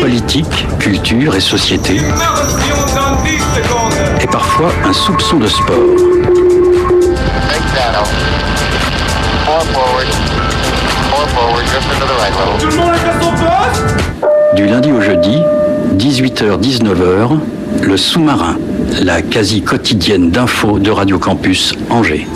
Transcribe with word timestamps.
Politique, 0.00 0.66
culture 0.78 1.34
et 1.34 1.40
société. 1.40 1.96
Et 4.20 4.26
parfois 4.26 4.70
un 4.84 4.92
soupçon 4.92 5.38
de 5.38 5.46
sport. 5.46 5.74
Du 14.54 14.66
lundi 14.66 14.92
au 14.92 15.00
jeudi, 15.00 15.38
18h-19h, 15.96 17.38
le 17.82 17.96
sous-marin, 17.96 18.56
la 19.02 19.22
quasi 19.22 19.62
quotidienne 19.62 20.30
d'infos 20.30 20.78
de 20.78 20.90
Radio 20.90 21.18
Campus 21.18 21.74
Angers. 21.90 22.26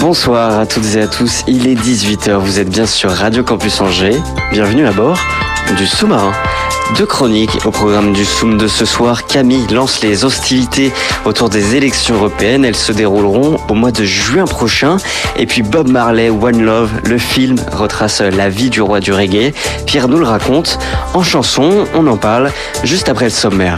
Bonsoir 0.00 0.58
à 0.58 0.66
toutes 0.66 0.94
et 0.94 1.02
à 1.02 1.06
tous, 1.06 1.42
il 1.46 1.66
est 1.66 1.74
18h, 1.74 2.36
vous 2.36 2.60
êtes 2.60 2.68
bien 2.68 2.86
sur 2.86 3.10
Radio 3.10 3.42
Campus 3.42 3.80
Angers. 3.80 4.20
Bienvenue 4.52 4.86
à 4.86 4.92
bord 4.92 5.18
du 5.76 5.86
sous-marin. 5.86 6.32
Deux 6.96 7.04
chroniques 7.04 7.58
au 7.66 7.70
programme 7.70 8.14
du 8.14 8.24
Soum 8.24 8.56
de 8.56 8.68
ce 8.68 8.86
soir. 8.86 9.26
Camille 9.26 9.66
lance 9.70 10.02
les 10.02 10.24
hostilités 10.24 10.92
autour 11.26 11.50
des 11.50 11.76
élections 11.76 12.14
européennes. 12.14 12.64
Elles 12.64 12.76
se 12.76 12.92
dérouleront 12.92 13.58
au 13.68 13.74
mois 13.74 13.90
de 13.90 14.04
juin 14.04 14.46
prochain. 14.46 14.96
Et 15.36 15.44
puis 15.44 15.62
Bob 15.62 15.88
Marley, 15.88 16.30
One 16.30 16.62
Love, 16.62 16.90
le 17.04 17.18
film 17.18 17.56
retrace 17.72 18.22
la 18.22 18.48
vie 18.48 18.70
du 18.70 18.80
roi 18.80 19.00
du 19.00 19.12
reggae. 19.12 19.52
Pierre 19.84 20.08
nous 20.08 20.18
le 20.18 20.24
raconte 20.24 20.78
en 21.12 21.22
chanson. 21.22 21.86
On 21.94 22.06
en 22.06 22.16
parle 22.16 22.50
juste 22.82 23.10
après 23.10 23.26
le 23.26 23.30
sommaire. 23.30 23.76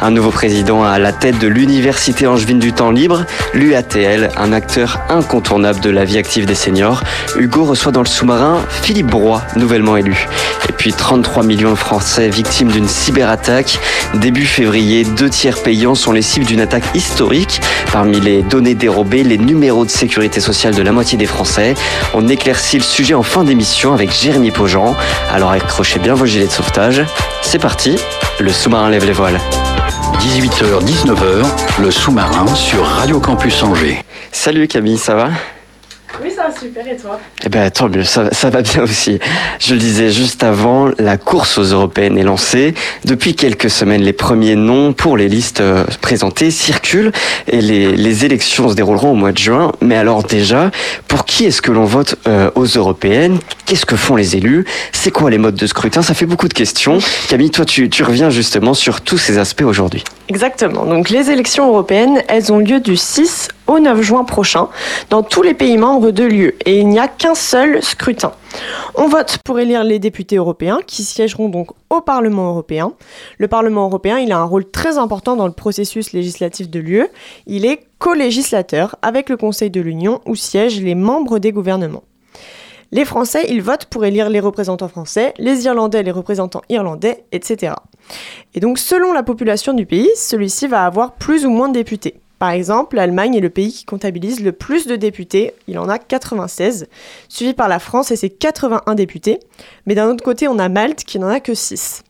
Un 0.00 0.12
nouveau 0.12 0.30
président 0.30 0.84
à 0.84 0.98
la 1.00 1.12
tête 1.12 1.40
de 1.40 1.48
l'Université 1.48 2.28
angevine 2.28 2.60
du 2.60 2.72
temps 2.72 2.92
libre, 2.92 3.24
l'UATL, 3.52 4.30
un 4.36 4.52
acteur 4.52 5.00
incontournable 5.08 5.80
de 5.80 5.90
la 5.90 6.04
vie 6.04 6.18
active 6.18 6.46
des 6.46 6.54
seniors. 6.54 7.02
Hugo 7.36 7.64
reçoit 7.64 7.90
dans 7.90 8.02
le 8.02 8.06
sous-marin 8.06 8.60
Philippe 8.82 9.08
Broy, 9.08 9.42
nouvellement 9.56 9.96
élu. 9.96 10.28
Et 10.68 10.72
puis 10.72 10.92
33 10.92 11.42
millions 11.42 11.70
de 11.70 11.74
Français 11.74 12.29
victimes 12.30 12.68
d'une 12.68 12.88
cyberattaque. 12.88 13.78
Début 14.14 14.46
février, 14.46 15.04
deux 15.04 15.28
tiers 15.28 15.62
payants 15.62 15.94
sont 15.94 16.12
les 16.12 16.22
cibles 16.22 16.46
d'une 16.46 16.60
attaque 16.60 16.84
historique. 16.94 17.60
Parmi 17.92 18.20
les 18.20 18.42
données 18.42 18.74
dérobées, 18.74 19.22
les 19.22 19.38
numéros 19.38 19.84
de 19.84 19.90
sécurité 19.90 20.40
sociale 20.40 20.74
de 20.74 20.82
la 20.82 20.92
moitié 20.92 21.18
des 21.18 21.26
Français. 21.26 21.74
On 22.14 22.28
éclaircit 22.28 22.78
le 22.78 22.84
sujet 22.84 23.14
en 23.14 23.22
fin 23.22 23.44
d'émission 23.44 23.92
avec 23.92 24.12
Jérémy 24.12 24.50
Pogent. 24.50 24.94
Alors 25.32 25.50
accrochez 25.50 25.98
bien 25.98 26.14
vos 26.14 26.26
gilets 26.26 26.46
de 26.46 26.52
sauvetage. 26.52 27.02
C'est 27.42 27.58
parti, 27.58 27.96
le 28.38 28.52
sous-marin 28.52 28.90
lève 28.90 29.04
les 29.04 29.12
voiles. 29.12 29.40
18h-19h, 30.20 31.46
le 31.80 31.90
sous-marin 31.90 32.46
sur 32.54 32.84
Radio 32.84 33.20
Campus 33.20 33.62
Angers. 33.62 34.04
Salut 34.32 34.68
Camille, 34.68 34.98
ça 34.98 35.14
va? 35.14 35.30
Oui, 36.22 36.30
ça 36.34 36.48
va 36.48 36.54
super, 36.58 36.86
et 36.86 36.96
toi? 36.96 37.18
Eh 37.44 37.48
ben, 37.48 37.70
tant 37.70 37.88
mieux, 37.88 38.04
ça, 38.04 38.32
ça, 38.32 38.50
va 38.50 38.62
bien 38.62 38.82
aussi. 38.82 39.18
Je 39.58 39.74
le 39.74 39.80
disais 39.80 40.10
juste 40.10 40.42
avant, 40.42 40.90
la 40.98 41.16
course 41.16 41.58
aux 41.58 41.64
européennes 41.64 42.18
est 42.18 42.22
lancée. 42.22 42.74
Depuis 43.04 43.34
quelques 43.34 43.70
semaines, 43.70 44.02
les 44.02 44.12
premiers 44.12 44.56
noms 44.56 44.92
pour 44.92 45.16
les 45.16 45.28
listes 45.28 45.60
euh, 45.60 45.84
présentées 46.00 46.50
circulent 46.50 47.12
et 47.48 47.60
les, 47.60 47.96
les, 47.96 48.24
élections 48.24 48.68
se 48.68 48.74
dérouleront 48.74 49.12
au 49.12 49.14
mois 49.14 49.32
de 49.32 49.38
juin. 49.38 49.72
Mais 49.80 49.96
alors 49.96 50.22
déjà, 50.22 50.70
pour 51.08 51.24
qui 51.24 51.46
est-ce 51.46 51.62
que 51.62 51.72
l'on 51.72 51.84
vote 51.84 52.16
euh, 52.26 52.50
aux 52.54 52.66
européennes? 52.66 53.38
Qu'est-ce 53.66 53.86
que 53.86 53.96
font 53.96 54.16
les 54.16 54.36
élus? 54.36 54.64
C'est 54.92 55.10
quoi 55.10 55.30
les 55.30 55.38
modes 55.38 55.54
de 55.54 55.66
scrutin? 55.66 56.02
Ça 56.02 56.14
fait 56.14 56.26
beaucoup 56.26 56.48
de 56.48 56.54
questions. 56.54 56.98
Camille, 57.28 57.50
toi, 57.50 57.64
tu, 57.64 57.88
tu 57.88 58.02
reviens 58.02 58.30
justement 58.30 58.74
sur 58.74 59.00
tous 59.00 59.18
ces 59.18 59.38
aspects 59.38 59.62
aujourd'hui. 59.62 60.04
Exactement. 60.28 60.84
Donc, 60.84 61.10
les 61.10 61.30
élections 61.30 61.68
européennes, 61.68 62.22
elles 62.28 62.52
ont 62.52 62.58
lieu 62.58 62.80
du 62.80 62.96
6 62.96 63.48
au 63.66 63.78
9 63.78 64.02
juin 64.02 64.24
prochain 64.24 64.68
dans 65.10 65.22
tous 65.22 65.42
les 65.42 65.54
pays 65.54 65.78
membres 65.78 66.09
de 66.10 66.24
l'UE 66.24 66.54
et 66.66 66.78
il 66.78 66.88
n'y 66.88 66.98
a 66.98 67.08
qu'un 67.08 67.34
seul 67.34 67.82
scrutin. 67.82 68.32
On 68.94 69.08
vote 69.08 69.38
pour 69.44 69.58
élire 69.58 69.84
les 69.84 69.98
députés 69.98 70.36
européens 70.36 70.80
qui 70.86 71.02
siégeront 71.02 71.48
donc 71.48 71.70
au 71.88 72.00
Parlement 72.00 72.50
européen. 72.50 72.92
Le 73.38 73.48
Parlement 73.48 73.84
européen, 73.84 74.18
il 74.18 74.32
a 74.32 74.38
un 74.38 74.44
rôle 74.44 74.70
très 74.70 74.98
important 74.98 75.36
dans 75.36 75.46
le 75.46 75.52
processus 75.52 76.12
législatif 76.12 76.68
de 76.68 76.80
l'UE. 76.80 77.06
Il 77.46 77.64
est 77.64 77.80
co-législateur 77.98 78.96
avec 79.02 79.28
le 79.28 79.36
Conseil 79.36 79.70
de 79.70 79.80
l'Union 79.80 80.20
où 80.26 80.34
siègent 80.34 80.80
les 80.80 80.94
membres 80.94 81.38
des 81.38 81.52
gouvernements. 81.52 82.04
Les 82.92 83.04
Français, 83.04 83.46
ils 83.48 83.62
votent 83.62 83.84
pour 83.84 84.04
élire 84.04 84.28
les 84.28 84.40
représentants 84.40 84.88
français, 84.88 85.32
les 85.38 85.64
Irlandais, 85.64 86.02
les 86.02 86.10
représentants 86.10 86.62
irlandais, 86.68 87.24
etc. 87.30 87.74
Et 88.54 88.60
donc, 88.60 88.78
selon 88.78 89.12
la 89.12 89.22
population 89.22 89.74
du 89.74 89.86
pays, 89.86 90.10
celui-ci 90.16 90.66
va 90.66 90.84
avoir 90.84 91.12
plus 91.12 91.46
ou 91.46 91.50
moins 91.50 91.68
de 91.68 91.74
députés. 91.74 92.20
Par 92.40 92.52
exemple, 92.52 92.96
l'Allemagne 92.96 93.34
est 93.34 93.40
le 93.40 93.50
pays 93.50 93.70
qui 93.70 93.84
comptabilise 93.84 94.40
le 94.40 94.52
plus 94.52 94.86
de 94.86 94.96
députés, 94.96 95.52
il 95.68 95.78
en 95.78 95.90
a 95.90 95.98
96, 95.98 96.88
suivi 97.28 97.52
par 97.52 97.68
la 97.68 97.78
France 97.78 98.12
et 98.12 98.16
ses 98.16 98.30
81 98.30 98.94
députés, 98.94 99.40
mais 99.84 99.94
d'un 99.94 100.08
autre 100.08 100.24
côté, 100.24 100.48
on 100.48 100.58
a 100.58 100.70
Malte 100.70 101.04
qui 101.04 101.18
n'en 101.18 101.28
a 101.28 101.40
que 101.40 101.52
6. 101.52 102.02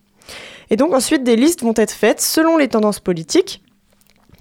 Et 0.70 0.76
donc 0.76 0.94
ensuite, 0.94 1.24
des 1.24 1.34
listes 1.34 1.64
vont 1.64 1.74
être 1.74 1.90
faites 1.90 2.20
selon 2.20 2.58
les 2.58 2.68
tendances 2.68 3.00
politiques. 3.00 3.60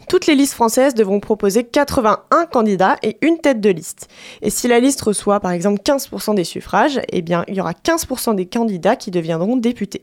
Toutes 0.08 0.28
les 0.28 0.36
listes 0.36 0.54
françaises 0.54 0.94
devront 0.94 1.20
proposer 1.20 1.64
81 1.64 2.46
candidats 2.46 2.98
et 3.02 3.18
une 3.22 3.40
tête 3.40 3.60
de 3.60 3.72
liste. 3.72 4.10
Et 4.44 4.52
si 4.52 4.68
la 4.68 4.80
liste 4.80 5.02
reçoit 5.02 5.40
par 5.40 5.52
exemple 5.52 5.82
15% 5.82 6.36
des 6.36 6.44
suffrages, 6.44 7.02
eh 7.10 7.24
bien 7.24 7.44
il 7.48 7.56
y 7.56 7.62
aura 7.62 7.74
15% 7.74 8.36
des 8.36 8.46
candidats 8.46 8.96
qui 8.96 9.10
deviendront 9.10 9.58
députés. 9.58 10.02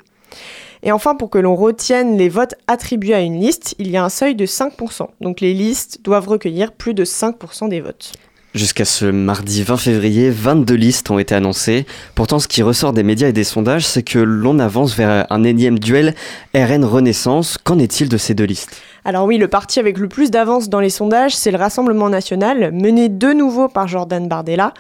Et 0.82 0.92
enfin, 0.92 1.14
pour 1.14 1.30
que 1.30 1.38
l'on 1.38 1.56
retienne 1.56 2.16
les 2.16 2.28
votes 2.28 2.54
attribués 2.66 3.14
à 3.14 3.20
une 3.20 3.40
liste, 3.40 3.74
il 3.78 3.90
y 3.90 3.96
a 3.96 4.04
un 4.04 4.08
seuil 4.08 4.34
de 4.34 4.46
5%. 4.46 5.08
Donc 5.20 5.40
les 5.40 5.54
listes 5.54 6.00
doivent 6.02 6.28
recueillir 6.28 6.72
plus 6.72 6.94
de 6.94 7.04
5% 7.04 7.68
des 7.68 7.80
votes. 7.80 8.12
Jusqu'à 8.56 8.86
ce 8.86 9.04
mardi 9.04 9.62
20 9.62 9.76
février, 9.76 10.30
22 10.30 10.74
listes 10.74 11.10
ont 11.10 11.18
été 11.18 11.34
annoncées. 11.34 11.84
Pourtant, 12.14 12.38
ce 12.38 12.48
qui 12.48 12.62
ressort 12.62 12.94
des 12.94 13.02
médias 13.02 13.28
et 13.28 13.34
des 13.34 13.44
sondages, 13.44 13.86
c'est 13.86 14.02
que 14.02 14.18
l'on 14.18 14.58
avance 14.58 14.96
vers 14.96 15.26
un 15.28 15.44
énième 15.44 15.78
duel 15.78 16.14
RN 16.54 16.82
Renaissance. 16.82 17.58
Qu'en 17.62 17.78
est-il 17.78 18.08
de 18.08 18.16
ces 18.16 18.32
deux 18.32 18.44
listes? 18.44 18.80
Alors 19.06 19.24
oui, 19.24 19.38
le 19.38 19.46
parti 19.46 19.78
avec 19.78 19.98
le 19.98 20.08
plus 20.08 20.32
d'avance 20.32 20.68
dans 20.68 20.80
les 20.80 20.90
sondages, 20.90 21.36
c'est 21.36 21.52
le 21.52 21.58
Rassemblement 21.58 22.08
national, 22.08 22.72
mené 22.72 23.08
de 23.08 23.32
nouveau 23.32 23.68
par 23.68 23.86
Jordan 23.86 24.26
Bardella. 24.26 24.74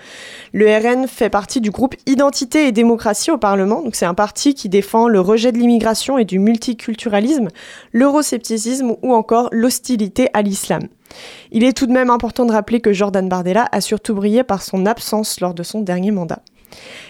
Le 0.52 0.66
RN 0.66 1.06
fait 1.06 1.30
partie 1.30 1.60
du 1.60 1.70
groupe 1.70 1.94
Identité 2.06 2.66
et 2.66 2.72
démocratie 2.72 3.30
au 3.30 3.38
Parlement, 3.38 3.82
donc 3.82 3.94
c'est 3.94 4.04
un 4.04 4.14
parti 4.14 4.54
qui 4.54 4.68
défend 4.68 5.06
le 5.06 5.20
rejet 5.20 5.52
de 5.52 5.58
l'immigration 5.58 6.18
et 6.18 6.24
du 6.24 6.40
multiculturalisme, 6.40 7.50
l'euroscepticisme 7.92 8.96
ou 9.00 9.14
encore 9.14 9.48
l'hostilité 9.52 10.28
à 10.34 10.42
l'islam. 10.42 10.82
Il 11.52 11.62
est 11.62 11.76
tout 11.76 11.86
de 11.86 11.92
même 11.92 12.10
important 12.10 12.46
de 12.46 12.52
rappeler 12.52 12.80
que 12.80 12.92
Jordan 12.92 13.28
Bardella 13.28 13.68
a 13.70 13.80
surtout 13.80 14.16
brillé 14.16 14.42
par 14.42 14.60
son 14.60 14.86
absence 14.86 15.38
lors 15.38 15.54
de 15.54 15.62
son 15.62 15.82
dernier 15.82 16.10
mandat. 16.10 16.42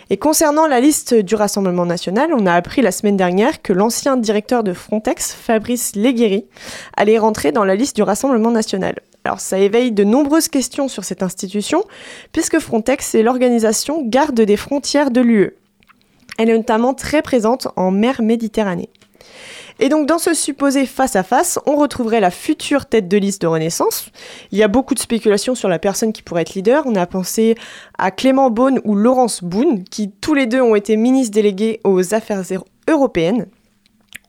Et 0.09 0.19
concernant 0.19 0.69
la 0.69 0.81
liste 0.81 1.15
du 1.15 1.35
Rassemblement 1.35 1.85
national, 1.85 2.33
on 2.33 2.47
a 2.47 2.53
appris 2.53 2.81
la 2.81 2.93
semaine 2.93 3.17
dernière 3.17 3.61
que 3.61 3.73
l'ancien 3.73 4.17
directeur 4.17 4.63
de 4.63 4.73
Frontex, 4.73 5.33
Fabrice 5.33 5.97
Leguéry, 5.97 6.45
allait 6.97 7.19
rentrer 7.19 7.51
dans 7.51 7.65
la 7.65 7.75
liste 7.75 7.97
du 7.97 8.03
Rassemblement 8.03 8.53
national. 8.53 9.01
Alors 9.25 9.41
ça 9.41 9.59
éveille 9.59 9.91
de 9.91 10.05
nombreuses 10.05 10.47
questions 10.47 10.87
sur 10.87 11.03
cette 11.03 11.25
institution, 11.25 11.83
puisque 12.31 12.61
Frontex 12.61 13.17
est 13.17 13.25
l'organisation 13.25 14.05
garde 14.07 14.41
des 14.41 14.57
frontières 14.57 15.11
de 15.11 15.21
l'UE. 15.21 15.57
Elle 16.39 16.51
est 16.51 16.57
notamment 16.57 16.95
très 16.95 17.23
présente 17.23 17.67
en 17.75 17.91
mer 17.91 18.23
Méditerranée. 18.23 18.91
Et 19.79 19.89
donc 19.91 20.07
dans 20.07 20.19
ce 20.19 20.33
supposé 20.33 20.87
face 20.87 21.17
à 21.17 21.23
face, 21.23 21.59
on 21.67 21.77
retrouverait 21.77 22.21
la 22.21 22.31
future 22.31 22.87
tête 22.87 23.09
de 23.09 23.17
liste 23.19 23.43
de 23.43 23.47
Renaissance. 23.47 24.11
Il 24.51 24.59
y 24.59 24.63
a 24.63 24.69
beaucoup 24.69 24.95
de 24.95 24.99
spéculations 24.99 25.55
sur 25.55 25.69
la 25.69 25.79
personne 25.79 26.13
qui 26.13 26.23
pourrait 26.23 26.43
être 26.43 26.55
leader. 26.55 26.85
On 26.87 26.95
a 26.95 27.07
pensé 27.07 27.57
à 27.99 28.11
Clément 28.11 28.49
Beaune 28.51 28.81
ou 28.85 28.95
Laurence 28.95 29.45
Boone, 29.45 29.85
qui 29.85 30.11
tous 30.11 30.35
les 30.35 30.47
deux 30.47 30.63
ont 30.63 30.75
été 30.75 30.97
ministres 30.97 31.35
délégués 31.35 31.81
aux 31.85 32.15
affaires 32.15 32.43
européennes. 32.89 33.47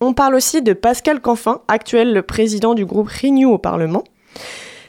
On 0.02 0.14
parle 0.14 0.36
aussi 0.36 0.62
de 0.62 0.74
Pascal 0.74 1.22
Canfin, 1.22 1.62
actuel 1.68 2.22
président 2.24 2.76
du 2.76 2.86
groupe 2.86 3.10
Renew 3.10 3.50
au 3.50 3.58
Parlement. 3.58 4.04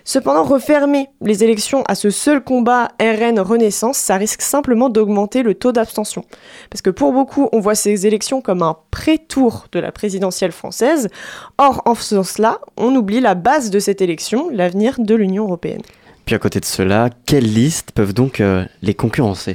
Cependant, 0.08 0.42
refermer 0.42 1.10
les 1.20 1.44
élections 1.44 1.82
à 1.86 1.94
ce 1.94 2.08
seul 2.08 2.42
combat 2.42 2.88
RN 2.98 3.38
Renaissance, 3.40 3.98
ça 3.98 4.16
risque 4.16 4.40
simplement 4.40 4.88
d'augmenter 4.88 5.42
le 5.42 5.52
taux 5.52 5.70
d'abstention. 5.70 6.24
Parce 6.70 6.80
que 6.80 6.88
pour 6.88 7.12
beaucoup, 7.12 7.50
on 7.52 7.60
voit 7.60 7.74
ces 7.74 8.06
élections 8.06 8.40
comme 8.40 8.62
un 8.62 8.78
pré-tour 8.90 9.66
de 9.70 9.78
la 9.78 9.92
présidentielle 9.92 10.52
française. 10.52 11.10
Or, 11.58 11.82
en 11.84 11.94
faisant 11.94 12.22
cela, 12.22 12.58
on 12.78 12.96
oublie 12.96 13.20
la 13.20 13.34
base 13.34 13.68
de 13.68 13.78
cette 13.80 14.00
élection, 14.00 14.48
l'avenir 14.50 14.94
de 14.98 15.14
l'Union 15.14 15.44
européenne. 15.44 15.82
Puis 16.28 16.34
à 16.34 16.38
côté 16.38 16.60
de 16.60 16.66
cela, 16.66 17.08
quelles 17.24 17.50
listes 17.50 17.92
peuvent 17.92 18.12
donc 18.12 18.42
euh, 18.42 18.66
les 18.82 18.92
concurrencer? 18.92 19.54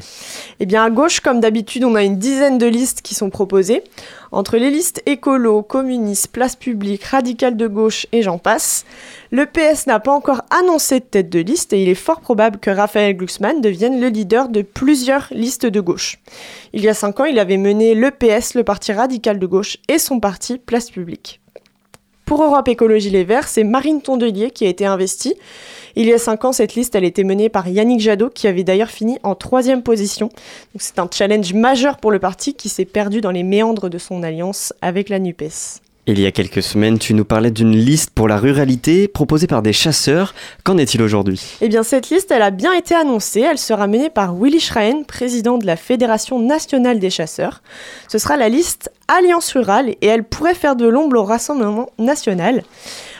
Eh 0.59 0.65
bien 0.65 0.83
à 0.83 0.89
gauche, 0.89 1.19
comme 1.19 1.39
d'habitude, 1.39 1.83
on 1.83 1.93
a 1.93 2.01
une 2.01 2.17
dizaine 2.17 2.57
de 2.57 2.65
listes 2.65 3.03
qui 3.03 3.13
sont 3.13 3.29
proposées. 3.29 3.83
Entre 4.31 4.57
les 4.57 4.71
listes 4.71 5.03
écolo, 5.05 5.61
communistes, 5.61 6.29
place 6.29 6.55
publique, 6.55 7.03
radicales 7.03 7.57
de 7.57 7.67
gauche 7.67 8.07
et 8.11 8.23
j'en 8.23 8.39
passe, 8.39 8.85
le 9.29 9.45
PS 9.45 9.85
n'a 9.85 9.99
pas 9.99 10.13
encore 10.13 10.41
annoncé 10.49 10.99
de 10.99 11.05
tête 11.05 11.29
de 11.29 11.41
liste 11.41 11.73
et 11.73 11.83
il 11.83 11.89
est 11.89 11.93
fort 11.93 12.21
probable 12.21 12.57
que 12.57 12.71
Raphaël 12.71 13.15
Glucksmann 13.15 13.61
devienne 13.61 14.01
le 14.01 14.07
leader 14.07 14.49
de 14.49 14.63
plusieurs 14.63 15.27
listes 15.29 15.67
de 15.67 15.79
gauche. 15.79 16.17
Il 16.73 16.81
y 16.81 16.89
a 16.89 16.95
cinq 16.95 17.19
ans, 17.19 17.25
il 17.25 17.37
avait 17.37 17.57
mené 17.57 17.93
le 17.93 18.09
PS, 18.09 18.55
le 18.55 18.63
parti 18.63 18.93
radical 18.93 19.37
de 19.37 19.45
gauche 19.45 19.77
et 19.89 19.99
son 19.99 20.19
parti 20.19 20.57
Place 20.57 20.89
publique. 20.89 21.39
Pour 22.25 22.41
Europe 22.41 22.67
Écologie 22.67 23.11
Les 23.11 23.25
Verts, 23.25 23.47
c'est 23.47 23.63
Marine 23.63 24.01
Tondelier 24.01 24.49
qui 24.49 24.65
a 24.65 24.69
été 24.69 24.87
investie 24.87 25.35
Il 25.95 26.07
y 26.07 26.13
a 26.13 26.17
cinq 26.17 26.43
ans, 26.43 26.51
cette 26.53 26.73
liste, 26.73 26.95
elle 26.95 27.03
était 27.03 27.23
menée 27.23 27.49
par 27.49 27.67
Yannick 27.67 27.99
Jadot, 27.99 28.31
qui 28.31 28.47
avait 28.47 28.63
d'ailleurs 28.63 28.89
fini 28.89 29.19
en 29.21 29.35
troisième 29.35 29.83
position. 29.83 30.29
c'est 30.79 30.97
un 30.97 31.07
challenge 31.11 31.53
majeur 31.53 31.97
pour 31.97 32.11
le 32.11 32.17
parti 32.17 32.55
qui 32.55 32.67
s'est 32.69 32.85
perdu 32.85 33.21
dans 33.21 33.29
les 33.29 33.43
méandres 33.43 33.91
de 33.91 33.99
son 33.99 34.23
alliance 34.23 34.73
avec 34.81 35.09
la 35.09 35.19
NUPES. 35.19 35.81
Il 36.05 36.19
y 36.19 36.25
a 36.25 36.31
quelques 36.31 36.63
semaines, 36.63 36.99
tu 36.99 37.13
nous 37.13 37.23
parlais 37.23 37.51
d'une 37.51 37.77
liste 37.77 38.09
pour 38.09 38.27
la 38.27 38.37
ruralité 38.37 39.07
proposée 39.07 39.47
par 39.47 39.61
des 39.61 39.71
chasseurs. 39.71 40.33
Qu'en 40.65 40.77
est-il 40.77 41.01
aujourd'hui? 41.01 41.41
Eh 41.61 41.69
bien, 41.69 41.83
cette 41.83 42.09
liste, 42.09 42.29
elle 42.31 42.41
a 42.41 42.51
bien 42.51 42.73
été 42.73 42.93
annoncée. 42.93 43.39
Elle 43.39 43.57
sera 43.57 43.87
menée 43.87 44.09
par 44.09 44.35
Willy 44.35 44.59
Schrein, 44.59 45.03
président 45.03 45.57
de 45.57 45.65
la 45.65 45.77
Fédération 45.77 46.39
nationale 46.39 46.99
des 46.99 47.09
chasseurs. 47.09 47.61
Ce 48.09 48.17
sera 48.17 48.35
la 48.35 48.49
liste 48.49 48.91
Alliance 49.07 49.53
rurale 49.53 49.91
et 50.01 50.07
elle 50.07 50.25
pourrait 50.25 50.55
faire 50.55 50.75
de 50.75 50.87
l'ombre 50.87 51.19
au 51.19 51.23
Rassemblement 51.23 51.89
national. 51.99 52.63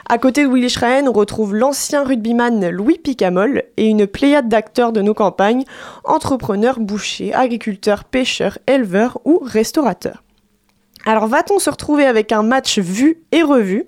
À 0.10 0.18
côté 0.18 0.44
de 0.44 0.54
Willy 0.54 0.70
Schrein, 0.70 1.08
on 1.08 1.14
retrouve 1.14 1.56
l'ancien 1.56 2.04
rugbyman 2.04 2.70
Louis 2.70 2.98
Picamol 2.98 3.64
et 3.78 3.88
une 3.88 4.06
pléiade 4.06 4.50
d'acteurs 4.50 4.92
de 4.92 5.02
nos 5.02 5.14
campagnes, 5.14 5.64
entrepreneurs, 6.04 6.80
bouchers, 6.80 7.34
agriculteurs, 7.34 8.04
pêcheurs, 8.04 8.58
éleveurs 8.68 9.20
ou 9.24 9.40
restaurateurs. 9.42 10.24
Alors 11.06 11.28
va-t-on 11.28 11.60
se 11.60 11.70
retrouver 11.70 12.06
avec 12.06 12.32
un 12.32 12.44
match 12.44 12.80
vu 12.80 13.20
et 13.32 13.44
revu 13.44 13.86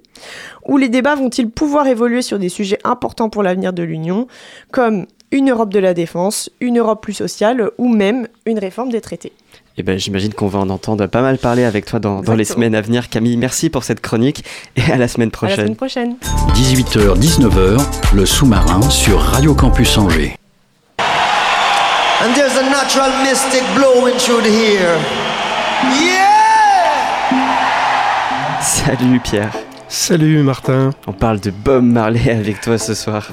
Où 0.66 0.78
les 0.78 0.90
débats 0.90 1.16
vont-ils 1.16 1.50
pouvoir 1.50 1.88
évoluer 1.88 2.22
sur 2.22 2.40
des 2.40 2.50
sujets 2.50 2.80
importants 2.84 3.30
pour 3.30 3.44
l'avenir 3.44 3.74
de 3.74 3.84
l'Union, 3.84 4.28
comme 4.72 5.06
une 5.32 5.50
Europe 5.50 5.74
de 5.74 5.80
la 5.80 5.94
défense, 5.94 6.50
une 6.62 6.80
Europe 6.80 7.02
plus 7.02 7.14
sociale 7.14 7.72
ou 7.78 7.90
même 7.90 8.28
une 8.46 8.60
réforme 8.60 8.90
des 8.90 9.02
traités? 9.02 9.34
Eh 9.77 9.83
ben, 9.83 10.00
j'imagine 10.00 10.33
qu'on 10.33 10.48
va 10.48 10.60
en 10.60 10.69
entendre 10.69 11.06
pas 11.07 11.22
mal 11.22 11.38
parler 11.38 11.66
avec 11.66 11.86
toi 11.86 12.00
dans, 12.00 12.22
les 12.33 12.45
semaines 12.45 12.75
à 12.75 12.81
venir. 12.81 13.10
Camille, 13.10 13.36
merci 13.36 13.69
pour 13.69 13.83
cette 13.83 14.00
chronique 14.00 14.45
et 14.77 14.92
à 14.92 14.98
la 14.98 15.10
semaine 15.10 15.31
prochaine. 15.31 15.54
À 15.54 15.57
la 15.57 15.63
semaine 15.63 15.75
prochaine. 15.75 16.16
18h, 16.54 17.19
19h, 17.19 17.81
le 18.13 18.25
sous-marin 18.25 18.81
sur 18.89 19.19
Radio 19.19 19.54
Campus 19.54 19.98
Angers. 19.98 20.36
And 22.22 22.33
there's 22.33 22.57
a 22.57 22.63
natural 22.69 23.10
mystic 23.24 23.63
blowing 23.75 24.18
through 24.18 24.42
the 24.42 24.50
Yeah! 26.01 26.36
Salut 28.62 29.19
Pierre. 29.19 29.65
Salut 29.88 30.42
Martin. 30.42 30.90
On 31.06 31.14
parle 31.14 31.40
de 31.40 31.52
Bob 31.52 31.84
Marley 31.84 32.32
avec 32.32 32.60
toi 32.60 32.80
ce 32.80 32.96
soir. 32.96 33.30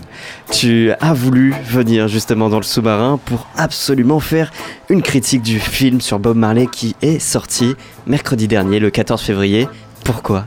Tu 0.51 0.91
as 1.01 1.15
voulu 1.15 1.55
venir 1.65 2.09
justement 2.09 2.51
dans 2.51 2.59
le 2.59 2.63
sous-marin 2.63 3.19
pour 3.25 3.49
absolument 3.57 4.21
faire 4.21 4.53
une 4.91 5.01
critique 5.01 5.43
du 5.43 5.59
film 5.59 6.03
sur 6.03 6.19
Bob 6.19 6.37
Marley 6.37 6.67
qui 6.71 6.95
est 7.01 7.19
sorti 7.19 7.75
mercredi 8.07 8.49
dernier, 8.49 8.81
le 8.81 8.91
14 8.91 9.23
février. 9.23 9.67
Pourquoi? 10.05 10.45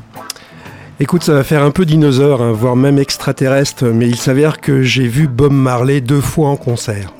Écoute, 0.99 1.23
ça 1.23 1.33
va 1.33 1.43
faire 1.43 1.63
un 1.63 1.71
peu 1.71 1.85
dinosaure, 1.85 2.41
hein, 2.41 2.51
voire 2.51 2.75
même 2.75 2.99
extraterrestre, 2.99 3.85
mais 3.85 4.07
il 4.07 4.15
s'avère 4.15 4.61
que 4.61 4.83
j'ai 4.83 5.07
vu 5.07 5.27
Bob 5.27 5.51
Marley 5.51 6.01
deux 6.01 6.21
fois 6.21 6.49
en 6.49 6.55
concert. 6.55 7.11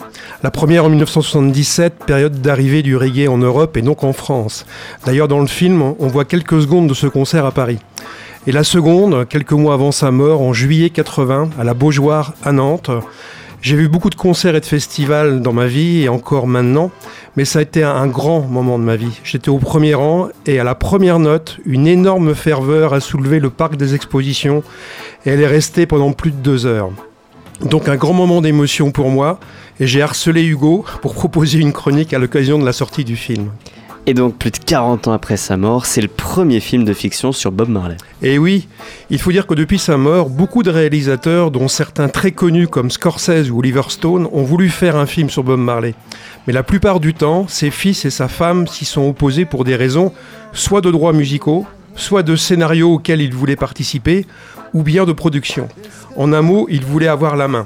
La 0.43 0.51
première 0.51 0.85
en 0.85 0.89
1977, 0.89 2.05
période 2.05 2.39
d'arrivée 2.39 2.83
du 2.83 2.95
reggae 2.95 3.27
en 3.27 3.37
Europe 3.37 3.77
et 3.77 3.81
donc 3.81 4.03
en 4.03 4.13
France. 4.13 4.65
D'ailleurs, 5.05 5.27
dans 5.27 5.39
le 5.39 5.47
film, 5.47 5.81
on 5.81 6.07
voit 6.07 6.23
quelques 6.23 6.61
secondes 6.61 6.87
de 6.87 6.93
ce 6.93 7.07
concert 7.07 7.45
à 7.45 7.51
Paris. 7.51 7.79
Et 8.47 8.51
la 8.51 8.63
seconde, 8.63 9.27
quelques 9.27 9.53
mois 9.53 9.73
avant 9.73 9.91
sa 9.91 10.11
mort, 10.11 10.43
en 10.43 10.53
juillet 10.53 10.91
80, 10.91 11.49
à 11.57 11.63
la 11.63 11.73
Beaujoire 11.73 12.33
à 12.43 12.51
Nantes. 12.51 12.91
J'ai 13.63 13.75
vu 13.75 13.89
beaucoup 13.89 14.11
de 14.11 14.15
concerts 14.15 14.55
et 14.55 14.59
de 14.59 14.65
festivals 14.65 15.41
dans 15.41 15.51
ma 15.51 15.65
vie 15.65 16.03
et 16.03 16.09
encore 16.09 16.45
maintenant, 16.45 16.91
mais 17.35 17.43
ça 17.43 17.57
a 17.57 17.61
été 17.63 17.81
un 17.83 18.05
grand 18.05 18.41
moment 18.41 18.77
de 18.77 18.83
ma 18.83 18.97
vie. 18.97 19.19
J'étais 19.23 19.49
au 19.49 19.57
premier 19.57 19.95
rang 19.95 20.27
et 20.45 20.59
à 20.59 20.63
la 20.63 20.75
première 20.75 21.17
note, 21.17 21.57
une 21.65 21.87
énorme 21.87 22.35
ferveur 22.35 22.93
a 22.93 22.99
soulevé 22.99 23.39
le 23.39 23.49
parc 23.49 23.77
des 23.77 23.95
expositions 23.95 24.61
et 25.25 25.31
elle 25.31 25.41
est 25.41 25.47
restée 25.47 25.87
pendant 25.87 26.11
plus 26.11 26.29
de 26.29 26.37
deux 26.37 26.67
heures. 26.67 26.91
Donc 27.61 27.89
un 27.89 27.95
grand 27.95 28.13
moment 28.13 28.41
d'émotion 28.41 28.91
pour 28.91 29.09
moi 29.09 29.39
et 29.79 29.87
j'ai 29.87 30.03
harcelé 30.03 30.43
Hugo 30.43 30.85
pour 31.01 31.13
proposer 31.15 31.57
une 31.57 31.73
chronique 31.73 32.13
à 32.13 32.19
l'occasion 32.19 32.59
de 32.59 32.65
la 32.65 32.73
sortie 32.73 33.05
du 33.05 33.15
film. 33.15 33.49
Et 34.07 34.13
donc 34.13 34.37
plus 34.37 34.51
de 34.51 34.59
40 34.59 35.07
ans 35.07 35.13
après 35.13 35.35
sa 35.35 35.57
mort, 35.57 35.87
c'est 35.87 36.01
le 36.01 36.07
premier 36.07 36.59
film 36.59 36.85
de 36.85 36.93
fiction 36.93 37.31
sur 37.31 37.51
Bob 37.51 37.69
Marley. 37.69 37.97
Et 38.21 38.37
oui, 38.37 38.67
il 39.09 39.17
faut 39.17 39.31
dire 39.31 39.47
que 39.47 39.55
depuis 39.55 39.79
sa 39.79 39.97
mort, 39.97 40.29
beaucoup 40.29 40.61
de 40.61 40.69
réalisateurs, 40.69 41.49
dont 41.49 41.67
certains 41.67 42.07
très 42.07 42.31
connus 42.31 42.67
comme 42.67 42.91
Scorsese 42.91 43.49
ou 43.49 43.59
Oliver 43.59 43.81
Stone, 43.89 44.27
ont 44.31 44.43
voulu 44.43 44.69
faire 44.69 44.95
un 44.95 45.07
film 45.07 45.31
sur 45.31 45.43
Bob 45.43 45.59
Marley. 45.59 45.95
Mais 46.45 46.53
la 46.53 46.61
plupart 46.61 46.99
du 46.99 47.15
temps, 47.15 47.47
ses 47.47 47.71
fils 47.71 48.05
et 48.05 48.11
sa 48.11 48.27
femme 48.27 48.67
s'y 48.67 48.85
sont 48.85 49.09
opposés 49.09 49.45
pour 49.45 49.63
des 49.63 49.75
raisons 49.75 50.13
soit 50.53 50.81
de 50.81 50.91
droits 50.91 51.13
musicaux, 51.13 51.65
soit 51.95 52.21
de 52.21 52.35
scénarios 52.35 52.93
auxquels 52.93 53.21
ils 53.21 53.33
voulaient 53.33 53.55
participer, 53.55 54.27
ou 54.75 54.83
bien 54.83 55.05
de 55.05 55.13
production. 55.13 55.67
En 56.15 56.31
un 56.31 56.43
mot, 56.43 56.67
ils 56.69 56.85
voulaient 56.85 57.07
avoir 57.07 57.35
la 57.35 57.47
main. 57.47 57.65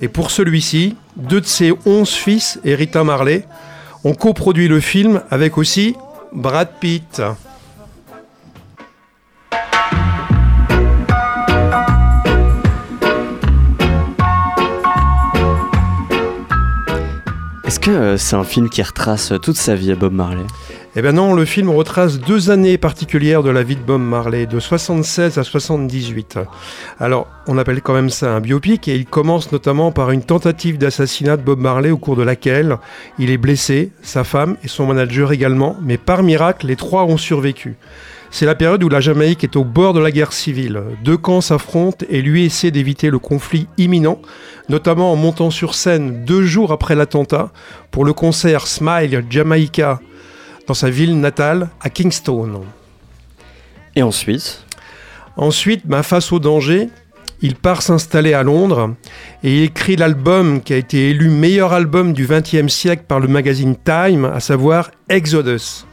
Et 0.00 0.08
pour 0.08 0.30
celui-ci, 0.30 0.94
deux 1.16 1.40
de 1.40 1.46
ses 1.46 1.72
onze 1.84 2.10
fils 2.10 2.60
Rita 2.64 3.02
Marley 3.02 3.44
ont 4.04 4.14
coproduit 4.14 4.68
le 4.68 4.80
film 4.80 5.22
avec 5.30 5.58
aussi 5.58 5.94
Brad 6.32 6.68
Pitt. 6.80 7.22
Est-ce 17.66 17.78
que 17.78 17.90
euh, 17.90 18.16
c'est 18.16 18.36
un 18.36 18.44
film 18.44 18.68
qui 18.68 18.82
retrace 18.82 19.32
toute 19.42 19.56
sa 19.56 19.74
vie 19.74 19.92
à 19.92 19.94
Bob 19.94 20.12
Marley? 20.12 20.46
Eh 20.96 21.02
bien 21.02 21.12
non, 21.12 21.34
le 21.34 21.44
film 21.44 21.70
retrace 21.70 22.18
deux 22.18 22.50
années 22.50 22.76
particulières 22.76 23.44
de 23.44 23.50
la 23.50 23.62
vie 23.62 23.76
de 23.76 23.80
Bob 23.80 24.00
Marley, 24.00 24.46
de 24.46 24.58
76 24.58 25.38
à 25.38 25.44
78. 25.44 26.40
Alors, 26.98 27.28
on 27.46 27.58
appelle 27.58 27.80
quand 27.80 27.94
même 27.94 28.10
ça 28.10 28.34
un 28.34 28.40
biopic 28.40 28.88
et 28.88 28.96
il 28.96 29.06
commence 29.06 29.52
notamment 29.52 29.92
par 29.92 30.10
une 30.10 30.24
tentative 30.24 30.78
d'assassinat 30.78 31.36
de 31.36 31.42
Bob 31.42 31.60
Marley 31.60 31.92
au 31.92 31.96
cours 31.96 32.16
de 32.16 32.24
laquelle 32.24 32.76
il 33.20 33.30
est 33.30 33.38
blessé, 33.38 33.92
sa 34.02 34.24
femme 34.24 34.56
et 34.64 34.68
son 34.68 34.86
manager 34.86 35.30
également, 35.30 35.76
mais 35.80 35.96
par 35.96 36.24
miracle, 36.24 36.66
les 36.66 36.74
trois 36.74 37.04
ont 37.04 37.18
survécu. 37.18 37.76
C'est 38.32 38.46
la 38.46 38.56
période 38.56 38.82
où 38.82 38.88
la 38.88 39.00
Jamaïque 39.00 39.44
est 39.44 39.56
au 39.56 39.64
bord 39.64 39.92
de 39.92 40.00
la 40.00 40.10
guerre 40.10 40.32
civile. 40.32 40.82
Deux 41.04 41.16
camps 41.16 41.40
s'affrontent 41.40 42.04
et 42.10 42.20
lui 42.20 42.44
essaie 42.44 42.72
d'éviter 42.72 43.10
le 43.10 43.20
conflit 43.20 43.68
imminent, 43.78 44.20
notamment 44.68 45.12
en 45.12 45.16
montant 45.16 45.50
sur 45.50 45.76
scène 45.76 46.24
deux 46.24 46.42
jours 46.42 46.72
après 46.72 46.96
l'attentat 46.96 47.52
pour 47.92 48.04
le 48.04 48.12
concert 48.12 48.66
Smile 48.66 49.24
Jamaica 49.30 50.00
dans 50.70 50.74
sa 50.74 50.88
ville 50.88 51.18
natale 51.18 51.68
à 51.80 51.90
Kingston. 51.90 52.62
Et 53.96 54.04
ensuite 54.04 54.64
Ensuite, 55.36 55.84
bah, 55.84 56.04
face 56.04 56.30
au 56.30 56.38
danger, 56.38 56.90
il 57.42 57.56
part 57.56 57.82
s'installer 57.82 58.34
à 58.34 58.44
Londres 58.44 58.94
et 59.42 59.56
il 59.56 59.62
écrit 59.64 59.96
l'album 59.96 60.62
qui 60.62 60.72
a 60.72 60.76
été 60.76 61.10
élu 61.10 61.28
meilleur 61.28 61.72
album 61.72 62.12
du 62.12 62.24
XXe 62.24 62.72
siècle 62.72 63.02
par 63.08 63.18
le 63.18 63.26
magazine 63.26 63.74
Time, 63.84 64.26
à 64.26 64.38
savoir 64.38 64.92
Exodus. 65.08 65.86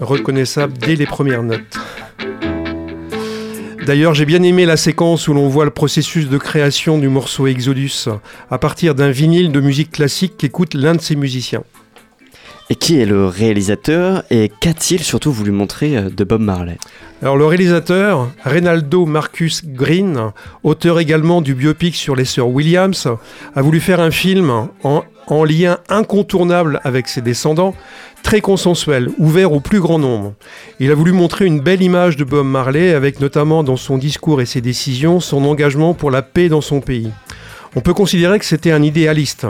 Reconnaissable 0.00 0.72
dès 0.78 0.94
les 0.94 1.04
premières 1.04 1.42
notes. 1.42 1.78
D'ailleurs, 3.86 4.14
j'ai 4.14 4.24
bien 4.24 4.42
aimé 4.42 4.66
la 4.66 4.76
séquence 4.76 5.28
où 5.28 5.32
l'on 5.32 5.48
voit 5.48 5.64
le 5.64 5.70
processus 5.70 6.28
de 6.28 6.38
création 6.38 6.98
du 6.98 7.08
morceau 7.08 7.46
Exodus 7.46 8.08
à 8.50 8.58
partir 8.58 8.96
d'un 8.96 9.10
vinyle 9.10 9.52
de 9.52 9.60
musique 9.60 9.92
classique 9.92 10.32
qu'écoute 10.36 10.74
l'un 10.74 10.96
de 10.96 11.00
ses 11.00 11.14
musiciens. 11.14 11.62
Et 12.68 12.74
qui 12.74 12.98
est 13.00 13.06
le 13.06 13.26
réalisateur 13.26 14.24
et 14.28 14.50
qu'a-t-il 14.60 15.00
surtout 15.00 15.30
voulu 15.30 15.52
montrer 15.52 15.96
euh, 15.96 16.10
de 16.10 16.24
Bob 16.24 16.40
Marley? 16.40 16.78
Alors 17.22 17.36
le 17.36 17.46
réalisateur, 17.46 18.28
Reynaldo 18.44 19.06
Marcus 19.06 19.64
Green, 19.64 20.32
auteur 20.64 20.98
également 20.98 21.42
du 21.42 21.54
biopic 21.54 21.94
sur 21.94 22.16
les 22.16 22.24
sœurs 22.24 22.48
Williams, 22.48 23.08
a 23.54 23.62
voulu 23.62 23.78
faire 23.78 24.00
un 24.00 24.10
film 24.10 24.50
en, 24.82 25.04
en 25.28 25.44
lien 25.44 25.78
incontournable 25.88 26.80
avec 26.82 27.06
ses 27.06 27.20
descendants, 27.20 27.74
très 28.24 28.40
consensuel, 28.40 29.10
ouvert 29.18 29.52
au 29.52 29.60
plus 29.60 29.78
grand 29.78 30.00
nombre. 30.00 30.34
Il 30.80 30.90
a 30.90 30.96
voulu 30.96 31.12
montrer 31.12 31.46
une 31.46 31.60
belle 31.60 31.82
image 31.82 32.16
de 32.16 32.24
Bob 32.24 32.46
Marley 32.46 32.92
avec 32.94 33.20
notamment 33.20 33.62
dans 33.62 33.76
son 33.76 33.96
discours 33.96 34.40
et 34.40 34.46
ses 34.46 34.60
décisions 34.60 35.20
son 35.20 35.44
engagement 35.44 35.94
pour 35.94 36.10
la 36.10 36.22
paix 36.22 36.48
dans 36.48 36.60
son 36.60 36.80
pays. 36.80 37.12
On 37.78 37.82
peut 37.82 37.92
considérer 37.92 38.38
que 38.38 38.46
c'était 38.46 38.72
un 38.72 38.82
idéaliste. 38.82 39.46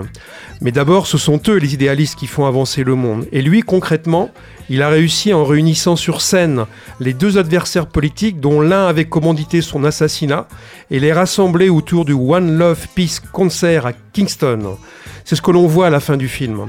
Mais 0.61 0.73
d'abord, 0.73 1.07
ce 1.07 1.17
sont 1.17 1.41
eux 1.47 1.59
les 1.59 1.75
idéalistes 1.75 2.19
qui 2.19 2.27
font 2.27 2.45
avancer 2.45 2.83
le 2.83 2.97
monde. 2.97 3.25
Et 3.31 3.41
lui, 3.41 3.63
concrètement, 3.63 4.31
il 4.69 4.83
a 4.83 4.89
réussi 4.89 5.33
en 5.33 5.45
réunissant 5.45 5.95
sur 5.95 6.21
scène 6.21 6.65
les 6.99 7.13
deux 7.13 7.39
adversaires 7.39 7.87
politiques 7.87 8.41
dont 8.41 8.61
l'un 8.61 8.89
avait 8.89 9.05
commandité 9.05 9.63
son 9.63 9.85
assassinat 9.85 10.49
et 10.91 10.99
les 10.99 11.13
rassembler 11.13 11.69
autour 11.69 12.05
du 12.05 12.15
One 12.15 12.59
Love 12.59 12.89
Peace 12.97 13.21
Concert 13.33 13.87
à 13.87 13.93
Kingston. 14.13 14.77
C'est 15.25 15.37
ce 15.37 15.43
que 15.43 15.53
l'on 15.53 15.69
voit 15.69 15.87
à 15.87 15.91
la 15.91 16.01
fin 16.01 16.17
du 16.17 16.27
film. 16.27 16.67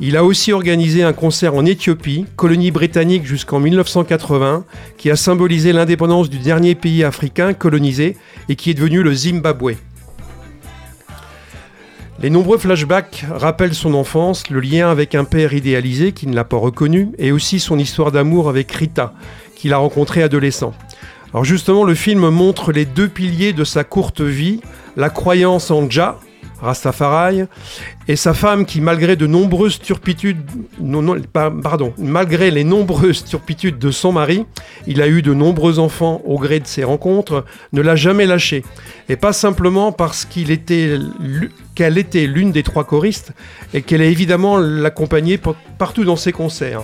Il 0.00 0.14
a 0.14 0.24
aussi 0.24 0.52
organisé 0.52 1.04
un 1.04 1.14
concert 1.14 1.54
en 1.54 1.64
Éthiopie, 1.64 2.26
colonie 2.36 2.70
britannique 2.70 3.24
jusqu'en 3.24 3.60
1980, 3.60 4.64
qui 4.98 5.10
a 5.10 5.16
symbolisé 5.16 5.72
l'indépendance 5.72 6.28
du 6.28 6.38
dernier 6.38 6.74
pays 6.74 7.02
africain 7.02 7.54
colonisé 7.54 8.18
et 8.50 8.56
qui 8.56 8.70
est 8.70 8.74
devenu 8.74 9.02
le 9.02 9.14
Zimbabwe. 9.14 9.76
Les 12.20 12.30
nombreux 12.30 12.58
flashbacks 12.58 13.24
rappellent 13.30 13.74
son 13.74 13.94
enfance, 13.94 14.50
le 14.50 14.58
lien 14.58 14.90
avec 14.90 15.14
un 15.14 15.22
père 15.22 15.52
idéalisé 15.52 16.10
qui 16.10 16.26
ne 16.26 16.34
l'a 16.34 16.42
pas 16.42 16.56
reconnu, 16.56 17.10
et 17.16 17.30
aussi 17.30 17.60
son 17.60 17.78
histoire 17.78 18.10
d'amour 18.10 18.48
avec 18.48 18.72
Rita, 18.72 19.12
qu'il 19.54 19.72
a 19.72 19.76
rencontré 19.76 20.24
adolescent. 20.24 20.74
Alors 21.32 21.44
justement, 21.44 21.84
le 21.84 21.94
film 21.94 22.28
montre 22.28 22.72
les 22.72 22.86
deux 22.86 23.06
piliers 23.06 23.52
de 23.52 23.62
sa 23.62 23.84
courte 23.84 24.20
vie, 24.20 24.60
la 24.96 25.10
croyance 25.10 25.70
en 25.70 25.88
Jah, 25.88 26.18
Rastafari, 26.60 27.42
et 28.08 28.16
sa 28.16 28.34
femme 28.34 28.66
qui, 28.66 28.80
malgré 28.80 29.14
de 29.14 29.28
nombreuses 29.28 29.78
turpitudes, 29.78 30.42
pardon, 31.32 31.92
malgré 31.98 32.50
les 32.50 32.64
nombreuses 32.64 33.24
turpitudes 33.24 33.78
de 33.78 33.92
son 33.92 34.10
mari, 34.10 34.44
il 34.88 35.00
a 35.00 35.06
eu 35.06 35.22
de 35.22 35.34
nombreux 35.34 35.78
enfants 35.78 36.20
au 36.24 36.36
gré 36.36 36.58
de 36.58 36.66
ses 36.66 36.82
rencontres, 36.82 37.44
ne 37.72 37.80
l'a 37.80 37.94
jamais 37.94 38.26
lâché. 38.26 38.64
Et 39.08 39.14
pas 39.14 39.32
simplement 39.32 39.92
parce 39.92 40.24
qu'il 40.24 40.50
était, 40.50 40.98
qu'elle 41.78 41.96
était 41.96 42.26
l'une 42.26 42.50
des 42.50 42.64
trois 42.64 42.82
choristes 42.82 43.30
et 43.72 43.82
qu'elle 43.82 44.00
a 44.00 44.06
évidemment 44.06 44.58
l'accompagnait 44.58 45.38
partout 45.78 46.02
dans 46.02 46.16
ses 46.16 46.32
concerts. 46.32 46.82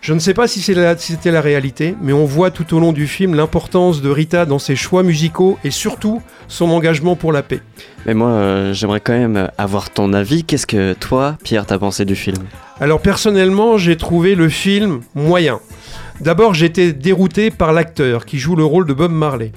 Je 0.00 0.12
ne 0.12 0.18
sais 0.18 0.34
pas 0.34 0.48
si 0.48 0.60
c'était 0.60 1.30
la, 1.30 1.40
réalité, 1.40 1.94
mais 2.02 2.12
on 2.12 2.24
voit 2.24 2.50
tout 2.50 2.74
au 2.74 2.80
long 2.80 2.92
du 2.92 3.06
film 3.06 3.36
l'importance 3.36 4.02
de 4.02 4.10
Rita 4.10 4.44
dans 4.44 4.58
ses 4.58 4.74
choix 4.74 5.04
musicaux 5.04 5.56
et 5.62 5.70
surtout 5.70 6.20
son 6.48 6.68
engagement 6.70 7.14
pour 7.14 7.30
la 7.30 7.44
paix. 7.44 7.60
Mais 8.06 8.14
moi, 8.14 8.30
euh, 8.30 8.72
j'aimerais 8.72 8.98
quand 8.98 9.12
même 9.12 9.48
avoir 9.56 9.90
ton 9.90 10.12
avis. 10.12 10.42
Qu'est-ce 10.42 10.66
que 10.66 10.94
toi, 10.94 11.38
Pierre, 11.44 11.64
t'as 11.64 11.78
pensé 11.78 12.04
du 12.04 12.16
film? 12.16 12.38
Alors 12.80 13.00
personnellement, 13.00 13.78
j'ai 13.78 13.96
trouvé 13.96 14.34
le 14.34 14.48
film 14.48 15.00
moyen. 15.14 15.60
D'abord, 16.20 16.54
j'étais 16.54 16.92
dérouté 16.92 17.50
par 17.50 17.72
l'acteur 17.72 18.24
qui 18.24 18.38
joue 18.38 18.54
le 18.54 18.64
rôle 18.64 18.86
de 18.86 18.92
Bob 18.92 19.10
Marley. 19.10 19.52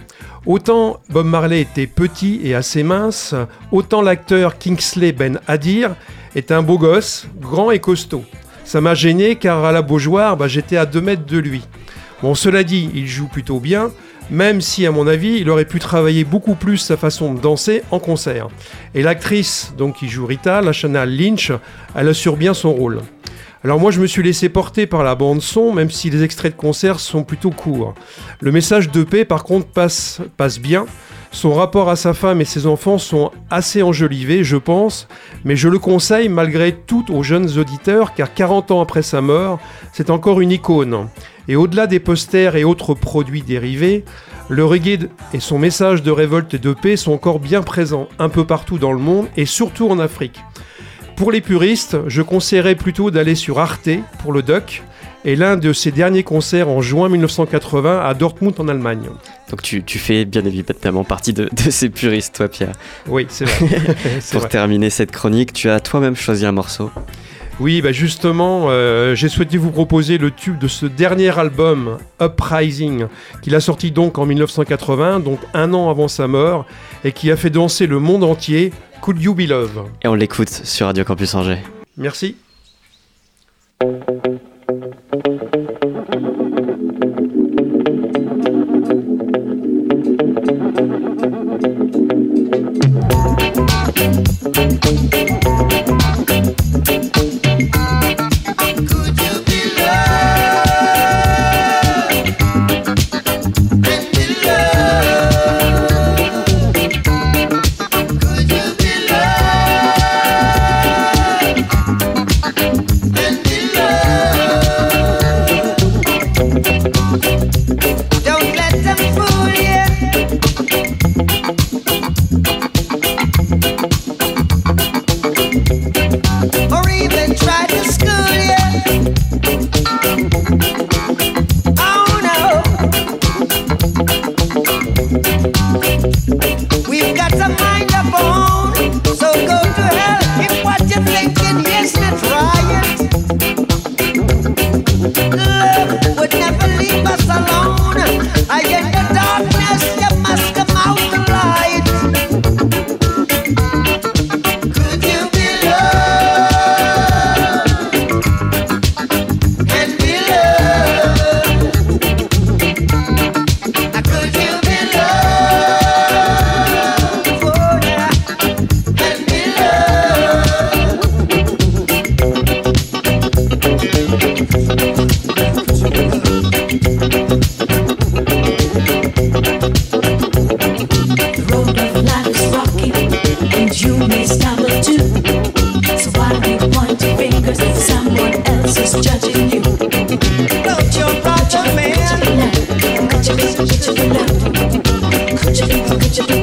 Autant 0.45 0.99
Bob 1.09 1.27
Marley 1.27 1.61
était 1.61 1.87
petit 1.87 2.41
et 2.43 2.55
assez 2.55 2.81
mince, 2.81 3.35
autant 3.71 4.01
l'acteur 4.01 4.57
Kingsley 4.57 5.11
Ben 5.11 5.39
Adir 5.47 5.95
est 6.35 6.51
un 6.51 6.63
beau 6.63 6.77
gosse, 6.77 7.27
grand 7.39 7.69
et 7.69 7.79
costaud. 7.79 8.23
Ça 8.63 8.81
m'a 8.81 8.95
gêné 8.95 9.35
car 9.35 9.63
à 9.65 9.71
la 9.71 9.81
Beaujoire, 9.81 10.35
bah, 10.35 10.47
j'étais 10.47 10.77
à 10.77 10.85
2 10.85 10.99
mètres 10.99 11.25
de 11.25 11.37
lui. 11.37 11.61
Bon, 12.21 12.33
cela 12.33 12.63
dit, 12.63 12.89
il 12.95 13.07
joue 13.07 13.27
plutôt 13.27 13.59
bien, 13.59 13.91
même 14.31 14.59
si 14.59 14.85
à 14.87 14.91
mon 14.91 15.07
avis, 15.07 15.37
il 15.39 15.49
aurait 15.49 15.65
pu 15.65 15.79
travailler 15.79 16.23
beaucoup 16.23 16.55
plus 16.55 16.77
sa 16.77 16.97
façon 16.97 17.33
de 17.33 17.39
danser 17.39 17.83
en 17.91 17.99
concert. 17.99 18.47
Et 18.95 19.03
l'actrice 19.03 19.73
donc 19.77 19.97
qui 19.97 20.09
joue 20.09 20.25
Rita, 20.25 20.61
la 20.61 20.73
Chanel 20.73 21.15
Lynch, 21.15 21.51
elle 21.95 22.09
assure 22.09 22.35
bien 22.35 22.53
son 22.53 22.73
rôle. 22.73 23.01
Alors 23.63 23.79
moi 23.79 23.91
je 23.91 23.99
me 23.99 24.07
suis 24.07 24.23
laissé 24.23 24.49
porter 24.49 24.85
par 24.85 25.03
la 25.03 25.15
bande 25.15 25.41
son, 25.41 25.73
même 25.73 25.89
si 25.89 26.09
les 26.09 26.23
extraits 26.23 26.53
de 26.53 26.57
concert 26.57 26.99
sont 26.99 27.23
plutôt 27.23 27.49
courts. 27.49 27.95
Le 28.39 28.51
message 28.51 28.91
de 28.91 29.03
paix 29.03 29.25
par 29.25 29.43
contre 29.43 29.67
passe, 29.67 30.21
passe 30.37 30.59
bien, 30.59 30.85
son 31.31 31.53
rapport 31.53 31.89
à 31.89 31.95
sa 31.95 32.13
femme 32.13 32.41
et 32.41 32.45
ses 32.45 32.67
enfants 32.67 32.97
sont 32.97 33.31
assez 33.49 33.81
enjolivés, 33.83 34.43
je 34.43 34.57
pense, 34.57 35.07
mais 35.43 35.55
je 35.55 35.69
le 35.69 35.79
conseille 35.79 36.29
malgré 36.29 36.73
tout 36.73 37.05
aux 37.13 37.23
jeunes 37.23 37.57
auditeurs, 37.57 38.13
car 38.13 38.33
40 38.33 38.71
ans 38.71 38.81
après 38.81 39.01
sa 39.01 39.21
mort, 39.21 39.59
c'est 39.91 40.09
encore 40.09 40.39
une 40.41 40.51
icône. 40.51 41.09
Et 41.47 41.55
au-delà 41.55 41.87
des 41.87 41.99
posters 41.99 42.55
et 42.55 42.63
autres 42.63 42.93
produits 42.93 43.41
dérivés, 43.41 44.03
le 44.49 44.65
reggae 44.65 45.09
et 45.33 45.39
son 45.39 45.59
message 45.59 46.03
de 46.03 46.11
révolte 46.11 46.53
et 46.53 46.59
de 46.59 46.73
paix 46.73 46.95
sont 46.95 47.11
encore 47.11 47.39
bien 47.39 47.61
présents 47.61 48.07
un 48.19 48.29
peu 48.29 48.45
partout 48.45 48.77
dans 48.77 48.93
le 48.93 48.99
monde 48.99 49.27
et 49.35 49.45
surtout 49.45 49.89
en 49.89 49.99
Afrique. 49.99 50.41
Pour 51.17 51.31
les 51.31 51.41
puristes, 51.41 51.97
je 52.05 52.21
conseillerais 52.21 52.75
plutôt 52.75 53.09
d'aller 53.09 53.33
sur 53.33 53.57
Arte 53.57 53.89
pour 54.21 54.31
le 54.31 54.43
doc, 54.43 54.83
et 55.25 55.35
l'un 55.35 55.57
de 55.57 55.73
ses 55.73 55.89
derniers 55.91 56.21
concerts 56.21 56.69
en 56.69 56.79
juin 56.79 57.09
1980 57.09 58.05
à 58.05 58.13
Dortmund 58.13 58.53
en 58.59 58.67
Allemagne. 58.67 59.09
Donc 59.49 59.63
tu, 59.63 59.81
fais 59.97 60.25
bien 60.25 60.45
évidemment 60.45 61.03
partie 61.03 61.33
de, 61.33 61.49
ces 61.71 61.89
puristes, 61.89 62.35
toi 62.35 62.47
Pierre. 62.47 62.73
Oui, 63.07 63.25
c'est 63.29 63.45
vrai. 63.45 63.95
Pour 64.31 64.47
terminer 64.47 64.91
cette 64.91 65.11
chronique, 65.11 65.53
tu 65.53 65.71
as 65.71 65.79
toi-même 65.79 66.15
choisi 66.15 66.45
un 66.45 66.51
morceau. 66.51 66.91
Oui, 67.59 67.81
bah 67.81 67.91
justement, 67.91 68.65
euh, 68.67 69.15
j'ai 69.15 69.29
souhaité 69.29 69.57
vous 69.57 69.71
proposer 69.71 70.19
le 70.19 70.29
tube 70.29 70.59
de 70.59 70.67
ce 70.67 70.85
dernier 70.85 71.35
album, 71.39 71.97
Uprising, 72.21 73.07
qu'il 73.41 73.55
a 73.55 73.59
sorti 73.59 73.89
donc 73.89 74.19
en 74.19 74.27
1980, 74.27 75.21
donc 75.21 75.39
un 75.55 75.73
an 75.73 75.89
avant 75.89 76.07
sa 76.07 76.27
mort, 76.27 76.67
et 77.03 77.11
qui 77.11 77.31
a 77.31 77.35
fait 77.35 77.49
danser 77.49 77.87
le 77.87 77.97
monde 77.97 78.23
entier, 78.23 78.71
Could 79.01 79.21
You 79.21 79.33
Be 79.33 79.47
Love. 79.47 79.89
Et 80.03 80.07
on 80.07 80.13
l'écoute 80.13 80.49
sur 80.49 80.87
Radio 80.87 81.03
Campus 81.03 81.33
Angers. 81.35 81.59
Merci. 81.97 82.35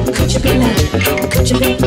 Could 0.03 0.33
you 0.33 0.39
be 0.41 0.57
my, 0.57 0.73
could 1.31 1.49
you 1.49 1.59
be 1.59 1.84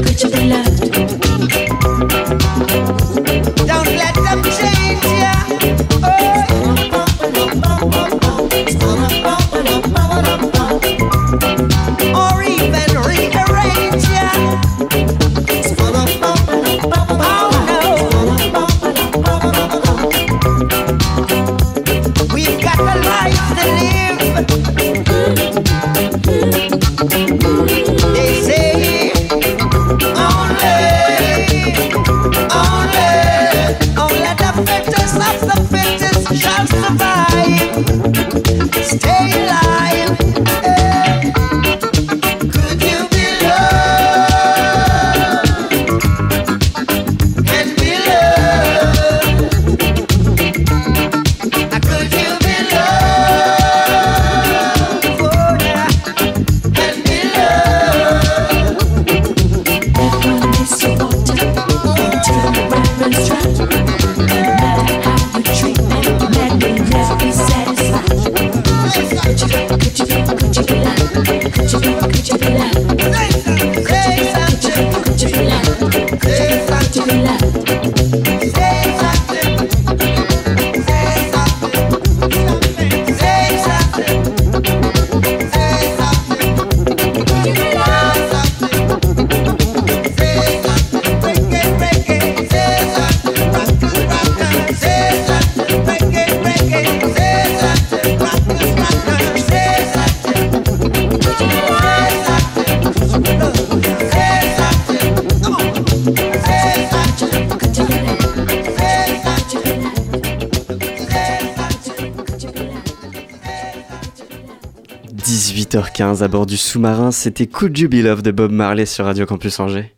18h15 115.79 116.23
à 116.23 116.29
bord 116.29 116.47
du 116.47 116.57
sous-marin, 116.57 117.13
c'était 117.13 117.47
Could 117.47 117.79
You 117.79 117.89
Be 117.89 118.03
Love 118.03 118.23
de 118.23 118.33
Bob 118.33 118.51
Marley 118.51 118.87
sur 118.87 119.05
Radio 119.05 119.27
Campus 119.27 119.61
Angers. 119.61 119.95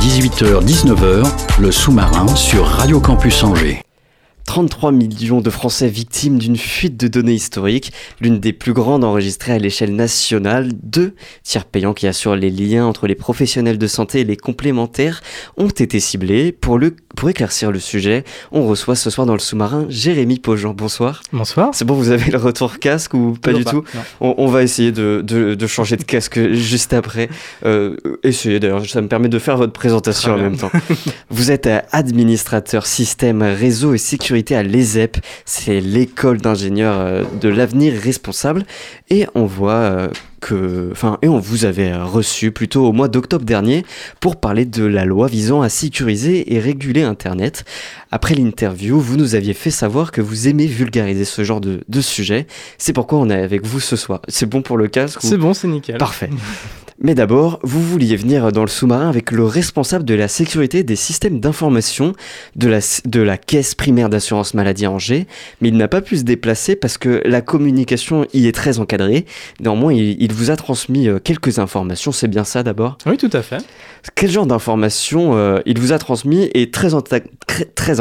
18h-19h, 0.00 1.26
le 1.60 1.72
sous-marin 1.72 2.26
sur 2.28 2.66
Radio 2.66 3.00
Campus 3.00 3.42
Angers. 3.42 3.82
33 4.48 4.92
millions 4.92 5.42
de 5.42 5.50
Français 5.50 5.88
victimes 5.88 6.38
d'une 6.38 6.56
fuite 6.56 6.96
de 6.96 7.06
données 7.06 7.34
historiques, 7.34 7.92
l'une 8.18 8.40
des 8.40 8.54
plus 8.54 8.72
grandes 8.72 9.04
enregistrées 9.04 9.52
à 9.52 9.58
l'échelle 9.58 9.94
nationale. 9.94 10.70
Deux 10.82 11.14
tiers 11.42 11.66
payants 11.66 11.92
qui 11.92 12.06
assurent 12.06 12.34
les 12.34 12.48
liens 12.48 12.86
entre 12.86 13.06
les 13.06 13.14
professionnels 13.14 13.76
de 13.76 13.86
santé 13.86 14.20
et 14.20 14.24
les 14.24 14.38
complémentaires 14.38 15.20
ont 15.58 15.68
été 15.68 16.00
ciblés. 16.00 16.50
Pour, 16.50 16.78
le, 16.78 16.96
pour 17.14 17.28
éclaircir 17.28 17.70
le 17.70 17.78
sujet, 17.78 18.24
on 18.50 18.66
reçoit 18.66 18.96
ce 18.96 19.10
soir 19.10 19.26
dans 19.26 19.34
le 19.34 19.38
sous-marin 19.38 19.84
Jérémy 19.90 20.38
Pogent. 20.38 20.74
Bonsoir. 20.74 21.20
Bonsoir. 21.30 21.68
C'est 21.74 21.84
bon, 21.84 21.92
vous 21.92 22.08
avez 22.10 22.30
le 22.30 22.38
retour 22.38 22.78
casque 22.78 23.12
ou 23.12 23.36
pas 23.42 23.52
du 23.52 23.66
tout 23.66 23.84
on, 24.20 24.46
va 24.46 24.62
essayer 24.62 24.92
de, 24.92 25.22
de, 25.22 25.66
changer 25.66 25.96
de 25.96 26.04
casque 26.04 26.40
juste 26.52 26.94
après. 26.94 27.28
Euh, 27.66 27.98
essayez 28.22 28.60
d'ailleurs, 28.60 28.86
ça 28.86 29.02
me 29.02 29.08
permet 29.08 29.28
de 29.28 29.38
faire 29.38 29.58
votre 29.58 29.74
présentation 29.74 30.32
en 30.32 30.38
même 30.38 30.56
temps. 30.56 30.70
vous 31.28 31.50
êtes 31.50 31.68
administrateur 31.92 32.86
système, 32.86 33.42
réseau 33.42 33.92
et 33.92 33.98
sécurité 33.98 34.37
à 34.50 34.62
l'ESEP, 34.62 35.18
c'est 35.44 35.80
l'école 35.80 36.38
d'ingénieurs 36.38 36.98
euh, 36.98 37.24
de 37.40 37.48
l'avenir 37.48 37.94
responsable, 38.00 38.64
et 39.10 39.26
on 39.34 39.44
voit 39.44 39.72
euh, 39.72 40.08
que, 40.40 40.88
enfin, 40.92 41.18
et 41.22 41.28
on 41.28 41.38
vous 41.38 41.64
avait 41.64 41.94
reçu 41.94 42.52
plutôt 42.52 42.86
au 42.86 42.92
mois 42.92 43.08
d'octobre 43.08 43.44
dernier 43.44 43.84
pour 44.20 44.36
parler 44.36 44.64
de 44.64 44.84
la 44.84 45.04
loi 45.04 45.26
visant 45.26 45.62
à 45.62 45.68
sécuriser 45.68 46.54
et 46.54 46.60
réguler 46.60 47.02
Internet. 47.02 47.64
Après 48.10 48.34
l'interview, 48.34 49.00
vous 49.00 49.16
nous 49.16 49.34
aviez 49.34 49.54
fait 49.54 49.70
savoir 49.70 50.12
que 50.12 50.20
vous 50.20 50.48
aimez 50.48 50.66
vulgariser 50.66 51.24
ce 51.24 51.44
genre 51.44 51.60
de, 51.60 51.82
de 51.88 52.00
sujet. 52.00 52.46
C'est 52.78 52.92
pourquoi 52.92 53.18
on 53.18 53.30
est 53.30 53.42
avec 53.42 53.66
vous 53.66 53.80
ce 53.80 53.96
soir. 53.96 54.22
C'est 54.28 54.46
bon 54.46 54.62
pour 54.62 54.76
le 54.76 54.88
casque 54.88 55.18
C'est 55.22 55.38
bon, 55.38 55.54
c'est 55.54 55.68
nickel. 55.68 55.98
Parfait. 55.98 56.30
Mais 57.00 57.14
d'abord, 57.14 57.60
vous 57.62 57.80
vouliez 57.80 58.16
venir 58.16 58.50
dans 58.50 58.62
le 58.62 58.68
sous-marin 58.68 59.08
avec 59.08 59.30
le 59.30 59.44
responsable 59.44 60.04
de 60.04 60.14
la 60.14 60.26
sécurité 60.26 60.82
des 60.82 60.96
systèmes 60.96 61.38
d'information 61.38 62.12
de 62.56 62.68
la, 62.68 62.80
de 63.04 63.20
la 63.20 63.36
caisse 63.36 63.76
primaire 63.76 64.08
d'assurance 64.08 64.52
maladie 64.52 64.84
à 64.84 64.90
Angers, 64.90 65.28
mais 65.60 65.68
il 65.68 65.76
n'a 65.76 65.86
pas 65.86 66.00
pu 66.00 66.16
se 66.16 66.24
déplacer 66.24 66.74
parce 66.74 66.98
que 66.98 67.22
la 67.24 67.40
communication 67.40 68.26
y 68.34 68.48
est 68.48 68.52
très 68.52 68.80
encadrée. 68.80 69.26
Néanmoins, 69.60 69.92
il, 69.92 70.32
vous 70.32 70.50
a 70.50 70.56
transmis 70.56 71.06
euh, 71.06 71.20
quelques 71.20 71.60
informations, 71.60 72.10
c'est 72.10 72.26
bien 72.26 72.42
ça 72.42 72.64
d'abord? 72.64 72.98
Oui, 73.06 73.16
tout 73.16 73.30
à 73.32 73.42
fait. 73.42 73.64
Quel 74.16 74.30
genre 74.30 74.46
d'informations 74.46 75.36
euh, 75.36 75.60
il 75.66 75.78
vous 75.78 75.92
a 75.92 75.98
transmis 75.98 76.50
et 76.52 76.72
très, 76.72 76.88
très, 77.46 77.64
très 77.64 78.00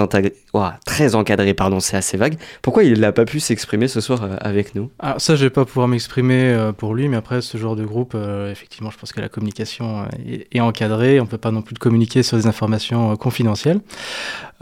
encadré, 1.13 1.53
pardon, 1.53 1.79
c'est 1.79 1.97
assez 1.97 2.17
vague. 2.17 2.37
Pourquoi 2.63 2.83
il 2.83 2.99
n'a 2.99 3.11
pas 3.11 3.25
pu 3.25 3.39
s'exprimer 3.39 3.87
ce 3.87 4.01
soir 4.01 4.23
euh, 4.23 4.37
avec 4.39 4.73
nous? 4.73 4.89
Alors 4.97 5.21
ça, 5.21 5.35
je 5.35 5.43
vais 5.43 5.51
pas 5.51 5.65
pouvoir 5.65 5.87
m'exprimer 5.87 6.71
pour 6.79 6.95
lui, 6.95 7.07
mais 7.09 7.17
après, 7.17 7.41
ce 7.41 7.59
genre 7.59 7.75
de 7.75 7.85
groupe, 7.85 8.17
effectivement, 8.51 8.86
je 8.91 8.97
pense 8.97 9.11
que 9.11 9.21
la 9.21 9.29
communication 9.29 10.01
euh, 10.01 10.37
est, 10.51 10.59
encadrée. 10.59 11.19
On 11.19 11.23
ne 11.23 11.29
peut 11.29 11.37
pas 11.37 11.51
non 11.51 11.61
plus 11.61 11.75
communiquer 11.75 12.23
sur 12.23 12.37
des 12.37 12.47
informations 12.47 13.11
euh, 13.11 13.15
confidentielles. 13.15 13.79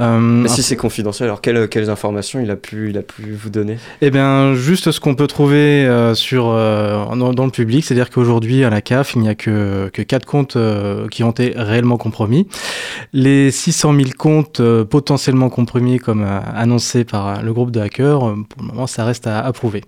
Euh, 0.02 0.46
si 0.48 0.62
c'est 0.62 0.76
confidentiel, 0.76 1.28
alors 1.30 1.40
quelles, 1.40 1.70
quelles, 1.70 1.90
informations 1.90 2.42
il 2.42 2.52
a, 2.52 2.58
pu, 2.58 2.90
il 2.90 2.98
a 2.98 3.02
pu 3.02 3.32
vous 3.32 3.50
donner? 3.50 3.78
Eh 4.02 4.12
bien, 4.12 4.54
juste 4.54 4.92
ce 4.92 5.00
qu'on 5.00 5.16
peut 5.16 5.28
trouver 5.28 5.86
sur, 6.16 6.48
dans, 6.48 7.46
le 7.46 7.50
public, 7.50 7.86
c'est-à-dire 7.86 8.10
qu'aujourd'hui, 8.10 8.66
à 8.66 8.70
la 8.70 8.82
CAF, 8.82 9.16
il 9.16 9.22
n'y 9.22 9.30
a 9.30 9.36
que, 9.36 9.90
que 9.94 10.02
4 10.02 10.26
comptes 10.26 10.58
qui 11.12 11.24
ont 11.24 11.32
été 11.32 11.54
réellement 11.56 11.96
compromis. 11.96 12.46
Les 13.14 13.52
600 13.52 13.94
000 13.94 14.10
comptes 14.18 14.62
potentiellement 14.84 15.50
compromis, 15.50 16.00
comme 16.00 16.26
annoncé 16.54 17.06
par 17.06 17.42
le 17.42 17.54
groupe 17.54 17.72
de 17.72 17.80
hackers, 17.80 18.20
pour 18.20 18.62
le 18.62 18.68
moment, 18.68 18.88
ça 18.88 19.06
reste 19.06 19.28
à 19.28 19.40
approuver. 19.40 19.82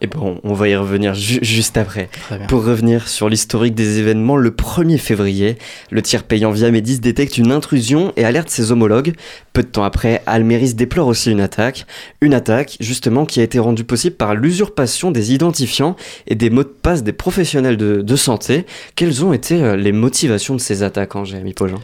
Et 0.00 0.08
bon, 0.08 0.40
on 0.42 0.54
va 0.54 0.68
y 0.68 0.74
revenir 0.74 1.14
juste 1.14 1.76
après. 1.76 2.08
Pour 2.48 2.64
revenir 2.64 3.06
sur 3.06 3.28
l'historique 3.28 3.74
des 3.74 3.81
événements, 3.98 4.36
le 4.36 4.50
1er 4.50 4.98
février, 4.98 5.56
le 5.90 6.02
tiers 6.02 6.24
payant 6.24 6.50
via 6.50 6.70
Médis 6.70 7.00
détecte 7.00 7.38
une 7.38 7.52
intrusion 7.52 8.12
et 8.16 8.24
alerte 8.24 8.50
ses 8.50 8.72
homologues. 8.72 9.14
Peu 9.52 9.62
de 9.62 9.68
temps 9.68 9.84
après, 9.84 10.22
Almeris 10.26 10.74
déplore 10.74 11.06
aussi 11.08 11.30
une 11.30 11.40
attaque. 11.40 11.86
Une 12.20 12.34
attaque, 12.34 12.76
justement, 12.80 13.26
qui 13.26 13.40
a 13.40 13.42
été 13.42 13.58
rendue 13.58 13.84
possible 13.84 14.16
par 14.16 14.34
l'usurpation 14.34 15.10
des 15.10 15.32
identifiants 15.32 15.96
et 16.26 16.34
des 16.34 16.50
mots 16.50 16.64
de 16.64 16.68
passe 16.68 17.02
des 17.02 17.12
professionnels 17.12 17.76
de, 17.76 18.16
santé. 18.16 18.66
Quelles 18.94 19.24
ont 19.24 19.32
été 19.32 19.62
euh, 19.62 19.74
les 19.74 19.92
motivations 19.92 20.54
de 20.54 20.60
ces 20.60 20.82
attaques, 20.82 21.16
en 21.16 21.24
Jérémy 21.24 21.54
Pogin 21.54 21.80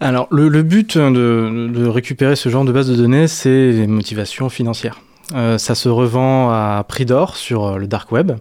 Alors, 0.00 0.26
le, 0.30 0.48
but 0.62 0.96
de, 0.98 1.68
de 1.68 1.86
récupérer 1.86 2.34
ce 2.34 2.48
genre 2.48 2.64
de 2.64 2.72
base 2.72 2.88
de 2.88 2.96
données, 2.96 3.28
c'est 3.28 3.72
les 3.72 3.86
motivations 3.86 4.48
financières. 4.48 5.00
Euh, 5.34 5.58
ça 5.58 5.74
se 5.74 5.88
revend 5.88 6.50
à 6.50 6.84
prix 6.86 7.04
d'or 7.04 7.36
sur 7.36 7.64
euh, 7.66 7.78
le 7.78 7.88
dark 7.88 8.12
web 8.12 8.32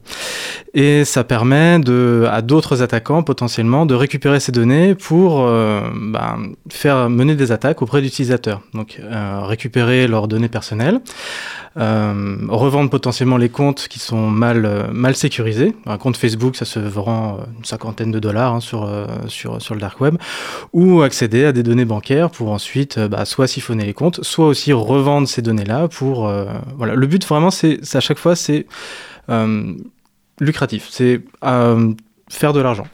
et 0.76 1.04
ça 1.04 1.24
permet 1.24 1.80
de, 1.80 2.28
à 2.30 2.44
d'autres 2.44 2.84
attaquants 2.84 3.24
potentiellement 3.24 3.88
de 3.88 3.96
récupérer 3.96 4.40
ces 4.40 4.52
données 4.52 4.94
pour 4.94 5.42
euh, 5.42 5.82
bah, 5.96 6.38
faire 6.70 7.10
mener 7.10 7.34
des 7.36 7.52
attaques 7.52 7.82
auprès 7.82 8.02
d'utilisateurs. 8.02 8.62
Donc 8.74 9.00
récupérer 9.42 10.08
leurs 10.08 10.28
données 10.28 10.50
personnelles, 10.50 11.00
revendre 11.76 12.90
potentiellement 12.90 13.38
les 13.38 13.50
comptes 13.50 13.88
qui 13.90 14.00
sont 14.00 14.30
mal, 14.30 14.90
mal 14.94 15.16
sécurisés. 15.16 15.76
Un 15.86 15.98
compte 15.98 16.16
Facebook, 16.16 16.56
ça 16.56 16.66
se 16.66 16.80
vend 16.80 17.40
une 17.58 17.66
cinquantaine 17.66 18.12
de 18.12 18.20
dollars 18.20 18.54
hein, 18.54 18.60
sur, 18.62 18.90
sur, 19.28 19.62
sur 19.62 19.76
le 19.76 19.82
dark 19.82 20.00
web, 20.00 20.16
ou 20.72 21.02
accéder 21.02 21.46
à 21.46 21.52
des 21.52 21.64
données 21.64 21.86
bancaires 21.86 22.30
pour 22.30 22.52
ensuite 22.52 22.98
bah, 23.00 23.26
soit 23.26 23.48
siphonner 23.48 23.86
les 23.86 23.94
comptes, 23.94 24.24
soit 24.24 24.48
aussi 24.48 24.72
revendre 24.72 25.28
ces 25.28 25.42
données-là 25.42 25.90
pour 25.90 26.32
voilà, 26.78 26.96
le 26.96 27.08
but 27.08 27.26
vraiment, 27.26 27.52
c'est 27.52 27.80
à 27.94 28.00
chaque 28.00 28.20
fois, 28.20 28.36
c'est 28.36 28.66
euh, 29.30 29.74
lucratif, 30.40 30.88
c'est 30.90 31.22
euh, 31.44 31.94
faire 32.30 32.54
de 32.54 32.60
l'argent. 32.60 32.88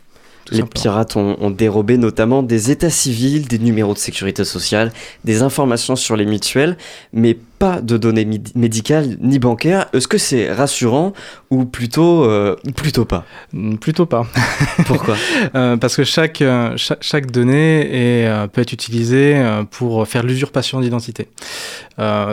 Les 0.52 0.64
pirates 0.64 1.16
ont, 1.16 1.50
dérobé 1.50 1.98
notamment 1.98 2.44
des 2.44 2.72
états 2.72 2.90
civils, 2.90 3.48
des 3.48 3.60
numéros 3.60 3.94
de 3.94 4.00
sécurité 4.00 4.44
sociale, 4.44 4.92
des 5.24 5.44
informations 5.44 5.96
sur 5.96 6.18
les 6.18 6.26
mutuelles, 6.26 6.78
mais 7.14 7.38
pas 7.62 7.80
de 7.80 7.96
données 7.96 8.28
médicales 8.56 9.18
ni 9.20 9.38
bancaires. 9.38 9.86
Est-ce 9.94 10.08
que 10.08 10.18
c'est 10.18 10.52
rassurant 10.52 11.14
ou 11.52 11.66
plutôt, 11.66 12.26
euh, 12.26 12.56
plutôt 12.76 13.06
pas? 13.06 13.24
Mm, 13.54 13.76
Plutôt 13.76 14.08
pas. 14.08 14.26
Pourquoi? 14.88 15.16
Euh, 15.54 15.78
Parce 15.78 15.96
que 15.96 16.04
chaque, 16.04 16.42
euh, 16.42 16.74
chaque, 16.76 17.30
donnée 17.30 18.24
est, 18.24 18.48
peut 18.48 18.62
être 18.62 18.74
utilisée 18.74 19.40
pour 19.70 20.08
faire 20.08 20.24
l'usurpation 20.24 20.82
d'identité. 20.82 21.28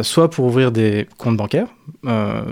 soit 0.00 0.30
pour 0.30 0.46
ouvrir 0.46 0.72
des 0.72 1.06
comptes 1.18 1.36
bancaires, 1.36 1.68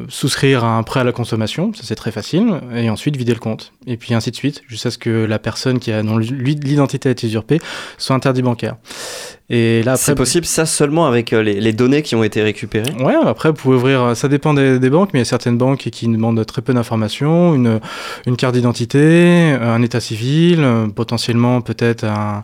souscrire 0.09 0.63
un 0.65 0.83
prêt 0.83 1.01
à 1.01 1.05
la 1.05 1.13
consommation, 1.13 1.73
ça 1.73 1.83
c'est 1.85 1.95
très 1.95 2.13
facile, 2.13 2.61
et 2.75 2.91
ensuite 2.91 3.17
vider 3.17 3.33
le 3.33 3.41
compte. 3.41 3.73
Et 3.87 3.97
puis 3.97 4.13
ainsi 4.13 4.31
de 4.31 4.37
suite, 4.37 4.61
jusqu'à 4.69 4.91
ce 4.91 4.99
que 4.99 5.25
la 5.25 5.39
personne 5.39 5.79
qui 5.79 5.93
a, 5.93 6.03
dont 6.03 6.19
l'identité 6.19 7.09
a 7.09 7.13
été 7.13 7.27
usurpée 7.27 7.59
soit 7.97 8.15
interdit 8.15 8.43
bancaire. 8.43 8.77
Et 9.49 9.85
là, 9.85 9.97
c'est 9.97 10.17
possible 10.17 10.45
ça 10.45 10.67
seulement 10.67 11.07
avec 11.07 11.33
euh, 11.33 11.41
les, 11.41 11.73
données 11.73 12.03
qui 12.03 12.17
ont 12.17 12.25
été 12.25 12.43
récupérées? 12.43 12.93
Ouais, 12.99 13.15
après 13.15 13.51
vous 13.51 13.55
pouvez 13.55 13.77
ouvrir, 13.77 14.03
euh, 14.03 14.15
ça 14.15 14.27
dépend 14.27 14.55
des, 14.55 14.91
banques, 14.91 15.11
mais 15.13 15.21
il 15.21 15.23
y 15.23 15.23
a 15.23 15.27
certaines 15.27 15.57
banques 15.57 15.89
qui 15.91 16.09
demandent 16.09 16.45
très 16.45 16.63
peu 16.63 16.75
d'informations, 16.75 17.55
une, 17.55 17.81
une 18.27 18.37
carte 18.37 18.55
d'identité, 18.55 18.99
euh, 18.99 19.73
un 19.73 19.83
état 19.83 20.01
civil, 20.01 20.67
potentiellement 20.97 21.61
peut-être 21.61 22.03
un, 22.03 22.43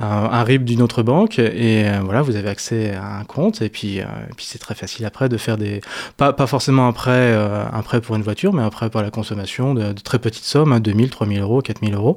un, 0.00 0.42
RIB 0.42 0.64
d'une 0.64 0.80
autre 0.80 1.02
banque, 1.02 1.38
et 1.38 1.84
voilà, 2.02 2.22
vous 2.22 2.36
avez 2.36 2.48
accès 2.48 2.94
à 2.94 3.18
un 3.18 3.24
compte, 3.24 3.60
et 3.60 3.68
puis, 3.68 4.00
puis 4.36 4.46
c'est 4.48 4.58
très 4.58 4.74
facile 4.74 5.04
après 5.04 5.28
de 5.28 5.36
faire 5.36 5.58
des, 5.58 5.82
pas, 6.16 6.32
pas 6.32 6.46
forcément 6.46 6.88
un 6.88 6.92
prêt, 6.92 7.34
un 7.34 7.82
prêt 7.82 8.00
pour 8.00 8.16
une 8.16 8.22
voiture, 8.22 8.54
mais 8.54 8.62
un 8.62 8.70
prêt 8.70 8.88
pour 8.88 9.02
la 9.02 9.10
consommation 9.10 9.74
de, 9.74 9.92
très 9.92 10.18
petites 10.18 10.44
sommes, 10.44 10.72
hein, 10.72 10.80
2000, 10.80 11.10
3000 11.10 11.40
euros, 11.40 11.60
4000 11.60 11.94
euros. 11.94 12.16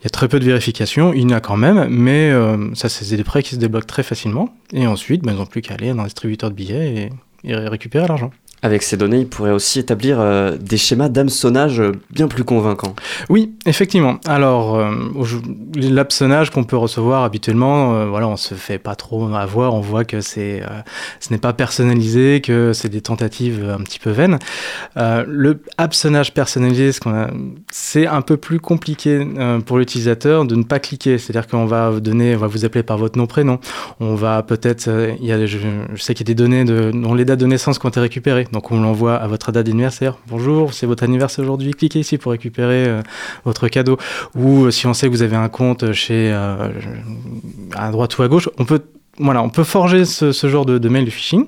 Il 0.00 0.04
y 0.04 0.06
a 0.06 0.10
très 0.10 0.26
peu 0.26 0.40
de 0.40 0.44
vérification, 0.44 1.12
il 1.12 1.22
y 1.22 1.24
en 1.26 1.36
a 1.36 1.40
quand 1.40 1.56
même, 1.56 1.86
mais 1.88 2.32
ça 2.74 2.88
c'est 2.88 3.16
des 3.16 3.24
prêts 3.24 3.42
qui 3.42 3.54
se 3.54 3.60
très 3.86 4.02
facilement. 4.02 4.48
Et 4.72 4.86
ensuite, 4.86 5.22
ben, 5.22 5.32
ils 5.32 5.38
n'ont 5.38 5.46
plus 5.46 5.62
qu'à 5.62 5.74
aller 5.74 5.92
dans 5.92 6.00
un 6.00 6.04
distributeur 6.04 6.50
de 6.50 6.54
billets 6.54 7.10
et 7.44 7.54
récupérer 7.54 8.06
l'argent. 8.08 8.30
Avec 8.62 8.82
ces 8.82 8.96
données, 8.96 9.20
il 9.20 9.28
pourrait 9.28 9.52
aussi 9.52 9.78
établir 9.78 10.18
euh, 10.18 10.56
des 10.58 10.76
schémas 10.76 11.08
d'hameçonnage 11.08 11.80
bien 12.10 12.26
plus 12.26 12.42
convaincants. 12.42 12.94
Oui, 13.28 13.52
effectivement. 13.66 14.18
Alors, 14.26 14.76
euh, 14.76 14.90
l'hameçonnage 15.76 16.50
qu'on 16.50 16.64
peut 16.64 16.76
recevoir 16.76 17.22
habituellement, 17.22 17.94
euh, 17.94 18.06
voilà, 18.06 18.26
on 18.26 18.36
se 18.36 18.54
fait 18.54 18.78
pas 18.78 18.96
trop 18.96 19.32
avoir. 19.32 19.74
On 19.74 19.80
voit 19.80 20.04
que 20.04 20.20
c'est, 20.20 20.62
ce 21.20 21.32
n'est 21.32 21.38
pas 21.38 21.52
personnalisé, 21.52 22.40
que 22.40 22.72
c'est 22.72 22.88
des 22.88 23.00
tentatives 23.00 23.74
un 23.78 23.82
petit 23.82 24.00
peu 24.00 24.10
vaines. 24.10 24.38
le 24.96 25.62
hameçonnage 25.76 26.34
personnalisé, 26.34 26.90
c'est 27.70 28.06
un 28.06 28.22
peu 28.22 28.36
plus 28.36 28.58
compliqué 28.58 29.26
pour 29.66 29.78
l'utilisateur 29.78 30.44
de 30.44 30.56
ne 30.56 30.64
pas 30.64 30.80
cliquer. 30.80 31.18
C'est-à-dire 31.18 31.46
qu'on 31.46 31.66
va 31.66 31.90
vous 31.90 32.00
donner, 32.00 32.34
on 32.34 32.38
va 32.38 32.46
vous 32.48 32.64
appeler 32.64 32.82
par 32.82 32.98
votre 32.98 33.18
nom 33.18 33.26
prénom. 33.26 33.60
On 34.00 34.14
va 34.14 34.42
peut-être, 34.42 34.88
il 35.20 35.26
y 35.26 35.32
a, 35.32 35.46
je, 35.46 35.58
je 35.94 36.02
sais 36.02 36.14
qu'il 36.14 36.26
y 36.26 36.30
a 36.30 36.34
des 36.34 36.42
données 36.42 36.64
de, 36.64 36.90
dont 36.90 37.14
les 37.14 37.24
dates 37.24 37.40
de 37.40 37.46
naissance 37.46 37.78
qui 37.78 37.86
ont 37.86 37.90
été 37.90 38.00
récupérées. 38.00 38.47
Donc 38.52 38.70
on 38.70 38.80
l'envoie 38.80 39.16
à 39.16 39.26
votre 39.26 39.52
date 39.52 39.66
d'anniversaire. 39.66 40.16
Bonjour, 40.28 40.72
c'est 40.72 40.86
votre 40.86 41.04
anniversaire 41.04 41.44
aujourd'hui. 41.44 41.72
Cliquez 41.72 42.00
ici 42.00 42.18
pour 42.18 42.32
récupérer 42.32 42.86
euh, 42.86 43.02
votre 43.44 43.68
cadeau. 43.68 43.98
Ou 44.34 44.64
euh, 44.64 44.70
si 44.70 44.86
on 44.86 44.94
sait 44.94 45.06
que 45.06 45.12
vous 45.12 45.22
avez 45.22 45.36
un 45.36 45.48
compte 45.48 45.92
chez 45.92 46.30
euh, 46.32 46.70
à 47.74 47.90
droite 47.90 48.16
ou 48.18 48.22
à 48.22 48.28
gauche, 48.28 48.48
on 48.58 48.64
peut 48.64 48.82
on 49.20 49.48
peut 49.48 49.64
forger 49.64 50.04
ce, 50.04 50.48
genre 50.48 50.64
de, 50.64 50.88
mail 50.88 51.04
de 51.04 51.10
phishing. 51.10 51.46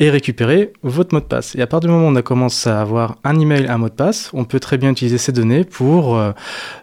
Et 0.00 0.10
récupérer 0.10 0.72
votre 0.82 1.14
mot 1.14 1.20
de 1.20 1.24
passe. 1.26 1.54
Et 1.54 1.62
à 1.62 1.66
partir 1.66 1.88
du 1.88 1.94
moment 1.94 2.08
où 2.08 2.10
on 2.12 2.16
a 2.16 2.22
commencé 2.22 2.68
à 2.68 2.80
avoir 2.80 3.16
un 3.24 3.38
email, 3.38 3.66
un 3.68 3.78
mot 3.78 3.88
de 3.88 3.94
passe, 3.94 4.30
on 4.32 4.44
peut 4.44 4.58
très 4.60 4.76
bien 4.78 4.90
utiliser 4.90 5.18
ces 5.18 5.30
données 5.32 5.64
pour 5.64 6.16
euh, 6.16 6.32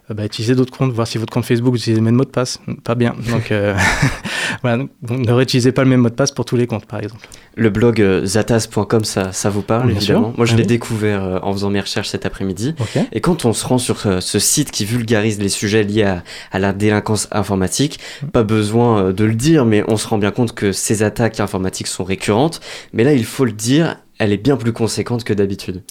bah, 0.10 0.26
utiliser 0.26 0.56
d'autres 0.56 0.76
comptes, 0.78 0.94
voir 0.94 1.08
si 1.08 1.18
votre 1.18 1.32
compte 1.34 1.46
Facebook 1.46 1.76
utilise 1.76 1.98
le 1.98 2.04
même 2.06 2.16
mot 2.16 2.24
de 2.26 2.30
passe. 2.30 2.60
Pas 2.84 2.96
bien. 2.96 3.14
Donc 3.30 3.52
euh, 3.52 3.76
voilà, 4.62 4.84
ne 5.10 5.32
réutilisez 5.32 5.72
pas 5.72 5.84
le 5.84 5.90
même 5.90 6.02
mot 6.02 6.10
de 6.10 6.14
passe 6.16 6.32
pour 6.32 6.46
tous 6.46 6.56
les 6.56 6.68
comptes, 6.68 6.86
par 6.86 7.00
exemple. 7.00 7.28
Le 7.58 7.70
blog 7.70 8.00
euh, 8.02 8.26
zatas.com, 8.26 9.04
ça, 9.04 9.34
ça 9.34 9.50
vous 9.50 9.62
parle, 9.62 9.88
Bien 9.88 9.98
évidemment. 9.98 10.28
sûr. 10.30 10.38
Moi, 10.38 10.46
je 10.46 10.54
Ah 10.54 10.58
l'ai 10.58 10.64
découvert 10.66 11.24
euh, 11.24 11.40
en 11.44 11.52
faisant 11.52 11.70
mes 11.70 11.82
recherches 11.82 12.08
cet 12.08 12.26
après-midi. 12.26 12.76
Et 13.12 13.20
quand 13.20 13.44
on 13.44 13.52
se 13.52 13.66
rend 13.66 13.78
sur 13.78 14.08
euh, 14.08 14.22
ce 14.22 14.40
site 14.40 14.72
qui 14.72 14.86
vulgarise 14.86 15.38
les 15.40 15.50
sujets 15.50 15.84
liés 15.84 16.04
à, 16.04 16.24
à 16.54 16.60
la 16.60 16.72
délinquance 16.72 17.28
informatique, 17.32 18.00
pas 18.32 18.44
besoin 18.44 19.00
euh, 19.08 19.12
de 19.14 19.26
le 19.26 19.36
dire, 19.36 19.66
mais 19.66 19.84
on 19.90 19.98
se 19.98 20.08
rend 20.08 20.18
bien 20.18 20.32
compte 20.32 20.54
que 20.54 20.72
ces 20.72 21.04
attaques 21.04 21.42
informatiques 21.42 21.88
sont 21.88 22.06
récurrentes. 22.06 22.62
Mais 22.94 23.01
là, 23.04 23.14
il 23.14 23.26
faut 23.26 23.46
le 23.46 23.52
dire, 23.52 23.96
elle 24.20 24.32
est 24.34 24.38
bien 24.38 24.56
plus 24.58 24.74
conséquente 24.74 25.24
que 25.24 25.34
d'habitude. 25.34 25.84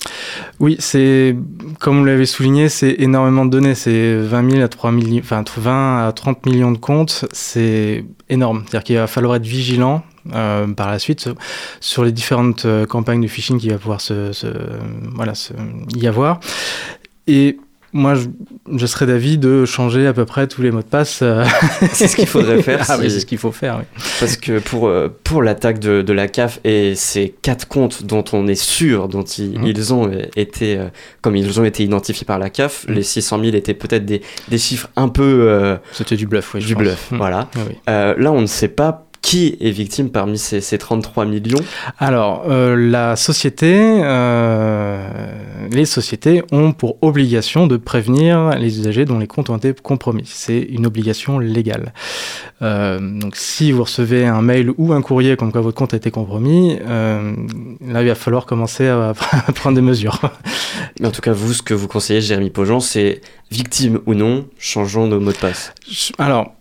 Oui, 0.61 0.77
c'est 0.79 1.37
comme 1.81 1.99
vous 1.99 2.05
l'avez 2.05 2.27
souligné, 2.27 2.69
c'est 2.69 2.95
énormément 2.99 3.45
de 3.45 3.51
données. 3.51 3.75
C'est 3.75 4.17
20 4.17 4.51
000 4.51 4.63
à 4.63 4.69
3 4.69 4.93
millions, 4.93 5.21
enfin 5.23 5.39
entre 5.41 5.61
20 5.61 6.07
à 6.07 6.13
30 6.13 6.47
millions 6.47 6.71
de 6.73 6.79
comptes. 6.79 7.25
C'est 7.33 8.05
énorme. 8.29 8.63
C'est-à-dire 8.67 8.85
qu'il 8.85 8.97
va 8.97 9.07
falloir 9.07 9.35
être 9.37 9.47
vigilant 9.47 10.03
euh, 10.35 10.67
par 10.69 10.91
la 10.91 10.99
suite 10.99 11.29
sur- 11.81 12.05
les 12.05 12.13
différentes 12.13 12.67
euh, 12.67 12.87
campagnes 12.87 13.23
de 13.23 13.27
phishing 13.27 13.59
qu'il 13.59 13.71
va 13.73 13.79
pouvoir 13.79 14.01
se, 14.01 14.33
se- 14.33 14.47
y 15.97 16.07
avoir. 16.07 16.41
Et 17.27 17.59
moi, 17.93 18.15
je, 18.15 18.29
je 18.77 18.87
serais 18.87 19.07
d'avis 19.07 19.37
de 19.39 19.65
changer 19.65 20.07
à 20.07 20.13
peu 20.13 20.25
près 20.25 20.47
tous 20.47 20.63
les 20.63 20.71
mots 20.71 20.79
de 20.81 20.85
passe. 20.85 21.21
euh, 21.23 21.45
C'est 21.93 22.07
ce 22.09 22.17
qu'il 22.17 22.27
faudrait 22.27 22.63
faire. 22.63 22.85
ah 22.89 22.97
si- 22.97 23.01
oui, 23.03 23.11
c'est 23.11 23.21
ce 23.21 23.27
qu'il 23.27 23.39
faut 23.39 23.53
faire. 23.53 23.79
oui. 23.79 23.85
Parce 24.21 24.37
que 24.37 24.59
pour, 24.61 24.89
euh, 24.89 25.09
pour 25.25 25.43
l'attaque 25.43 25.79
de, 25.81 26.03
de 26.03 26.13
la 26.13 26.29
CAF 26.29 26.61
et 26.65 26.95
ces 26.95 27.35
quatre 27.43 27.67
comptes 27.69 28.05
dont 28.05 28.25
on 28.33 28.47
est 28.47 28.55
sûr, 28.61 29.09
dont 29.09 29.25
ils, 29.25 29.59
Mhm. 29.59 29.67
ils 29.67 29.95
ont 29.95 30.09
euh, 30.09 30.23
été, 30.37 30.79
comme 31.23 31.35
ils 31.37 31.59
ont 31.61 31.65
été 31.65 31.83
identifiés 31.83 32.25
par 32.25 32.39
la 32.39 32.51
CAF, 32.51 32.87
Mhm. 32.89 32.95
les 32.95 33.03
600 33.03 33.41
000 33.43 33.57
étaient 33.57 33.75
peut-être 33.75 34.05
des, 34.05 34.23
des 34.49 34.59
chiffres 34.59 34.89
un 34.97 35.09
peu 35.09 35.47
euh, 35.49 35.77
C'était 35.93 36.17
du 36.17 36.27
bluff, 36.27 36.55
oui. 36.55 36.61
je 36.61 36.67
du 36.69 36.75
pense. 36.75 36.83
bluff. 36.85 37.09
Voilà. 37.13 37.49
Ah 37.55 37.59
oui. 37.69 37.75
Euh, 37.89 38.15
là, 38.19 38.31
on 38.33 38.41
ne 38.41 38.47
sait 38.47 38.69
pas 38.69 39.07
qui 39.23 39.57
est 39.61 39.71
victime 39.71 40.11
parmi 40.11 40.39
ces, 40.39 40.61
ces 40.61 40.79
33 40.79 41.27
millions. 41.27 41.61
Alors, 41.99 42.45
euh, 42.49 42.75
la 42.75 43.17
société, 43.17 44.01
euh, 44.03 45.09
les 45.71 45.85
sociétés 45.85 46.43
ont 46.53 46.73
pour 46.73 46.97
obligation 47.03 47.67
de 47.67 47.77
prévenir 47.77 48.51
les 48.59 48.79
usagers 48.79 49.05
dont 49.05 49.19
les 49.19 49.27
comptes 49.27 49.51
ont 49.51 49.57
été 49.57 49.75
compromis. 49.75 50.25
C'est 50.27 50.59
une 50.59 50.87
obligation 50.87 51.39
légale. 51.39 51.93
Euh, 52.63 52.99
donc, 52.99 53.37
si 53.37 53.73
vous 53.73 53.85
recevez 53.85 54.27
un 54.27 54.43
mail 54.43 54.73
ou 54.79 54.93
un 54.93 55.03
courrier 55.03 55.37
comme 55.37 55.53
quoi 55.53 55.61
votre 55.61 55.77
compte 55.77 55.95
a 55.95 55.99
été 55.99 56.11
compromis, 56.11 56.79
euh, 56.81 57.35
là, 57.87 58.03
il 58.03 58.09
va 58.09 58.15
falloir 58.15 58.47
commencer 58.47 58.89
à, 58.89 59.11
à 59.47 59.53
prendre 59.53 59.77
des 59.77 59.83
mesures. 59.83 60.19
Mais 60.99 61.09
en 61.09 61.11
tout 61.11 61.23
cas, 61.23 61.33
vous, 61.33 61.53
ce 61.53 61.63
que 61.63 61.75
vous 61.75 61.89
conseillez, 61.89 62.21
Jérémy 62.21 62.51
Pogent, 62.51 62.81
c'est 62.81 63.21
victime 63.51 64.01
ou 64.07 64.15
non, 64.15 64.47
changeons 64.59 65.07
nos 65.07 65.21
mots 65.21 65.33
de 65.33 65.39
passe. 65.39 65.75
Alors, 66.19 66.55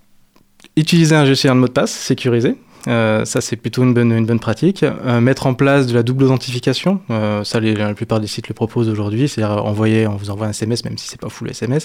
utiliser 0.76 1.16
un 1.16 1.26
gestionnaire 1.26 1.56
de 1.56 1.62
mot 1.62 1.68
de 1.68 1.74
passe 1.74 1.92
sécurisé. 1.92 2.56
Euh, 2.88 3.26
ça, 3.26 3.42
c'est 3.42 3.58
plutôt 3.58 3.84
une 3.84 3.94
bonne, 3.94 4.12
une 4.14 4.26
bonne 4.26 4.40
pratique. 4.40 4.84
Euh, 4.84 5.20
mettre 5.20 5.48
en 5.48 5.54
place 5.54 5.86
de 5.86 5.94
la 5.94 6.02
double 6.02 6.24
authentification. 6.24 7.02
Euh, 7.12 7.44
ça, 7.44 7.60
la 7.60 7.94
plupart 7.94 8.22
des 8.22 8.28
sites 8.28 8.48
le 8.48 8.54
proposent 8.54 8.88
aujourd'hui. 8.88 9.28
C'est-à-dire 9.28 9.66
envoyer, 9.66 10.08
on 10.08 10.16
vous 10.16 10.30
envoie 10.30 10.48
un 10.48 10.52
SMS, 10.52 10.86
même 10.86 10.98
si 10.98 11.08
c'est 11.10 11.20
pas 11.20 11.28
full 11.28 11.50
SMS. 11.50 11.84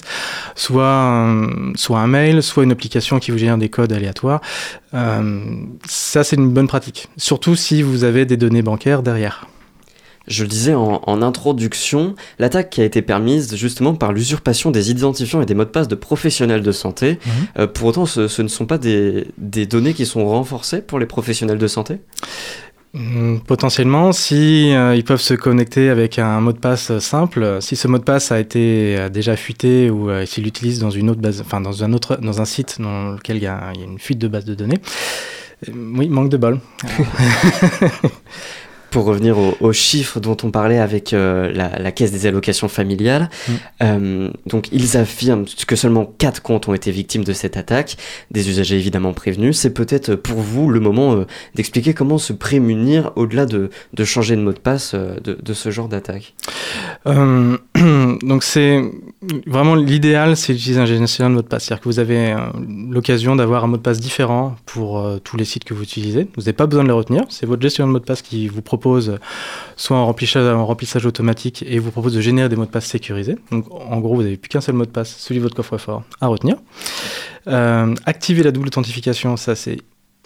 Soit, 0.55 0.87
un- 0.89 1.73
soit 1.75 1.99
un 1.99 2.07
mail, 2.07 2.41
soit 2.41 2.63
une 2.63 2.71
application 2.71 3.19
qui 3.19 3.31
vous 3.31 3.37
génère 3.37 3.57
des 3.57 3.67
codes 3.69 3.91
aléatoires. 3.91 4.39
Ça, 4.93 6.23
c'est 6.23 6.37
une 6.37 6.49
bonne 6.49 6.67
pratique. 6.67 7.09
Surtout 7.17 7.55
si 7.57 7.81
vous 7.81 8.05
avez 8.05 8.25
des 8.25 8.37
données 8.37 8.61
bancaires 8.61 9.03
derrière. 9.03 9.47
Je 10.27 10.43
le 10.43 10.49
disais 10.49 10.73
en, 10.73 11.01
en 11.05 11.21
introduction, 11.21 12.15
l'attaque 12.39 12.69
qui 12.69 12.81
a 12.81 12.85
été 12.85 13.01
permise 13.01 13.55
justement 13.55 13.93
par 13.93 14.11
l'usurpation 14.11 14.71
des 14.71 14.91
identifiants 14.91 15.41
et 15.41 15.45
des 15.45 15.53
mots 15.53 15.65
de 15.65 15.69
passe 15.69 15.87
de 15.87 15.95
professionnels 15.95 16.63
de 16.63 16.71
santé. 16.71 17.19
Mhm. 17.25 17.31
Euh, 17.59 17.67
pour 17.67 17.87
autant, 17.87 18.05
ce, 18.05 18.27
ce 18.27 18.41
ne 18.41 18.47
sont 18.47 18.65
pas 18.65 18.77
des, 18.77 19.27
des 19.37 19.65
données 19.65 19.93
qui 19.93 20.05
sont 20.05 20.25
renforcées 20.27 20.81
pour 20.81 20.99
les 20.99 21.05
professionnels 21.05 21.57
de 21.57 21.67
santé? 21.67 21.99
Hum, 22.95 23.41
Potentiellement, 23.45 24.13
si 24.13 24.73
euh, 24.73 24.95
ils 24.95 25.03
peuvent 25.03 25.19
se 25.19 25.33
connecter 25.33 25.89
avec 25.89 26.17
un 26.17 26.39
mot 26.39 26.53
de 26.53 26.57
passe 26.59 26.97
simple, 26.99 27.57
si 27.59 27.75
ce 27.75 27.89
mot 27.89 27.97
de 27.97 28.03
passe 28.03 28.31
a 28.31 28.39
été 28.39 28.95
euh, 28.97 29.09
déjà 29.09 29.35
fuité 29.35 29.89
ou 29.89 30.09
euh, 30.09 30.25
s'il 30.25 30.45
l'utilise 30.45 30.79
dans 30.79 30.91
une 30.91 31.09
autre 31.09 31.19
base, 31.19 31.41
enfin 31.41 31.59
dans 31.59 31.83
un 31.83 31.91
autre, 31.91 32.17
dans 32.21 32.41
un 32.41 32.45
site 32.45 32.77
dans 32.79 33.11
lequel 33.11 33.35
il 33.35 33.43
y 33.43 33.47
a, 33.47 33.71
il 33.73 33.81
y 33.81 33.83
a 33.83 33.85
une 33.85 33.99
fuite 33.99 34.17
de 34.19 34.29
base 34.29 34.45
de 34.45 34.55
données, 34.55 34.79
oui, 35.67 36.07
manque 36.07 36.29
de 36.29 36.37
bol. 36.37 36.59
Pour 38.95 39.03
revenir 39.03 39.37
aux, 39.37 39.57
aux 39.59 39.73
chiffres 39.73 40.21
dont 40.21 40.37
on 40.43 40.51
parlait 40.51 40.79
avec 40.79 41.11
euh, 41.11 41.51
la, 41.51 41.67
la 41.79 41.91
caisse 41.91 42.13
des 42.13 42.27
allocations 42.27 42.69
familiales, 42.69 43.29
Mm. 43.49 43.51
euh, 43.83 44.29
donc 44.45 44.69
ils 44.71 44.95
affirment 44.95 45.43
que 45.67 45.75
seulement 45.75 46.05
4 46.17 46.41
comptes 46.41 46.69
ont 46.69 46.73
été 46.73 46.91
victimes 46.91 47.25
de 47.25 47.33
cette 47.33 47.57
attaque, 47.57 47.97
des 48.31 48.47
usagers 48.49 48.77
évidemment 48.77 49.11
prévenus. 49.11 49.57
C'est 49.57 49.73
peut-être 49.73 50.15
pour 50.15 50.39
vous 50.39 50.69
le 50.69 50.79
moment 50.79 51.13
euh, 51.13 51.25
d'expliquer 51.55 51.93
comment 51.93 52.17
se 52.17 52.31
prémunir 52.31 53.11
au-delà 53.17 53.45
de, 53.45 53.69
de 53.93 54.03
changer 54.05 54.37
de 54.37 54.41
mot 54.41 54.53
de 54.53 54.59
passe 54.59 54.95
de, 54.95 55.37
de 55.41 55.53
ce 55.53 55.71
genre 55.71 55.89
d'attaque. 55.89 56.33
Donc 57.05 58.43
c'est 58.43 58.81
vraiment 59.45 59.75
l'idéal, 59.75 60.37
c'est 60.37 60.53
d'utiliser 60.53 60.79
un 60.79 60.85
gestionnaire 60.85 61.31
de 61.31 61.35
mot 61.35 61.41
de 61.41 61.47
passe. 61.47 61.65
C'est-à-dire 61.65 61.83
que 61.83 61.89
vous 61.89 61.99
avez 61.99 62.33
l'occasion 62.89 63.35
d'avoir 63.35 63.65
un 63.65 63.67
mot 63.67 63.77
de 63.77 63.81
passe 63.81 63.99
différent 63.99 64.55
pour 64.65 65.05
tous 65.25 65.35
les 65.35 65.45
sites 65.45 65.65
que 65.65 65.73
vous 65.73 65.83
utilisez. 65.83 66.29
Vous 66.35 66.43
n'avez 66.43 66.53
pas 66.53 66.65
besoin 66.65 66.83
de 66.83 66.87
les 66.87 66.95
retenir. 66.95 67.23
C'est 67.27 67.45
votre 67.45 67.61
gestionnaire 67.61 67.89
de 67.89 67.93
mot 67.93 67.99
de 67.99 68.05
passe 68.05 68.21
qui 68.21 68.47
vous 68.47 68.61
propose 68.61 68.84
soit 69.75 69.97
un 69.97 70.03
remplissage, 70.03 70.53
remplissage 70.55 71.05
automatique 71.05 71.63
et 71.67 71.79
vous 71.79 71.91
propose 71.91 72.13
de 72.13 72.21
générer 72.21 72.49
des 72.49 72.55
mots 72.55 72.65
de 72.65 72.69
passe 72.71 72.85
sécurisés. 72.85 73.35
Donc 73.51 73.65
en 73.71 73.99
gros, 73.99 74.15
vous 74.15 74.23
n'avez 74.23 74.37
plus 74.37 74.49
qu'un 74.49 74.61
seul 74.61 74.75
mot 74.75 74.85
de 74.85 74.91
passe, 74.91 75.15
celui 75.17 75.39
de 75.39 75.43
votre 75.43 75.55
coffre-fort, 75.55 76.03
à 76.21 76.27
retenir. 76.27 76.55
Euh, 77.47 77.93
activer 78.05 78.43
la 78.43 78.51
double 78.51 78.67
authentification, 78.67 79.37
ça 79.37 79.55
c'est 79.55 79.77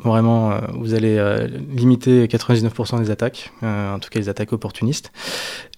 Vraiment, 0.05 0.51
euh, 0.53 0.59
vous 0.75 0.93
allez 0.93 1.17
euh, 1.17 1.45
limiter 1.75 2.25
99% 2.27 3.01
des 3.01 3.11
attaques, 3.11 3.51
en 3.61 3.99
tout 3.99 4.07
cas 4.09 4.17
les 4.21 4.29
attaques 4.29 4.53
opportunistes. 4.53 5.11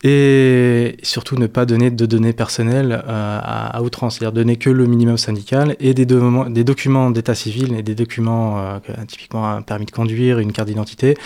Et 0.04 0.96
surtout 1.02 1.38
ne 1.38 1.48
pas 1.48 1.66
donner 1.66 1.90
de 1.90 2.06
données 2.06 2.32
personnelles 2.34 3.04
à, 3.08 3.82
outrance, 3.82 4.18
c'est-à-dire 4.20 4.32
donner 4.34 4.58
que 4.58 4.70
le 4.70 4.86
minimum 4.86 5.18
syndical 5.18 5.76
et 5.80 5.96
des, 5.96 6.06
do- 6.06 6.48
des 6.50 6.64
documents 6.64 7.10
d'état 7.10 7.34
civil 7.34 7.74
et 7.74 7.82
des 7.82 7.96
documents, 7.96 8.80
que- 8.86 8.92
typiquement 9.06 9.50
un 9.50 9.64
permis 9.64 9.86
de 9.88 9.92
conduire, 9.92 10.38
une 10.38 10.52
carte 10.54 10.68
d'identité. 10.68 11.18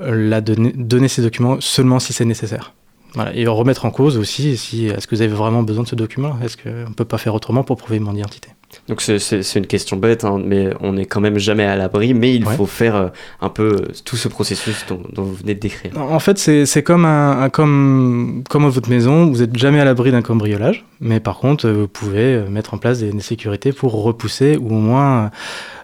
Euh, 0.00 0.28
la 0.28 0.40
donner, 0.40 0.72
donner 0.76 1.08
ces 1.08 1.22
documents 1.22 1.56
seulement 1.60 1.98
si 1.98 2.12
c'est 2.12 2.24
nécessaire. 2.24 2.72
Voilà. 3.14 3.34
Et 3.34 3.46
remettre 3.46 3.86
en 3.86 3.90
cause 3.90 4.18
aussi 4.18 4.56
si 4.58 4.86
est-ce 4.86 5.06
que 5.06 5.16
vous 5.16 5.22
avez 5.22 5.32
vraiment 5.32 5.62
besoin 5.62 5.82
de 5.82 5.88
ce 5.88 5.94
document 5.94 6.36
Est-ce 6.44 6.56
qu'on 6.58 6.90
ne 6.90 6.94
peut 6.94 7.06
pas 7.06 7.16
faire 7.18 7.34
autrement 7.34 7.64
pour 7.64 7.76
prouver 7.78 7.98
mon 8.00 8.14
identité? 8.14 8.50
Donc 8.86 9.00
c'est- 9.00 9.56
une 9.56 9.66
question 9.66 9.96
bête, 9.96 10.24
hein, 10.24 10.38
mais 10.44 10.68
on 10.80 10.92
n'est 10.92 11.06
quand 11.06 11.22
même 11.22 11.38
jamais 11.38 11.64
à 11.64 11.74
l'abri, 11.74 12.12
mais 12.12 12.34
il 12.34 12.46
Ouais. 12.46 12.54
faut 12.54 12.66
faire 12.66 12.94
euh, 12.96 13.08
un 13.40 13.48
peu 13.48 13.76
euh, 13.76 13.92
tout 14.04 14.16
ce 14.18 14.28
processus 14.28 14.84
dont, 14.88 15.00
dont 15.14 15.22
vous 15.22 15.32
venez 15.34 15.54
de 15.54 15.58
décrire. 15.60 15.92
En 15.98 16.18
fait, 16.20 16.38
c'est 16.38 16.82
comme, 16.82 17.06
un, 17.06 17.40
un- 17.40 17.48
comme, 17.48 18.44
comme 18.50 18.66
à 18.66 18.68
votre 18.68 18.90
maison, 18.90 19.26
vous 19.26 19.38
n'êtes 19.38 19.56
jamais 19.56 19.80
à 19.80 19.86
l'abri 19.86 20.12
d'un 20.12 20.20
cambriolage, 20.22 20.84
mais 21.00 21.18
par 21.18 21.38
contre, 21.38 21.66
vous 21.68 21.88
pouvez 21.88 22.42
mettre 22.50 22.74
en 22.74 22.78
place 22.78 22.98
des, 22.98 23.10
des 23.10 23.20
sécurités 23.20 23.72
pour 23.72 24.00
repousser 24.02 24.58
ou 24.58 24.68
au 24.68 24.78
moins 24.80 25.30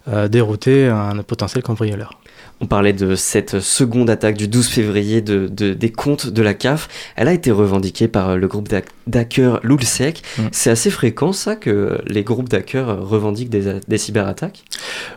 euh, 0.08 0.28
dérouter 0.28 0.86
un 0.88 1.16
potentiel 1.22 1.62
cambrioleur. 1.64 2.20
On 2.64 2.66
parlait 2.66 2.94
de 2.94 3.14
cette 3.14 3.60
seconde 3.60 4.08
attaque 4.08 4.38
du 4.38 4.48
12 4.48 4.68
février 4.68 5.20
de, 5.20 5.48
de- 5.48 5.74
des 5.74 5.92
comptes 5.92 6.28
de 6.28 6.40
la 6.40 6.54
CAF. 6.54 6.88
Elle 7.14 7.28
a 7.28 7.34
été 7.34 7.50
revendiquée 7.50 8.08
par 8.08 8.30
euh, 8.30 8.36
le 8.36 8.48
groupe 8.48 8.70
d'hackers 9.06 9.60
Lulsec. 9.62 10.22
Mm. 10.38 10.42
C'est 10.50 10.70
assez 10.70 10.88
fréquent 10.88 11.34
ça 11.34 11.56
que 11.56 12.00
les 12.06 12.22
groupes 12.22 12.48
d'hackers 12.48 13.06
revendiquent 13.06 13.50
des, 13.50 13.98
cyberattaques? 13.98 14.64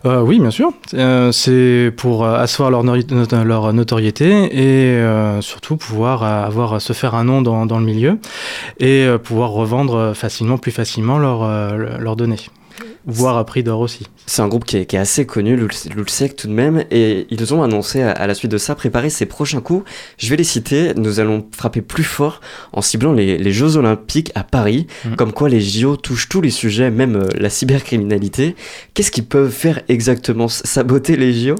Euh, 0.03 0.19
oui, 0.19 0.41
bien 0.41 0.51
sûr. 0.51 0.73
Euh, 0.93 1.31
c'est 1.31 1.93
pour 1.95 2.25
asseoir 2.25 2.69
leur, 2.69 2.83
notoriété 2.83 4.27
et 4.51 4.97
euh, 4.97 5.39
surtout 5.39 5.77
pouvoir 5.77 6.23
avoir 6.23 6.81
se 6.81 6.91
faire 6.91 7.15
un 7.15 7.23
nom 7.23 7.41
dans, 7.41 7.65
dans 7.65 7.79
le 7.79 7.85
milieu 7.85 8.17
et 8.81 9.07
pouvoir 9.23 9.51
revendre 9.51 10.11
facilement, 10.13 10.57
plus 10.57 10.71
facilement 10.73 11.17
leurs 11.17 11.47
leurs 11.77 12.17
données, 12.17 12.35
voire 13.05 13.37
à 13.37 13.45
prix 13.45 13.63
d'or 13.63 13.79
aussi. 13.79 14.05
C'est 14.25 14.41
un 14.41 14.47
groupe 14.47 14.65
qui 14.65 14.77
est, 14.77 14.85
qui 14.85 14.95
est 14.95 14.99
assez 14.99 15.25
connu, 15.25 15.55
Luls- 15.55 15.89
Lulsec 15.95 16.35
tout 16.35 16.47
de 16.47 16.53
même, 16.53 16.83
et 16.91 17.25
ils 17.29 17.53
ont 17.53 17.63
annoncé 17.63 18.01
à, 18.01 18.11
à 18.11 18.27
la 18.27 18.33
suite 18.33 18.51
de 18.51 18.57
ça 18.57 18.75
préparer 18.75 19.09
ses 19.09 19.25
prochains 19.25 19.61
coups. 19.61 19.89
Je 20.17 20.29
vais 20.29 20.35
les 20.35 20.43
citer, 20.43 20.93
nous 20.95 21.19
allons 21.19 21.45
frapper 21.55 21.81
plus 21.81 22.03
fort 22.03 22.41
en 22.73 22.81
ciblant 22.81 23.13
les, 23.13 23.37
les 23.37 23.51
Jeux 23.51 23.77
Olympiques 23.77 24.31
à 24.35 24.43
Paris, 24.43 24.87
Mhm. 25.05 25.15
comme 25.15 25.31
quoi 25.33 25.49
les 25.49 25.61
JO 25.61 25.95
touchent 25.97 26.27
tous 26.29 26.41
les 26.41 26.49
sujets, 26.49 26.89
même 26.91 27.15
euh, 27.15 27.27
la 27.37 27.49
cybercriminalité. 27.49 28.55
Qu'est-ce 28.93 29.11
qu'ils 29.11 29.25
peuvent 29.25 29.51
faire 29.51 29.81
exactement 29.87 30.47
Saboter 30.47 31.15
les 31.15 31.33
JO 31.33 31.55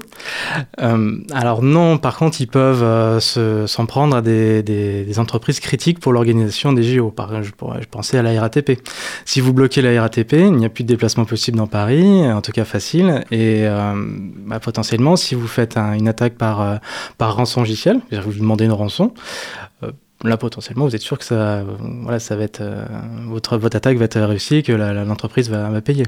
Euh, 0.80 1.16
alors 1.32 1.62
non, 1.62 1.98
par 1.98 2.16
contre, 2.16 2.40
ils 2.40 2.46
peuvent 2.46 2.82
euh, 2.82 3.20
se- 3.20 3.66
s'en 3.66 3.86
prendre 3.86 4.16
à 4.16 4.22
des, 4.22 4.62
des- 4.62 5.04
des 5.04 5.18
entreprises 5.18 5.60
critiques 5.60 6.00
pour 6.00 6.12
l'organisation 6.12 6.72
des 6.72 6.82
JO. 6.82 7.10
Par 7.10 7.28
exemple, 7.30 7.46
je, 7.46 7.52
pourrais- 7.52 7.82
je 7.82 7.88
pensais 7.88 8.18
à 8.18 8.22
la 8.22 8.38
RATP. 8.40 8.78
Si 9.24 9.40
vous 9.40 9.52
bloquez 9.52 9.82
la 9.82 10.00
RATP, 10.02 10.32
il 10.34 10.52
n'y 10.52 10.66
a 10.66 10.68
plus 10.68 10.84
de 10.84 10.88
déplacement 10.88 11.07
possible 11.14 11.38
possible 11.38 11.56
dans 11.58 11.66
Paris, 11.66 12.30
en 12.30 12.40
tout 12.40 12.52
cas 12.52 12.64
facile. 12.64 13.24
Et 13.30 13.66
bah, 14.46 14.60
potentiellement, 14.60 15.16
si 15.16 15.34
vous 15.34 15.46
faites 15.46 15.76
une 15.76 16.08
attaque 16.08 16.34
par, 16.34 16.80
par 17.16 17.36
rançon 17.36 17.60
logiciel, 17.60 18.00
vous 18.12 18.32
demandez 18.32 18.64
une 18.64 18.72
rançon, 18.72 19.12
là 20.24 20.36
potentiellement 20.36 20.84
vous 20.84 20.96
êtes 20.96 21.02
sûr 21.02 21.16
que 21.16 21.24
ça 21.24 21.62
voilà 22.02 22.18
ça 22.18 22.34
va 22.34 22.42
être 22.42 22.60
votre 23.28 23.56
votre 23.56 23.76
attaque 23.76 23.98
va 23.98 24.06
être 24.06 24.20
réussie 24.20 24.64
que 24.64 24.72
l'entreprise 24.72 25.48
va, 25.48 25.80
payer 25.80 26.02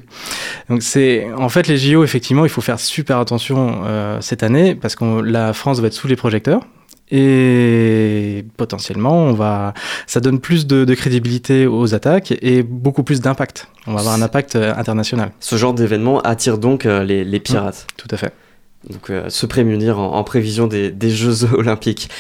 donc 0.69 0.83
c'est 0.83 1.33
en 1.35 1.49
fait 1.49 1.69
les 1.69 1.77
JO 1.77 2.03
effectivement 2.03 2.45
il 2.45 2.49
faut 2.49 2.61
faire 2.61 2.81
super 2.81 3.19
attention 3.19 3.85
cette 4.21 4.43
année 4.43 4.75
parce 4.75 4.97
que 4.97 5.21
la 5.21 5.53
France 5.53 5.79
va 5.79 5.87
être 5.87 5.95
sous 5.95 6.09
les 6.09 6.17
projecteurs 6.17 6.63
et 7.11 8.45
potentiellement 8.57 9.25
on 9.25 9.33
va 9.33 9.75
ça 10.07 10.21
donne 10.21 10.41
plus 10.41 10.67
de, 10.67 10.95
crédibilité 10.95 11.67
aux 11.67 11.95
attaques 11.95 12.33
et 12.43 12.63
beaucoup 12.63 13.03
plus 13.03 13.21
d'impact. 13.21 13.69
On 13.87 13.95
va 13.95 14.01
avoir 14.01 14.15
un 14.15 14.23
impact 14.23 14.57
euh, 14.57 14.75
international. 14.77 15.31
Ce 15.41 15.57
genre 15.57 15.73
d'événement 15.73 16.21
attire 16.21 16.59
donc 16.59 16.85
euh, 16.85 17.05
les, 17.05 17.41
pirates. 17.41 17.87
Tout 17.97 18.09
à 18.11 18.17
fait. 18.17 18.33
Donc 18.89 19.11
euh, 19.11 19.29
se 19.29 19.47
prémunir 19.47 19.99
en, 19.99 20.23
prévision 20.25 20.67
des, 20.67 20.91
des 20.91 21.11
Jeux 21.11 21.45
olympiques 21.55 22.11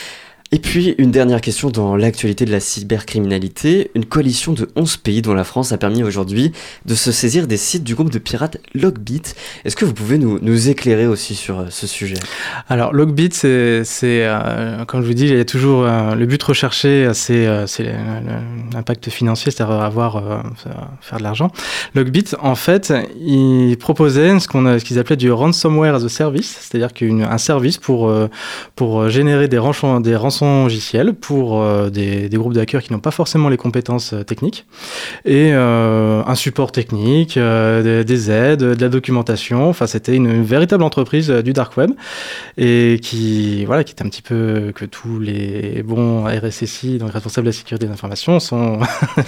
et 0.52 0.58
puis, 0.58 0.96
une 0.98 1.12
dernière 1.12 1.40
question 1.40 1.70
dans 1.70 1.94
l'actualité 1.94 2.44
de 2.44 2.50
la 2.50 2.58
cybercriminalité. 2.58 3.92
Une 3.94 4.04
coalition 4.04 4.52
de 4.52 4.68
11 4.74 4.96
pays 4.96 5.22
dont 5.22 5.32
la 5.32 5.44
France 5.44 5.70
a 5.70 5.78
permis 5.78 6.02
aujourd'hui 6.02 6.50
de 6.86 6.96
se 6.96 7.12
saisir 7.12 7.46
des 7.46 7.56
sites 7.56 7.84
du 7.84 7.94
groupe 7.94 8.10
de 8.10 8.18
pirates 8.18 8.56
Logbit. 8.74 9.22
Est-ce 9.64 9.76
que 9.76 9.84
vous 9.84 9.94
pouvez 9.94 10.18
nous, 10.18 10.40
nous, 10.42 10.68
éclairer 10.68 11.06
aussi 11.06 11.36
sur 11.36 11.60
euh, 11.60 11.66
ce 11.70 11.86
sujet? 11.86 12.16
Alors, 12.68 12.92
Logbit, 12.92 13.30
c'est, 13.32 13.84
euh, 14.02 14.84
comme 14.86 15.02
je 15.02 15.06
vous 15.06 15.14
dis, 15.14 15.28
il 15.28 15.36
y 15.36 15.40
a 15.40 15.44
toujours 15.44 15.84
euh, 15.84 16.16
le 16.16 16.26
but 16.26 16.42
recherché, 16.42 17.08
c'est, 17.14 17.46
l'impact 18.72 19.08
financier, 19.08 19.52
c'est-à-dire 19.52 19.80
avoir, 19.80 20.42
faire 21.00 21.18
de 21.18 21.22
l'argent. 21.22 21.52
Logbit, 21.94 22.24
en 22.42 22.56
fait, 22.56 22.92
il 23.20 23.76
proposait 23.78 24.36
ce, 24.40 24.46
ce 24.48 24.84
qu'ils 24.84 24.98
appelaient 24.98 25.16
du 25.16 25.30
ransomware 25.30 25.94
as 25.94 26.04
a 26.04 26.08
service, 26.08 26.58
c'est-à-dire 26.60 26.92
qu'un 26.92 27.38
service 27.38 27.78
pour, 27.78 28.12
pour 28.74 29.08
générer 29.08 29.46
des, 29.46 29.58
rançons, 29.58 30.00
des 30.00 30.16
rançons 30.16 30.39
logiciel 30.40 31.14
pour 31.14 31.62
euh, 31.62 31.90
des, 31.90 32.28
groupes 32.32 32.54
de 32.54 32.60
hackers 32.60 32.82
qui 32.82 32.92
n'ont 32.92 33.00
pas 33.00 33.10
forcément 33.10 33.48
les 33.48 33.56
compétences 33.56 34.12
euh, 34.12 34.22
techniques 34.22 34.66
et 35.24 35.50
euh, 35.52 36.22
un 36.26 36.34
support 36.34 36.72
technique, 36.72 37.38
des, 37.38 38.30
aides, 38.30 38.60
de 38.60 38.80
la 38.80 38.88
documentation. 38.88 39.68
Enfin, 39.68 39.86
c'était 39.86 40.14
une, 40.14 40.42
véritable 40.42 40.82
entreprise 40.82 41.28
du 41.30 41.52
dark 41.52 41.76
web 41.76 41.90
et 42.56 42.98
qui, 43.02 43.64
voilà, 43.64 43.84
qui 43.84 43.94
est 43.94 44.02
un 44.02 44.08
petit 44.08 44.22
peu 44.22 44.72
que 44.74 44.84
tous 44.84 45.18
les 45.18 45.82
bons 45.82 46.24
RSSI, 46.24 46.98
donc 46.98 47.12
responsables 47.12 47.46
de 47.46 47.50
la 47.50 47.56
sécurité 47.56 47.86
des 47.86 47.92
informations, 47.92 48.40
sont 48.40 48.80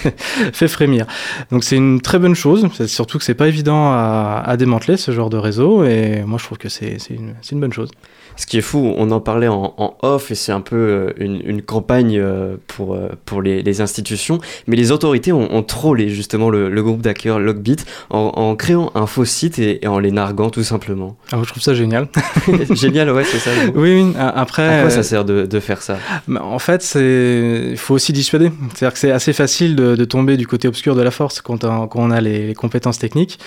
fait 0.53 0.67
frémir. 0.67 1.05
Donc 1.51 1.63
c'est 1.63 1.75
une 1.75 2.01
très 2.01 2.19
bonne 2.19 2.35
chose, 2.35 2.67
surtout 2.87 3.17
que 3.17 3.23
c'est 3.23 3.33
pas 3.33 3.47
évident 3.47 3.91
à, 3.91 4.55
démanteler 4.57 4.97
ce 4.97 5.11
genre 5.11 5.29
de 5.29 5.37
réseau 5.37 5.83
et 5.83 6.23
moi 6.25 6.37
je 6.39 6.45
trouve 6.45 6.57
que 6.57 6.69
c'est 6.69 6.97
une 7.09 7.59
bonne 7.59 7.73
chose. 7.73 7.89
Ce 8.35 8.45
qui 8.45 8.57
est 8.57 8.61
fou, 8.61 8.93
on 8.97 9.11
en 9.11 9.19
parlait 9.19 9.47
en, 9.47 9.73
off 10.01 10.31
et 10.31 10.35
c'est 10.35 10.51
un 10.51 10.61
peu 10.61 10.75
euh, 10.75 11.13
une, 11.17 11.61
campagne 11.61 12.17
euh, 12.17 12.57
pour, 12.67 12.95
euh, 12.95 13.09
pour 13.25 13.41
les, 13.41 13.81
institutions, 13.81 14.39
mais 14.67 14.75
les 14.75 14.91
autorités 14.91 15.31
ont, 15.31 15.63
trollé 15.63 16.09
justement 16.09 16.49
le, 16.49 16.83
groupe 16.83 17.01
d'hackers 17.01 17.39
Logbit 17.39 17.77
en, 18.09 18.55
créant 18.55 18.91
un 18.95 19.07
faux 19.07 19.25
site 19.25 19.59
et, 19.59 19.87
en 19.87 19.99
les 19.99 20.11
narguant 20.11 20.49
tout 20.49 20.63
simplement. 20.63 21.15
Ah, 21.31 21.39
je 21.43 21.49
trouve 21.49 21.63
ça 21.63 21.73
génial. 21.73 22.07
génial, 22.71 23.11
ouais, 23.11 23.23
c'est 23.23 23.39
ça. 23.39 23.51
Oui, 23.75 24.03
oui, 24.03 24.13
après. 24.17 24.79
À 24.79 24.81
quoi 24.81 24.89
ça 24.89 25.03
sert 25.03 25.25
de, 25.25 25.59
faire 25.59 25.81
ça? 25.81 25.97
En 26.39 26.59
fait, 26.59 26.95
il 26.95 27.77
faut 27.77 27.95
aussi 27.95 28.13
dissuader. 28.13 28.51
C'est-à-dire 28.73 28.93
que 28.93 28.99
c'est 28.99 29.11
assez 29.11 29.33
facile 29.33 29.75
de, 29.75 30.05
tomber 30.05 30.37
du 30.37 30.47
côté 30.47 30.67
obscur 30.67 30.95
de 30.95 31.01
la 31.01 31.11
force 31.11 31.41
quand 31.41 31.63
on, 31.63 31.87
quand 31.87 31.99
on 32.01 32.11
a 32.11 32.21
les 32.21 32.53
compétences 32.53 32.99
techniques. 32.99 33.39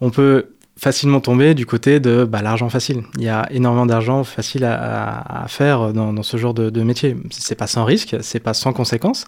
On 0.00 0.10
peut 0.10 0.46
facilement 0.76 1.20
tomber 1.20 1.54
du 1.54 1.66
côté 1.66 2.00
de 2.00 2.24
bah, 2.24 2.42
l'argent 2.42 2.68
facile. 2.68 3.02
Il 3.16 3.22
y 3.22 3.28
a 3.28 3.46
énormément 3.50 3.86
d'argent 3.86 4.24
facile 4.24 4.64
à, 4.64 5.44
faire 5.48 5.92
dans, 5.92 6.22
ce 6.22 6.36
genre 6.36 6.54
de, 6.54 6.68
de 6.70 6.82
métier. 6.82 7.16
C'est 7.30 7.54
pas 7.54 7.66
sans 7.66 7.84
risque, 7.84 8.16
c'est 8.20 8.40
pas 8.40 8.54
sans 8.54 8.72
conséquences. 8.72 9.24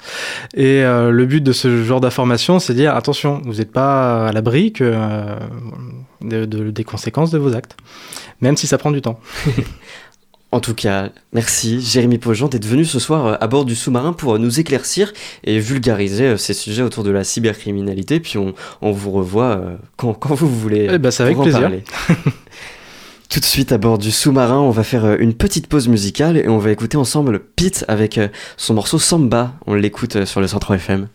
Et 0.55 0.83
euh, 0.83 1.11
le 1.11 1.27
but 1.27 1.43
de 1.43 1.53
ce 1.53 1.85
genre 1.85 2.01
d'information, 2.01 2.59
c'est 2.59 2.73
de 2.73 2.79
dire 2.79 2.95
attention, 2.95 3.43
vous 3.45 3.55
n'êtes 3.55 3.73
pas 3.73 4.27
à 4.29 4.33
l'abri 4.33 4.73
que 4.73 4.85
euh, 4.85 5.37
des 6.21 6.85
conséquences 6.85 7.31
de 7.31 7.39
vos 7.39 7.55
actes, 7.55 7.77
même 8.41 8.57
si 8.57 8.67
ça 8.67 8.79
prend 8.79 8.91
du 8.91 9.01
temps. 9.01 9.21
En 10.53 10.61
tout 10.61 10.75
cas, 10.75 11.11
merci 11.33 11.81
Jérémy 11.81 12.19
Pogent 12.19 12.49
d'être 12.49 12.65
venu 12.65 12.85
ce 12.85 13.01
soir 13.01 13.27
euh, 13.27 13.35
à 13.41 13.47
bord 13.49 13.65
du 13.65 13.75
sous-marin 13.75 14.13
pour 14.13 14.35
euh, 14.35 14.39
nous 14.39 14.61
éclaircir 14.61 15.13
et 15.43 15.59
vulgariser 15.59 16.25
euh, 16.25 16.37
ces 16.37 16.55
sujets 16.55 16.83
autour 16.83 17.03
de 17.03 17.11
la 17.11 17.25
cybercriminalité. 17.25 18.21
Puis 18.21 18.39
on, 18.39 18.55
vous 18.93 19.11
revoit 19.11 19.61
quand, 19.97 20.15
quand, 20.15 20.35
vous 20.35 20.49
voulez. 20.49 20.89
Eh 20.91 20.99
ben, 20.99 21.11
c'est 21.11 21.25
avec 21.25 21.39
plaisir. 21.39 21.71
Tout 23.29 23.41
de 23.41 23.45
suite 23.45 23.73
à 23.73 23.79
bord 23.79 23.99
du 23.99 24.13
sous-marin, 24.13 24.61
on 24.61 24.71
va 24.71 24.85
faire 24.85 25.17
une 25.21 25.35
petite 25.35 25.67
pause 25.67 25.89
musicale 25.89 26.37
et 26.37 26.49
on 26.49 26.59
va 26.59 26.71
écouter 26.71 26.97
ensemble 26.97 27.41
Pete 27.41 27.85
avec 27.89 28.21
son 28.57 28.75
morceau 28.75 29.01
Samba. 29.01 29.55
On 29.67 29.75
l'écoute 29.75 30.25
sur 30.27 30.41
le 30.41 30.47
Centre 30.47 30.73
FM. 30.73 31.09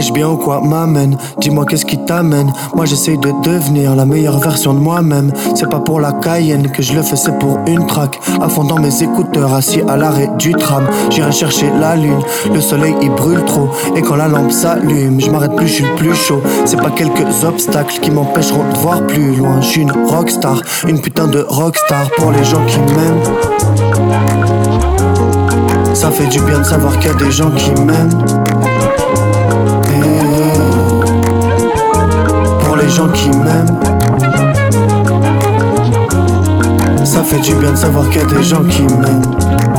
Wesh 0.00 0.14
bien 0.14 0.30
ou 0.30 0.38
quoi 0.38 0.62
m'amène. 0.62 1.18
Dis-moi 1.40 1.66
qu'est-ce 1.66 1.84
qui 1.84 1.98
t'amène. 2.06 2.50
Moi 2.74 2.86
j'essaye 2.86 3.18
de 3.18 3.30
devenir 3.42 3.94
la 3.94 4.06
meilleure 4.06 4.38
version 4.38 4.72
de 4.72 4.78
moi-même. 4.78 5.30
C'est 5.54 5.68
pas 5.68 5.80
pour 5.80 6.00
la 6.00 6.12
Cayenne 6.12 6.70
que 6.70 6.80
je 6.80 6.94
le 6.94 7.02
fais 7.02 7.16
c'est 7.16 7.38
pour 7.38 7.58
une 7.66 7.86
track 7.86 8.18
À 8.40 8.48
fond 8.48 8.64
dans 8.64 8.78
mes 8.78 9.02
écouteurs 9.02 9.52
assis 9.52 9.82
à 9.86 9.98
l'arrêt 9.98 10.30
du 10.38 10.54
tram. 10.54 10.86
J'irai 11.10 11.32
chercher 11.32 11.70
la 11.78 11.96
lune. 11.96 12.22
Le 12.50 12.62
soleil 12.62 12.94
il 13.02 13.10
brûle 13.10 13.44
trop. 13.44 13.68
Et 13.94 14.00
quand 14.00 14.16
la 14.16 14.26
lampe 14.26 14.52
s'allume 14.52 15.20
Je 15.20 15.30
m'arrête 15.30 15.54
plus 15.54 15.66
je 15.66 15.74
suis 15.74 15.96
plus 15.98 16.14
chaud. 16.14 16.40
C'est 16.64 16.80
pas 16.80 16.92
quelques 16.92 17.44
obstacles 17.44 18.00
qui 18.00 18.10
m'empêcheront 18.10 18.72
de 18.72 18.78
voir 18.78 19.06
plus 19.06 19.36
loin. 19.36 19.60
Je 19.60 19.66
suis 19.66 19.82
une 19.82 19.92
rockstar 19.92 20.62
Une 20.88 21.02
putain 21.02 21.26
de 21.28 21.44
rockstar. 21.46 22.08
Pour 22.16 22.32
les 22.32 22.44
gens 22.44 22.64
qui 22.66 22.78
m'aiment 22.78 23.20
ça 25.92 26.10
fait 26.10 26.28
du 26.28 26.40
bien 26.40 26.60
de 26.60 26.64
savoir 26.64 26.98
qu'il 26.98 27.10
y 27.10 27.14
a 27.14 27.16
des 27.16 27.30
gens 27.30 27.50
qui 27.50 27.72
m'aiment 27.72 28.24
gens 32.88 33.08
qui 33.08 33.28
m'aiment. 33.30 33.78
Ça 37.04 37.22
fait 37.22 37.40
du 37.40 37.54
bien 37.54 37.72
de 37.72 37.76
savoir 37.76 38.08
qu'il 38.10 38.20
y 38.20 38.24
a 38.24 38.26
des 38.26 38.42
gens 38.42 38.62
qui 38.64 38.82
m'aiment. 38.82 39.69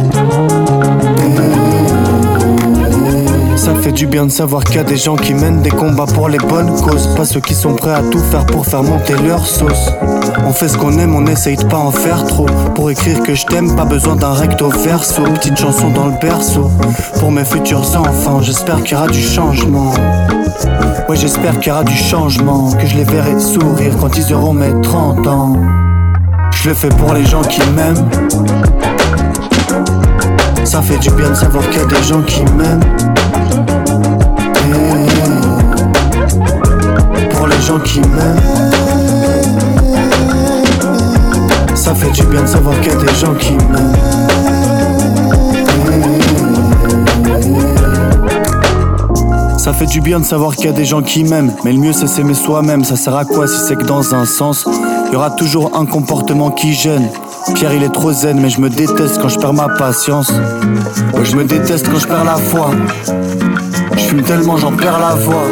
Ça 3.62 3.76
fait 3.76 3.92
du 3.92 4.08
bien 4.08 4.26
de 4.26 4.32
savoir 4.32 4.64
qu'il 4.64 4.78
y 4.78 4.80
a 4.80 4.84
des 4.84 4.98
gens 4.98 5.16
qui 5.16 5.36
mènent 5.36 5.62
des 5.62 5.70
combats 5.70 6.08
pour 6.08 6.28
les 6.28 6.40
bonnes 6.40 6.76
causes. 6.82 7.08
Pas 7.16 7.26
ceux 7.26 7.42
qui 7.42 7.54
sont 7.54 7.76
prêts 7.76 7.94
à 7.94 8.02
tout 8.02 8.18
faire 8.18 8.44
pour 8.48 8.66
faire 8.66 8.82
monter 8.82 9.14
leur 9.24 9.46
sauce. 9.46 9.92
On 10.48 10.52
fait 10.52 10.68
ce 10.68 10.80
qu'on 10.80 10.98
aime, 10.98 11.14
on 11.14 11.28
essaye 11.28 11.58
de 11.58 11.66
pas 11.66 11.78
en 11.78 11.92
faire 11.92 12.26
trop. 12.26 12.48
Pour 12.74 12.90
écrire 12.90 13.22
que 13.22 13.36
je 13.36 13.46
t'aime, 13.46 13.76
pas 13.76 13.86
besoin 13.86 14.16
d'un 14.16 14.34
recto 14.34 14.70
verso. 14.70 15.22
Petite 15.36 15.60
chanson 15.60 15.92
dans 15.92 16.08
le 16.08 16.14
berceau. 16.20 16.72
Pour 17.20 17.32
mes 17.32 17.46
futurs 17.46 17.96
enfants, 17.96 18.42
j'espère 18.42 18.82
qu'il 18.82 18.94
y 18.94 18.96
aura 18.96 19.08
du 19.08 19.22
changement. 19.22 19.94
Ouais, 21.08 21.16
j'espère 21.16 21.60
qu'il 21.60 21.68
y 21.68 21.72
aura 21.72 21.84
du 21.84 21.96
changement, 21.96 22.72
que 22.72 22.88
je 22.88 22.98
les 22.98 23.04
verrai 23.04 23.40
sourire 23.40 23.94
quand 24.02 24.18
ils 24.18 24.34
auront 24.34 24.54
mes 24.54 24.74
30 24.82 25.28
ans. 25.28 25.56
Je 26.52 26.70
le 26.70 26.74
fais 26.74 26.90
pour 26.90 27.14
les 27.14 27.26
gens 27.26 27.44
qui 27.44 27.62
m'aiment. 27.76 28.10
Ça 30.64 30.82
fait 30.82 30.98
du 30.98 31.12
bien 31.12 31.30
de 31.30 31.36
savoir 31.36 31.64
qu'il 31.70 31.80
y 31.80 31.84
a 31.84 31.86
des 31.86 32.02
gens 32.02 32.24
qui 32.24 32.42
m'aiment. 32.58 33.11
Pour 37.42 37.48
les 37.48 37.60
gens 37.60 37.80
qui 37.80 38.00
m'aiment. 38.02 38.40
Ça 41.74 41.96
fait 41.96 42.12
du 42.12 42.24
bien 42.28 42.44
de 42.44 42.48
savoir 42.48 42.80
qu'il 42.82 42.92
y 42.92 42.96
a 42.96 43.00
des 43.00 43.16
gens 43.16 43.34
qui 43.34 43.54
m'aiment. 43.54 43.96
Ça 49.58 49.74
fait 49.74 49.88
du 49.88 50.02
bien 50.02 50.20
de 50.20 50.24
savoir 50.24 50.56
qu'il 50.56 50.66
y 50.66 50.70
a 50.70 50.72
des 50.72 50.86
gens 50.86 51.02
qui 51.02 51.24
m'aiment. 51.24 51.52
Mais 51.66 51.72
le 51.74 51.80
mieux 51.80 51.94
c'est 51.94 52.06
s'aimer 52.06 52.36
soi-même. 52.36 52.84
Ça 52.84 52.96
sert 52.96 53.16
à 53.16 53.26
quoi 53.26 53.48
si 53.48 53.58
c'est 53.68 53.76
que 53.76 53.86
dans 53.86 54.14
un 54.14 54.26
sens, 54.26 54.68
il 55.08 55.14
y 55.14 55.16
aura 55.16 55.32
toujours 55.32 55.76
un 55.76 55.88
comportement 55.88 56.52
qui 56.52 56.74
gêne. 56.74 57.10
Pierre 57.56 57.74
il 57.74 57.82
est 57.82 57.92
trop 57.92 58.12
zen, 58.12 58.40
mais 58.40 58.52
je 58.52 58.62
me 58.62 58.70
déteste 58.70 59.20
quand 59.20 59.30
je 59.30 59.40
perds 59.40 59.54
ma 59.54 59.68
patience. 59.68 60.32
je 61.24 61.36
me 61.36 61.44
déteste 61.44 61.90
quand 61.92 61.98
je 61.98 62.08
perds 62.08 62.24
la 62.24 62.36
foi. 62.36 62.70
Tellement 64.26 64.58
j'en 64.58 64.74
perds 64.74 65.00
la 65.00 65.16
voix. 65.16 65.48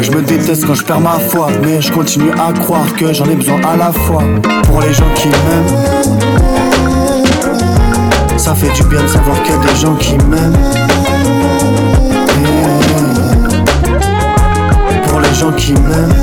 je 0.00 0.10
me 0.10 0.22
déteste 0.22 0.66
quand 0.66 0.74
je 0.74 0.84
perds 0.84 1.00
ma 1.00 1.18
foi. 1.18 1.48
Mais 1.62 1.80
je 1.80 1.92
continue 1.92 2.32
à 2.32 2.52
croire 2.52 2.92
que 2.94 3.12
j'en 3.12 3.26
ai 3.26 3.34
besoin 3.34 3.60
à 3.62 3.76
la 3.76 3.92
fois. 3.92 4.22
Pour 4.64 4.80
les 4.80 4.92
gens 4.92 5.12
qui 5.14 5.28
m'aiment. 5.28 5.74
Ça 8.36 8.54
fait 8.54 8.72
du 8.72 8.84
bien 8.84 9.02
de 9.02 9.08
savoir 9.08 9.42
qu'il 9.42 9.54
y 9.54 9.58
a 9.58 9.60
des 9.60 9.76
gens 9.76 9.94
qui 9.96 10.16
m'aiment. 10.28 10.52
gens 15.34 15.52
qui 15.52 15.72
m'aiment. 15.72 16.14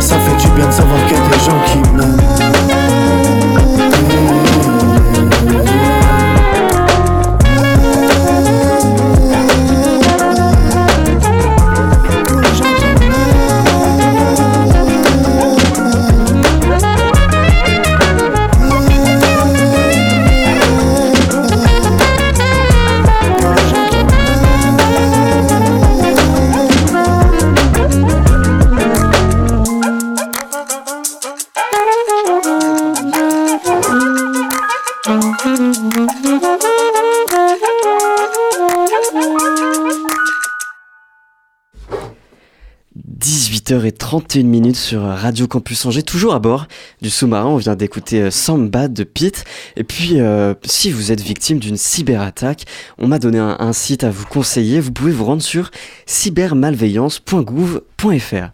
Ça 0.00 0.16
fait 0.18 0.36
du 0.36 0.48
bien 0.54 0.66
de 0.66 0.72
savoir 0.72 0.98
qu'il 1.06 1.16
y 1.16 1.20
a 1.20 1.22
des 1.28 2.75
18h31 43.46 44.42
minutes 44.42 44.76
sur 44.76 45.02
Radio 45.02 45.46
Campus 45.46 45.86
Angers, 45.86 46.02
toujours 46.02 46.34
à 46.34 46.40
bord 46.40 46.66
du 47.00 47.10
sous-marin. 47.10 47.46
On 47.46 47.58
vient 47.58 47.76
d'écouter 47.76 48.22
euh, 48.22 48.32
Samba 48.32 48.88
de 48.88 49.04
Pete. 49.04 49.44
Et 49.76 49.84
puis, 49.84 50.20
euh, 50.20 50.54
si 50.64 50.90
vous 50.90 51.12
êtes 51.12 51.20
victime 51.20 51.60
d'une 51.60 51.76
cyberattaque, 51.76 52.64
on 52.98 53.06
m'a 53.06 53.20
donné 53.20 53.38
un, 53.38 53.56
un, 53.60 53.72
site 53.72 54.02
à 54.02 54.10
vous 54.10 54.26
conseiller. 54.26 54.80
Vous 54.80 54.90
pouvez 54.90 55.12
vous 55.12 55.24
rendre 55.24 55.42
sur 55.42 55.70
cybermalveillance.gouv.fr. 56.06 58.50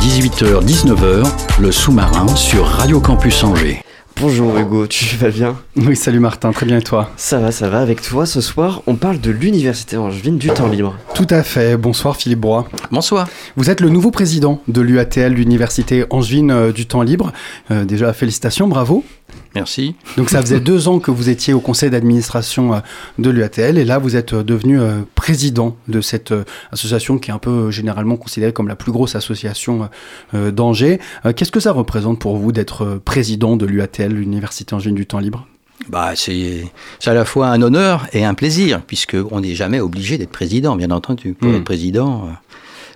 18h, 0.00 0.64
19h, 0.64 1.26
le 1.60 1.72
sous-marin 1.72 2.28
sur 2.28 2.64
Radio 2.64 3.00
Campus 3.00 3.42
Angers. 3.42 3.82
Bonjour 4.18 4.56
Hugo, 4.56 4.86
tu 4.86 5.14
vas 5.16 5.28
bien 5.28 5.56
Oui, 5.76 5.94
salut 5.94 6.20
Martin, 6.20 6.50
très 6.50 6.64
bien 6.64 6.78
et 6.78 6.82
toi 6.82 7.10
Ça 7.18 7.38
va, 7.38 7.52
ça 7.52 7.68
va. 7.68 7.80
Avec 7.80 8.00
toi, 8.00 8.24
ce 8.24 8.40
soir, 8.40 8.82
on 8.86 8.94
parle 8.94 9.20
de 9.20 9.30
l'Université 9.30 9.98
Angevine 9.98 10.38
du 10.38 10.48
temps 10.48 10.68
libre. 10.68 10.96
Tout 11.14 11.26
à 11.28 11.42
fait. 11.42 11.76
Bonsoir 11.76 12.16
Philippe 12.16 12.40
Broy. 12.40 12.66
Bonsoir. 12.90 13.28
Vous 13.56 13.68
êtes 13.68 13.82
le 13.82 13.90
nouveau 13.90 14.10
président 14.10 14.62
de 14.68 14.80
l'UATL, 14.80 15.34
l'Université 15.34 16.06
Angevine 16.08 16.50
euh, 16.50 16.72
du 16.72 16.86
temps 16.86 17.02
libre. 17.02 17.30
Euh, 17.70 17.84
déjà, 17.84 18.14
félicitations, 18.14 18.68
bravo. 18.68 19.04
Merci. 19.54 19.94
Donc 20.16 20.30
ça 20.30 20.40
faisait 20.40 20.60
deux 20.60 20.86
ans 20.88 20.98
que 20.98 21.10
vous 21.10 21.28
étiez 21.28 21.54
au 21.54 21.60
conseil 21.60 21.90
d'administration 21.90 22.74
euh, 22.74 22.78
de 23.18 23.30
l'UATL 23.30 23.78
et 23.78 23.84
là 23.84 23.98
vous 23.98 24.14
êtes 24.16 24.34
devenu 24.34 24.78
président 25.14 25.76
de 25.88 26.00
cette 26.00 26.32
association 26.72 27.18
qui 27.18 27.30
est 27.30 27.34
un 27.34 27.38
peu 27.38 27.70
généralement 27.70 28.16
considérée 28.16 28.52
comme 28.52 28.68
la 28.68 28.76
plus 28.76 28.92
grosse 28.92 29.14
association 29.14 29.88
d'Angers. 30.32 31.00
Qu'est-ce 31.34 31.50
que 31.52 31.60
ça 31.60 31.72
représente 31.72 32.18
pour 32.18 32.36
vous 32.36 32.52
d'être 32.52 33.00
président 33.04 33.56
de 33.56 33.66
l'UATL, 33.66 34.12
l'Université 34.12 34.74
Angevine 34.74 34.94
du 34.94 35.06
temps 35.06 35.18
libre? 35.18 35.46
Bah, 35.88 36.12
c'est 36.14 36.64
à 37.06 37.14
la 37.14 37.24
fois 37.24 37.48
un 37.48 37.62
honneur 37.62 38.06
et 38.12 38.24
un 38.24 38.34
plaisir, 38.34 38.82
puisqu'on 38.82 39.40
n'est 39.40 39.54
jamais 39.54 39.80
obligé 39.80 40.18
d'être 40.18 40.30
président, 40.30 40.76
bien 40.76 40.90
entendu. 40.90 41.34
Pour 41.34 41.50
Hmm. 41.50 41.56
être 41.56 41.64
président, 41.64 42.28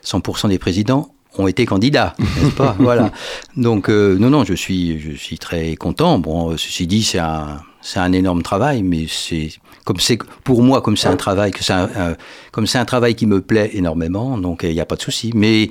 100% 0.04 0.48
des 0.48 0.58
présidents 0.58 1.12
ont 1.38 1.46
été 1.46 1.64
candidats, 1.66 2.14
n'est-ce 2.18 2.54
pas 2.54 2.74
Voilà. 2.78 3.10
Donc, 3.56 3.88
euh, 3.88 4.16
non, 4.18 4.30
non, 4.30 4.44
je 4.44 4.54
suis, 4.54 4.98
je 5.00 5.12
suis 5.12 5.38
très 5.38 5.76
content. 5.76 6.18
Bon, 6.18 6.50
euh, 6.50 6.56
ceci 6.56 6.86
dit, 6.86 7.02
c'est 7.02 7.18
un, 7.20 7.60
c'est 7.80 8.00
un 8.00 8.12
énorme 8.12 8.42
travail, 8.42 8.82
mais 8.82 9.06
c'est 9.08 9.50
comme 9.84 9.98
c'est 10.00 10.18
pour 10.44 10.62
moi, 10.62 10.82
comme 10.82 10.96
c'est 10.96 11.08
un 11.08 11.16
travail 11.16 11.50
que 11.52 11.64
c'est 11.64 11.72
un, 11.72 11.88
un- 11.96 12.16
comme 12.52 12.66
c'est 12.66 12.78
un 12.78 12.84
travail 12.84 13.14
qui 13.14 13.26
me 13.26 13.40
plaît 13.40 13.70
énormément, 13.74 14.36
donc 14.38 14.60
il 14.64 14.72
n'y 14.72 14.80
a 14.80 14.86
pas 14.86 14.96
de 14.96 15.02
souci. 15.02 15.32
Mais 15.34 15.70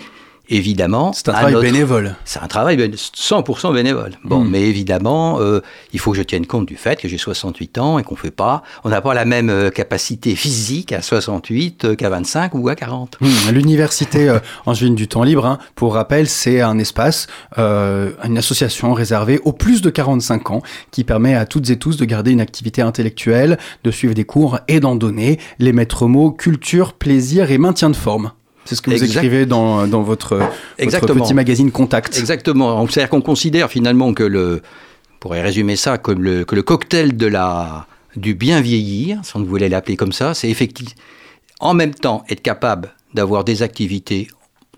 évidemment, 0.49 1.13
C'est 1.13 1.29
un 1.29 1.33
travail 1.33 1.53
notre- 1.53 1.65
bénévole. 1.65 2.15
c'est 2.25 2.39
un 2.39 2.47
travail 2.47 2.75
bén- 2.77 2.93
100% 3.13 3.71
bénévole. 3.73 4.11
Bon, 4.23 4.39
Mm. 4.43 4.49
mais 4.49 4.61
évidemment, 4.67 5.39
euh, 5.39 5.61
il 5.93 5.99
faut 5.99 6.11
que 6.11 6.17
je 6.17 6.23
tienne 6.23 6.45
compte 6.45 6.65
du 6.65 6.75
fait 6.75 6.99
que 6.99 7.07
j'ai 7.07 7.17
68 7.17 7.77
ans 7.77 7.99
et 7.99 8.03
qu'on 8.03 8.15
fait 8.15 8.31
pas, 8.31 8.63
on 8.83 8.89
n'a 8.89 9.01
pas 9.01 9.13
la 9.13 9.25
même 9.25 9.49
euh, 9.49 9.69
capacité 9.69 10.35
physique 10.35 10.91
à 10.91 11.01
68 11.01 11.85
euh, 11.85 11.95
qu'à 11.95 12.09
25 12.09 12.53
ou 12.55 12.67
à 12.69 12.75
40. 12.75 13.17
Hmm, 13.21 13.51
L'université 13.51 14.27
euh, 14.29 14.39
Angevine 14.65 14.95
du 14.95 15.07
temps 15.07 15.23
libre, 15.23 15.45
hein, 15.45 15.59
pour 15.75 15.93
rappel, 15.93 16.27
c'est 16.27 16.61
un 16.61 16.77
espace, 16.79 17.27
euh, 17.57 18.11
une 18.25 18.37
association 18.37 18.93
réservée 18.93 19.39
aux 19.45 19.53
plus 19.53 19.81
de 19.81 19.89
45 19.89 20.51
ans 20.51 20.61
qui 20.91 21.03
permet 21.03 21.35
à 21.35 21.45
toutes 21.45 21.69
et 21.69 21.77
tous 21.77 21.97
de 21.97 22.05
garder 22.05 22.31
une 22.31 22.41
activité 22.41 22.81
intellectuelle, 22.81 23.57
de 23.83 23.91
suivre 23.91 24.13
des 24.13 24.25
cours 24.25 24.59
et 24.67 24.79
d'en 24.79 24.95
donner. 24.95 25.39
Les 25.59 25.73
maîtres 25.73 26.07
mots, 26.07 26.31
culture, 26.31 26.93
plaisir 26.93 27.51
et 27.51 27.57
maintien 27.57 27.89
de 27.89 27.95
forme. 27.95 28.31
C'est 28.69 28.75
ce 28.75 28.83
que 28.83 28.91
vous 28.91 29.03
Exact. 29.03 29.17
écrivez 29.17 29.47
dans, 29.47 29.87
dans 29.87 30.03
votre, 30.03 30.37
petit 30.77 31.33
magazine 31.33 31.71
Contact. 31.71 32.15
Exactement. 32.19 32.85
C'est-à-dire 32.87 33.09
qu'on 33.09 33.21
considère 33.21 33.71
finalement 33.71 34.13
que 34.13 34.21
le, 34.21 34.61
on 35.15 35.19
pourrait 35.19 35.41
résumer 35.41 35.75
ça 35.75 35.97
comme 35.97 36.21
le, 36.21 36.45
que 36.45 36.53
le 36.53 36.61
cocktail 36.61 37.17
de 37.17 37.25
la, 37.25 37.87
du 38.15 38.35
bien 38.35 38.61
vieillir, 38.61 39.21
si 39.23 39.35
on 39.35 39.43
voulait 39.43 39.69
l'appeler 39.69 39.97
comme 39.97 40.11
ça, 40.11 40.35
c'est 40.35 40.51
effectivement 40.51 40.93
en 41.61 41.73
même 41.73 41.95
temps 41.95 42.23
être 42.29 42.43
capable 42.43 42.93
d'avoir 43.15 43.43
des 43.43 43.63
activités 43.63 44.27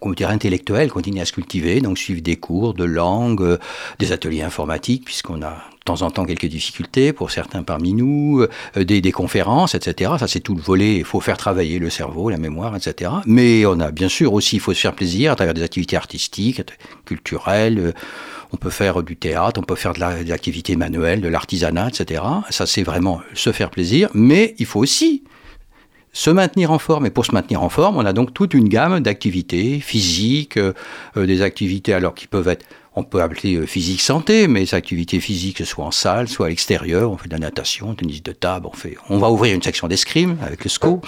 on 0.02 0.12
dirait 0.12 0.34
intellectuelles, 0.34 0.90
continuer 0.90 1.20
à 1.20 1.26
se 1.26 1.34
cultiver, 1.34 1.82
donc 1.82 1.98
suivre 1.98 2.22
des 2.22 2.38
cours 2.38 2.74
de 2.74 2.86
langue, 2.86 3.42
euh, 3.42 3.58
des 4.00 4.14
ateliers 4.14 4.42
informatiques, 4.42 5.04
puisqu'on 5.06 5.44
a 5.44 5.58
temps 5.86 6.02
en 6.04 6.12
temps 6.12 6.26
quelques 6.26 6.46
difficultés 6.46 7.12
pour 7.12 7.32
certains 7.32 7.64
parmi 7.64 7.94
nous, 7.94 8.46
euh, 8.78 8.84
des, 8.84 9.12
conférences, 9.12 9.76
etc. 9.76 10.12
Ça, 10.20 10.28
c'est 10.28 10.40
tout 10.40 10.56
le 10.56 10.62
volet. 10.62 10.98
Il 10.98 11.04
faut 11.06 11.20
faire 11.20 11.38
travailler 11.38 11.80
le 11.80 11.90
cerveau, 11.90 12.30
la 12.30 12.38
mémoire, 12.38 12.76
etc. 12.76 13.12
Mais 13.26 13.66
on 13.66 13.80
a 13.80 13.92
bien 13.92 14.10
sûr 14.10 14.34
aussi, 14.34 14.58
il 14.58 14.60
faut 14.60 14.74
se 14.74 14.80
faire 14.80 14.94
plaisir 14.94 15.32
à 15.32 15.36
travers 15.36 15.54
des 15.54 15.64
activités 15.64 15.96
artistiques, 15.96 16.62
culturelles. 17.06 17.80
euh, 17.80 17.92
on 18.54 18.58
peut 18.58 18.70
faire 18.70 19.02
du 19.02 19.16
théâtre, 19.16 19.60
on 19.62 19.64
peut 19.64 19.76
faire 19.76 19.94
de 19.94 20.02
la- 20.02 20.24
de 20.24 20.30
l'activité 20.30 20.76
manuelle, 20.76 21.22
de 21.22 21.30
l'artisanat, 21.30 21.88
etc. 21.88 22.22
Ça, 22.50 22.66
c'est 22.66 22.84
vraiment 22.84 23.22
se 23.34 23.52
faire 23.54 23.70
plaisir. 23.70 24.10
Mais 24.14 24.56
il 24.60 24.66
faut 24.66 24.82
aussi 24.82 25.24
se 26.14 26.30
maintenir 26.30 26.72
en 26.72 26.78
forme. 26.80 27.06
Et 27.06 27.10
pour 27.10 27.26
se 27.26 27.32
maintenir 27.32 27.64
en 27.64 27.70
forme, 27.70 27.96
on 27.98 28.06
a 28.06 28.12
donc 28.12 28.34
toute 28.34 28.54
une 28.54 28.68
gamme 28.68 29.00
d'activités 29.00 29.80
physiques, 29.80 30.58
euh, 30.58 30.74
des 31.16 31.42
activités 31.42 31.94
alors 31.94 32.14
qui 32.14 32.28
peuvent 32.28 32.50
être, 32.50 32.66
on 32.96 33.04
peut 33.04 33.22
appeler 33.22 33.56
euh, 33.56 33.66
physique 33.66 34.02
santé, 34.02 34.48
mais 34.48 34.66
ces 34.66 34.76
activités 34.76 35.20
physiques, 35.22 35.66
soit 35.66 35.86
en 35.86 35.92
salle, 35.92 36.28
soit 36.28 36.48
à 36.48 36.50
l'extérieur, 36.50 37.12
on 37.12 37.18
fait 37.18 37.28
de 37.30 37.34
la 37.34 37.40
natation, 37.40 37.94
tennis 37.96 38.22
de 38.22 38.32
table, 38.34 38.68
on 38.72 38.76
fait, 38.76 38.98
on 39.10 39.18
va 39.18 39.30
ouvrir 39.32 39.56
une 39.56 39.62
section 39.62 39.88
d'escrime 39.88 40.38
avec 40.46 40.64
le 40.66 40.70
SCO, 40.70 41.02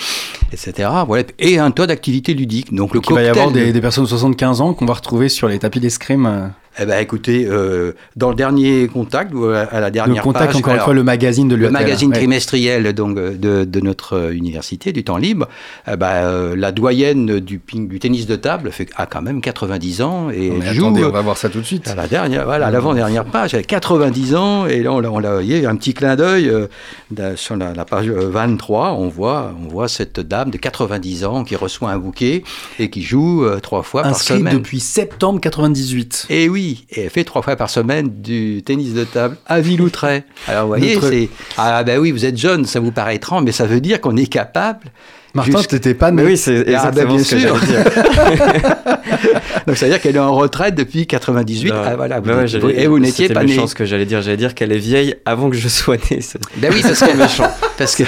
etc. 0.52 0.89
Voilà. 1.06 1.26
Et 1.39 1.60
un 1.60 1.72
tas 1.72 1.86
d'activités 1.88 2.34
ludiques. 2.34 2.74
Donc 2.74 2.93
le 2.93 3.02
il 3.08 3.13
va 3.13 3.24
y 3.24 3.28
avoir 3.28 3.52
de- 3.52 3.60
des, 3.60 3.74
des 3.74 3.82
personnes 3.82 4.06
de 4.06 4.10
75 4.10 4.62
ans 4.62 4.74
qu'on 4.74 4.86
va 4.86 4.93
retrouver 4.93 5.28
sur 5.30 5.48
les 5.50 5.60
tapis 5.60 5.80
d'escrime. 5.82 6.53
Eh 6.80 6.86
ben, 6.86 6.99
écoutez, 6.99 7.45
euh, 7.47 7.91
dans 8.15 8.30
le 8.30 8.36
dernier 8.36 8.88
contact, 8.88 9.32
ou 9.34 9.45
à 9.45 9.67
la 9.80 9.88
Le 9.88 9.91
dernière 9.91 10.24
Contact, 10.24 10.47
page, 10.47 10.55
encore 10.55 10.74
une 10.74 10.80
fois, 10.80 10.93
le 10.93 11.03
magazine 11.03 11.47
de 11.47 11.55
le 11.55 11.69
magazine 11.69 12.09
Ouais. 12.09 12.17
trimestriel 12.17 12.93
donc 12.93 13.17
euh, 13.17 13.36
de, 13.38 13.63
de 13.63 13.80
notre 13.80 14.13
euh, 14.17 14.32
université 14.34 14.91
du 14.91 15.03
temps 15.03 15.17
libre, 15.17 15.47
eh 15.88 15.95
ben, 15.97 16.07
euh, 16.07 16.55
la 16.55 16.71
doyenne 16.71 17.39
du, 17.39 17.59
ping- 17.59 17.88
du 17.88 17.99
tennis 17.99 18.26
de 18.26 18.36
table 18.36 18.71
fait, 18.71 18.89
a 18.95 19.05
quand 19.05 19.21
même 19.21 19.39
90 19.39 20.01
ans 20.01 20.30
et 20.32 20.49
mais 20.49 20.74
joue 20.74 20.86
attendez, 20.86 21.05
on 21.05 21.11
va 21.11 21.21
voir 21.21 21.38
ça 21.38 21.47
tout 21.49 21.59
de 21.59 21.65
suite. 21.65 21.88
à 21.88 21.93
la 21.95 22.07
dernière, 22.07 22.45
voilà, 22.45 22.71
l'avant-dernière 22.71 23.26
page, 23.26 23.53
elle 23.53 23.59
a 23.59 23.63
90 23.63 24.36
ans 24.36 24.65
et 24.65 24.82
là 24.82 24.91
on 24.93 24.99
l'a, 24.99 25.11
on 25.11 25.19
l'a- 25.19 25.41
il 25.43 25.55
y 25.55 25.65
a 25.65 25.69
un 25.69 25.76
petit 25.76 25.93
clin 25.93 26.15
d'œil 26.15 26.49
euh, 26.49 27.36
sur 27.36 27.55
la, 27.55 27.74
la 27.74 27.86
page 27.86 28.07
euh, 28.09 28.30
23, 28.32 28.93
on 28.93 29.09
voit, 29.09 29.53
on 29.63 29.67
voit 29.67 29.88
cette 29.88 30.19
dame 30.19 30.49
de 30.49 30.57
90 30.57 31.24
ans 31.26 31.43
qui 31.43 31.55
reçoit 31.55 31.91
un 31.91 31.99
bouquet 31.99 32.43
et 32.80 32.89
qui 32.89 33.03
joue 33.03 33.45
trois 33.61 33.84
fois 33.84 34.01
par 34.01 34.11
Inscrit 34.11 34.39
semaine. 34.39 34.55
depuis 34.57 34.80
septembre 34.80 35.39
98. 35.39 36.26
Et 36.30 36.49
oui, 36.49 36.62
et 36.91 37.01
elle 37.01 37.09
fait 37.09 37.24
trois 37.24 37.41
fois 37.41 37.55
par 37.55 37.70
semaine 37.70 38.09
du 38.22 38.61
tennis 38.66 38.93
de 38.93 39.03
table 39.03 39.38
à 39.47 39.59
Villoutray. 39.61 40.24
Alors 40.47 40.64
vous 40.64 40.68
voyez, 40.70 40.95
Notre- 40.95 41.09
c'est 41.09 41.30
ah 41.57 41.84
ben 41.84 41.99
oui, 41.99 42.11
vous 42.11 42.26
êtes 42.26 42.38
jeune, 42.38 42.66
ça 42.66 42.80
vous 42.80 42.91
paraît 42.91 43.16
étrange, 43.16 43.43
mais 43.43 43.51
ça 43.51 43.66
veut 43.66 43.82
dire 43.82 43.99
qu'on 44.01 44.16
est 44.18 44.28
capable. 44.28 44.88
Martin, 45.36 45.51
Jusqu'- 45.57 45.68
t'étais 45.70 45.95
pas 45.95 46.11
Mais 46.11 46.22
né. 46.22 46.28
oui, 46.30 46.38
c'est 46.38 46.59
Ah, 46.59 46.64
bah, 46.64 46.72
exactement 46.89 47.16
bien 47.16 47.24
ce 47.24 47.36
que 47.36 47.41
sûr. 47.41 47.55
j'allais 47.57 47.68
dire. 47.68 48.76
Donc 49.68 49.78
ça 49.78 49.86
veut 49.86 49.91
dire 49.93 50.01
qu'elle 50.01 50.16
est 50.16 50.20
en 50.20 50.36
retraite 50.36 50.76
depuis 50.76 51.07
98. 51.07 51.70
Non. 51.72 51.76
ah 51.84 51.95
voilà, 51.95 52.20
vous, 52.20 52.30
ouais, 52.30 52.80
et 52.80 52.86
vous 52.86 52.99
n'étiez 52.99 53.30
pas 53.30 53.41
né. 53.43 53.47
méchant 53.47 53.66
ce 53.66 53.74
que 53.74 53.84
j'allais 53.86 54.05
dire. 54.05 54.22
J'allais 54.22 54.38
dire 54.38 54.53
qu'elle 54.53 54.72
est 54.72 54.78
vieille 54.78 55.16
avant 55.26 55.49
que 55.49 55.55
je 55.55 55.68
sois 55.68 55.95
né. 56.11 56.22
c'est- 56.22 56.39
Ben 56.57 56.72
oui, 56.72 56.82
ça 56.84 56.93
serait 56.93 57.16
méchant. 57.16 57.49
Parce 57.78 57.95
que 57.95 58.03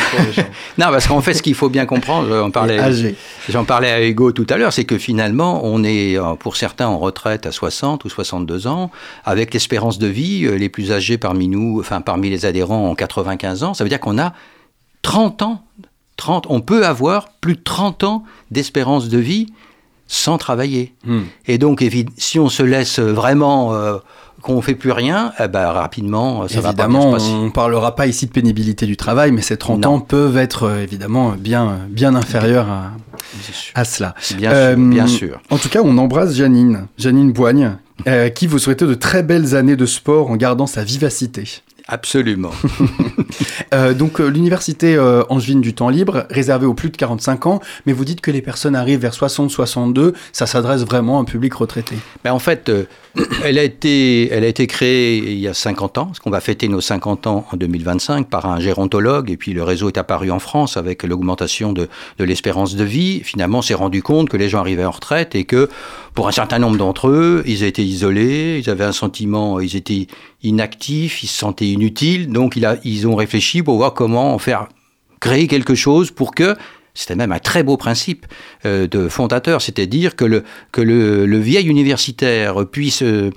non, 0.78 0.86
parce 0.92 1.08
qu'en 1.08 1.22
fait, 1.22 1.34
ce 1.34 1.42
qu'il 1.42 1.56
faut 1.56 1.70
bien 1.70 1.88
comprendre. 1.88 2.28
J'en 3.50 3.66
parlais 3.66 3.92
à 3.92 4.06
Hugo 4.06 4.32
tout 4.32 4.46
à 4.50 4.58
l'heure, 4.58 4.72
c'est 4.72 4.84
que 4.86 5.00
finalement, 5.00 5.62
on 5.64 5.84
est 5.84 6.18
euh, 6.20 6.36
pour 6.36 6.56
certains 6.56 6.86
en 6.88 7.00
retraite 7.00 7.48
à 7.48 7.52
60 7.52 8.06
ou 8.06 8.10
62 8.46 8.68
ans, 8.68 8.92
avec 9.26 9.54
l'espérance 9.54 9.98
de 10.00 10.08
vie, 10.08 10.46
euh, 10.46 10.56
les 10.58 10.70
plus 10.70 10.92
âgés 10.92 11.18
parmi 11.18 11.48
nous, 11.48 11.80
enfin 11.80 12.02
parmi 12.02 12.30
les 12.30 12.46
adhérents 12.46 12.90
en 12.90 12.96
95 12.96 13.64
ans, 13.64 13.74
ça 13.74 13.84
veut 13.84 13.90
dire 13.90 14.00
qu'on 14.00 14.18
a 14.20 14.34
30 15.02 15.42
ans, 15.42 15.62
30, 16.18 16.46
on 16.50 16.62
peut 16.62 16.86
avoir 16.86 17.30
plus 17.42 17.56
de 17.56 17.62
30 17.64 18.04
ans 18.04 18.24
d'espérance 18.52 19.10
de 19.10 19.18
vie 19.18 19.48
sans 20.08 20.38
travailler. 20.38 20.94
Hmm. 21.06 21.22
Et 21.48 21.58
donc, 21.58 21.84
si 22.18 22.40
on 22.40 22.48
se 22.50 22.62
laisse 22.64 23.00
vraiment, 23.00 23.74
euh, 23.74 23.98
qu'on 24.44 24.62
fait 24.62 24.76
plus 24.76 24.92
rien, 24.92 25.34
eh 25.40 25.48
ben, 25.48 25.66
rapidement, 25.72 26.48
ça 26.48 26.62
va 26.62 26.72
pas 26.72 26.86
bien 26.88 27.00
évidemment, 27.00 27.12
se 27.20 27.26
passer. 27.26 27.32
on 27.36 27.50
parlera 27.50 27.96
pas 27.96 28.06
ici 28.06 28.28
de 28.28 28.32
pénibilité 28.32 28.86
du 28.86 28.96
travail, 28.96 29.32
mais 29.32 29.42
ces 29.42 29.58
30 29.58 29.82
Non. 29.82 29.96
ans 29.96 30.00
peuvent 30.00 30.38
être 30.38 30.64
euh, 30.64 30.84
évidemment 30.84 31.32
bien, 31.36 31.80
bien 31.90 32.14
inférieurs 32.14 32.70
à, 32.70 32.92
à 33.74 33.84
cela. 33.86 34.14
Bien 34.38 34.52
Euh, 34.52 34.76
sûr, 34.76 34.86
bien 34.90 35.08
sûr. 35.08 35.40
En 35.50 35.58
tout 35.58 35.70
cas, 35.70 35.82
on 35.84 35.98
embrasse 35.98 36.36
Janine, 36.36 36.86
Janine 37.00 37.32
Boigne, 37.32 37.76
euh, 38.08 38.30
qui 38.30 38.48
vous 38.48 38.60
souhaitait 38.60 38.86
de 38.86 38.94
très 38.94 39.24
belles 39.24 39.56
années 39.56 39.76
de 39.76 39.86
sport 39.86 40.30
en 40.30 40.36
gardant 40.36 40.68
sa 40.68 40.84
vivacité. 40.84 41.62
Absolument. 41.88 42.52
Euh, 43.74 43.94
donc 43.94 44.22
euh, 44.22 44.28
l'université 44.28 44.96
euh, 44.96 45.24
angevine 45.30 45.60
du 45.60 45.74
temps 45.74 45.90
libre, 45.90 46.26
réservée 46.30 46.66
aux 46.66 46.74
plus 46.74 46.90
de 46.90 46.98
45 46.98 47.48
ans, 47.48 47.60
mais 47.86 47.94
vous 47.94 48.06
dites 48.06 48.22
que 48.22 48.32
les 48.32 48.42
personnes 48.42 48.76
arrivent 48.76 49.00
vers 49.00 49.14
60-62, 49.14 50.14
ça 50.32 50.46
s'adresse 50.46 50.84
vraiment 50.84 51.18
à 51.18 51.22
un 51.22 51.26
public 51.26 51.54
retraité. 51.56 51.96
Ben, 52.24 52.32
en 52.32 52.40
fait, 52.40 52.70
euh, 52.70 52.86
elle, 53.44 53.58
a 53.58 53.64
été, 53.64 54.32
elle 54.32 54.44
a 54.44 54.48
été 54.48 54.68
créée 54.68 55.18
il 55.18 55.40
y 55.40 55.48
a 55.48 55.54
50 55.54 55.98
ans, 55.98 56.06
parce 56.06 56.20
qu'on 56.20 56.30
va 56.30 56.40
fêter 56.40 56.68
nos 56.68 56.80
50 56.80 57.28
ans 57.28 57.46
en 57.52 57.58
2025 57.58 58.30
par 58.30 58.46
un 58.46 58.60
gérontologue, 58.60 59.32
et 59.32 59.38
puis 59.38 59.54
le 59.54 59.64
réseau 59.64 59.90
est 59.90 59.98
apparu 59.98 60.32
en 60.32 60.40
France 60.40 60.78
avec 60.78 61.04
l'augmentation 61.04 61.74
de, 61.74 61.90
de 62.18 62.24
l'espérance 62.24 62.76
de 62.76 62.84
vie. 62.84 63.22
Finalement, 63.22 63.60
on 63.60 63.64
s'est 63.64 63.74
rendu 63.74 64.02
compte 64.02 64.30
que 64.30 64.38
les 64.38 64.48
gens 64.48 64.60
arrivaient 64.60 64.86
en 64.86 64.92
retraite 64.92 65.36
et 65.36 65.44
que 65.44 65.70
pour 66.16 66.30
un 66.30 66.32
certain 66.32 66.60
nombre 66.60 66.78
d'entre 66.78 67.10
eux, 67.10 67.44
ils 67.46 67.64
étaient 67.64 67.84
isolés, 67.84 68.62
ils 68.64 68.70
avaient 68.70 68.86
un 68.86 68.94
sentiment, 68.94 69.60
ils 69.60 69.76
étaient 69.76 70.08
inactifs, 70.44 71.24
ils 71.24 71.28
se 71.28 71.38
sentaient 71.38 71.68
inutiles, 71.68 72.30
donc 72.30 72.58
ils 72.84 73.08
ont 73.08 73.16
réfléchi 73.16 73.62
pour 73.62 73.76
voir 73.76 73.94
comment 73.94 74.40
faire 74.40 74.70
créer 75.20 75.48
quelque 75.48 75.76
chose 75.76 76.12
pour 76.12 76.34
que 76.34 76.56
c'était 76.98 77.16
même 77.16 77.34
un 77.34 77.40
très 77.40 77.62
beau 77.62 77.76
principe 77.76 78.26
euh, 78.66 78.88
de 78.88 79.10
fondateur, 79.10 79.62
c'est-à-dire 79.62 80.16
que, 80.16 80.24
le, 80.24 80.46
que 80.72 80.80
le, 80.80 81.38
vieil 81.38 81.68
universitaire 81.68 82.66
puisse, 82.66 83.04
euh, 83.04 83.32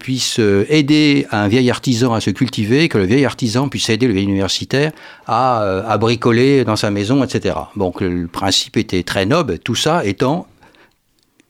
puisse 0.00 0.38
euh, 0.40 0.64
aider 0.70 1.26
un 1.30 1.46
vieil 1.46 1.70
artisan 1.70 2.14
à 2.14 2.22
se 2.22 2.30
cultiver, 2.30 2.88
que 2.88 2.96
le 2.96 3.04
vieil 3.04 3.26
artisan 3.26 3.68
puisse 3.68 3.90
aider 3.90 4.06
le 4.06 4.14
vieil 4.14 4.24
universitaire 4.24 4.92
à, 5.26 5.60
à 5.86 5.98
bricoler 5.98 6.64
dans 6.64 6.76
sa 6.76 6.90
maison, 6.90 7.22
etc. 7.22 7.54
Donc 7.76 8.00
le 8.00 8.26
principe 8.26 8.78
était 8.78 9.02
très 9.02 9.26
noble, 9.26 9.58
tout 9.58 9.74
ça 9.74 10.06
étant 10.06 10.46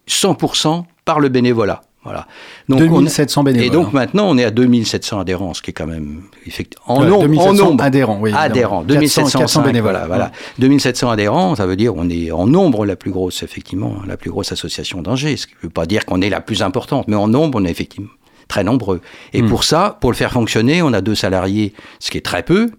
100% 0.08 0.84
par 1.04 1.20
le 1.20 1.28
bénévolat. 1.28 1.82
Voilà. 2.04 2.26
Donc 2.68 2.80
2700 2.80 3.44
bénévoles. 3.44 3.66
Et 3.66 3.70
donc 3.70 3.92
maintenant, 3.92 4.26
on 4.28 4.36
est 4.36 4.42
à 4.42 4.50
2700 4.50 5.20
adhérents, 5.20 5.54
ce 5.54 5.62
qui 5.62 5.70
est 5.70 5.74
quand 5.74 5.86
même 5.86 6.22
effectivement 6.46 6.96
en, 6.96 7.04
nombre, 7.04 7.82
adhérents, 7.82 8.18
oui. 8.20 8.32
Adhérents, 8.34 8.82
2700 8.82 9.62
bénévoles. 9.62 10.00
Voilà, 10.08 10.32
2700 10.58 11.10
adhérents, 11.10 11.54
ça 11.54 11.66
veut 11.66 11.76
dire 11.76 11.94
on 11.94 12.10
est 12.10 12.32
en 12.32 12.48
nombre 12.48 12.86
la 12.86 12.96
plus 12.96 13.12
grosse, 13.12 13.44
effectivement, 13.44 13.96
la 14.06 14.16
plus 14.16 14.30
grosse 14.30 14.50
association 14.50 15.00
d'Angers. 15.00 15.36
Ce 15.36 15.46
qui 15.46 15.54
ne 15.62 15.68
veut 15.68 15.72
pas 15.72 15.86
dire 15.86 16.04
qu'on 16.04 16.20
est 16.20 16.30
la 16.30 16.40
plus 16.40 16.62
importante, 16.62 17.06
mais 17.06 17.16
en 17.16 17.28
nombre, 17.28 17.60
on 17.60 17.64
est 17.64 17.70
effectivement 17.70 18.10
très 18.48 18.64
nombreux. 18.64 19.00
Et 19.32 19.40
hmm. 19.40 19.48
pour 19.48 19.62
ça, 19.62 19.98
pour 20.00 20.10
le 20.10 20.16
faire 20.16 20.32
fonctionner, 20.32 20.82
on 20.82 20.92
a 20.92 21.00
deux 21.00 21.14
salariés, 21.14 21.72
ce 22.00 22.10
qui 22.10 22.18
est 22.18 22.22
très 22.22 22.42
peu 22.42 22.70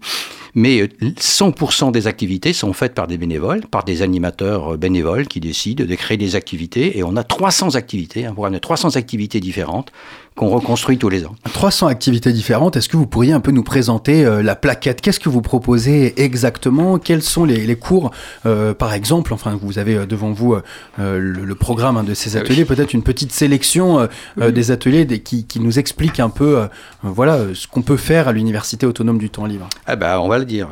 mais 0.54 0.84
100% 0.84 1.88
euh, 1.88 1.90
des 1.90 2.06
activités 2.06 2.52
sont 2.52 2.72
faites 2.72 2.94
par 2.94 3.06
des 3.06 3.18
bénévoles, 3.18 3.62
par 3.66 3.84
des 3.84 4.02
animateurs 4.02 4.74
euh, 4.74 4.76
bénévoles 4.76 5.26
qui 5.26 5.40
décident 5.40 5.84
de 5.84 5.94
créer 5.94 6.16
des 6.16 6.36
activités. 6.36 6.98
Et 6.98 7.02
on 7.02 7.16
a 7.16 7.24
300 7.24 7.74
activités, 7.74 8.26
un 8.26 8.32
programme 8.32 8.54
de 8.54 8.58
300 8.58 8.96
activités 8.96 9.40
différentes 9.40 9.90
qu'on 10.34 10.48
reconstruit 10.48 10.98
tous 10.98 11.08
les 11.08 11.24
ans. 11.26 11.34
300 11.52 11.86
activités 11.86 12.32
différentes. 12.32 12.76
Est-ce 12.76 12.88
que 12.88 12.96
vous 12.96 13.06
pourriez 13.06 13.32
un 13.32 13.40
peu 13.40 13.52
nous 13.52 13.62
présenter 13.62 14.24
euh, 14.24 14.42
la 14.42 14.56
plaquette? 14.56 15.00
Qu'est-ce 15.00 15.20
que 15.20 15.28
vous 15.28 15.42
proposez 15.42 16.20
exactement? 16.22 16.98
Quels 16.98 17.22
sont 17.22 17.44
les, 17.44 17.76
cours, 17.76 18.10
par 18.42 18.92
exemple 18.92 19.32
Enfin, 19.32 19.58
vous 19.60 19.78
avez 19.78 20.06
devant 20.06 20.32
vous 20.32 20.56
le, 20.98 21.54
programme 21.54 21.96
hein, 21.96 22.04
de 22.04 22.14
ces 22.14 22.36
ateliers. 22.36 22.64
Peut-être 22.64 22.94
une 22.94 23.02
petite 23.02 23.32
sélection 23.32 24.08
des 24.36 24.70
ateliers 24.70 25.06
qui, 25.06 25.46
nous 25.60 25.78
explique 25.78 26.20
un 26.20 26.30
peu, 26.30 26.68
voilà, 27.02 27.38
ce 27.54 27.66
qu'on 27.66 27.82
peut 27.82 27.96
faire 27.96 28.28
à 28.28 28.32
l'université 28.32 28.86
autonome 28.86 29.18
du 29.18 29.30
temps 29.30 29.46
libre. 29.46 29.68
Ah 29.86 29.96
ben, 29.96 30.18
on 30.18 30.28
va 30.28 30.42
dire. 30.44 30.68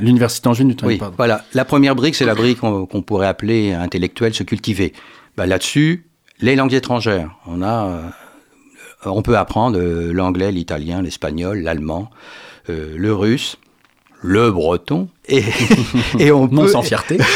L'université 0.00 0.48
Angevine 0.48 0.68
du 0.68 0.76
temps 0.76 0.86
oui, 0.86 1.00
Voilà. 1.16 1.44
La 1.54 1.64
première 1.64 1.94
brique, 1.94 2.14
c'est 2.14 2.24
la 2.24 2.34
brique 2.34 2.60
qu'on 2.60 3.02
pourrait 3.02 3.26
appeler 3.26 3.72
intellectuelle, 3.72 4.34
se 4.34 4.42
cultiver. 4.42 4.92
Bah, 5.36 5.46
là-dessus, 5.46 6.06
les 6.40 6.56
langues 6.56 6.74
étrangères. 6.74 7.30
On 7.46 7.62
a, 7.62 7.86
euh, 7.86 8.02
on 9.04 9.22
peut 9.22 9.36
apprendre 9.36 9.78
euh, 9.78 10.12
l'anglais, 10.12 10.52
l'italien, 10.52 11.02
l'espagnol, 11.02 11.60
l'allemand, 11.60 12.10
euh, 12.68 12.94
le 12.96 13.14
russe, 13.14 13.56
le 14.22 14.50
breton, 14.50 15.08
et, 15.28 15.42
et 16.18 16.32
on 16.32 16.46
non 16.48 16.68
sans 16.68 16.82
fierté. 16.82 17.18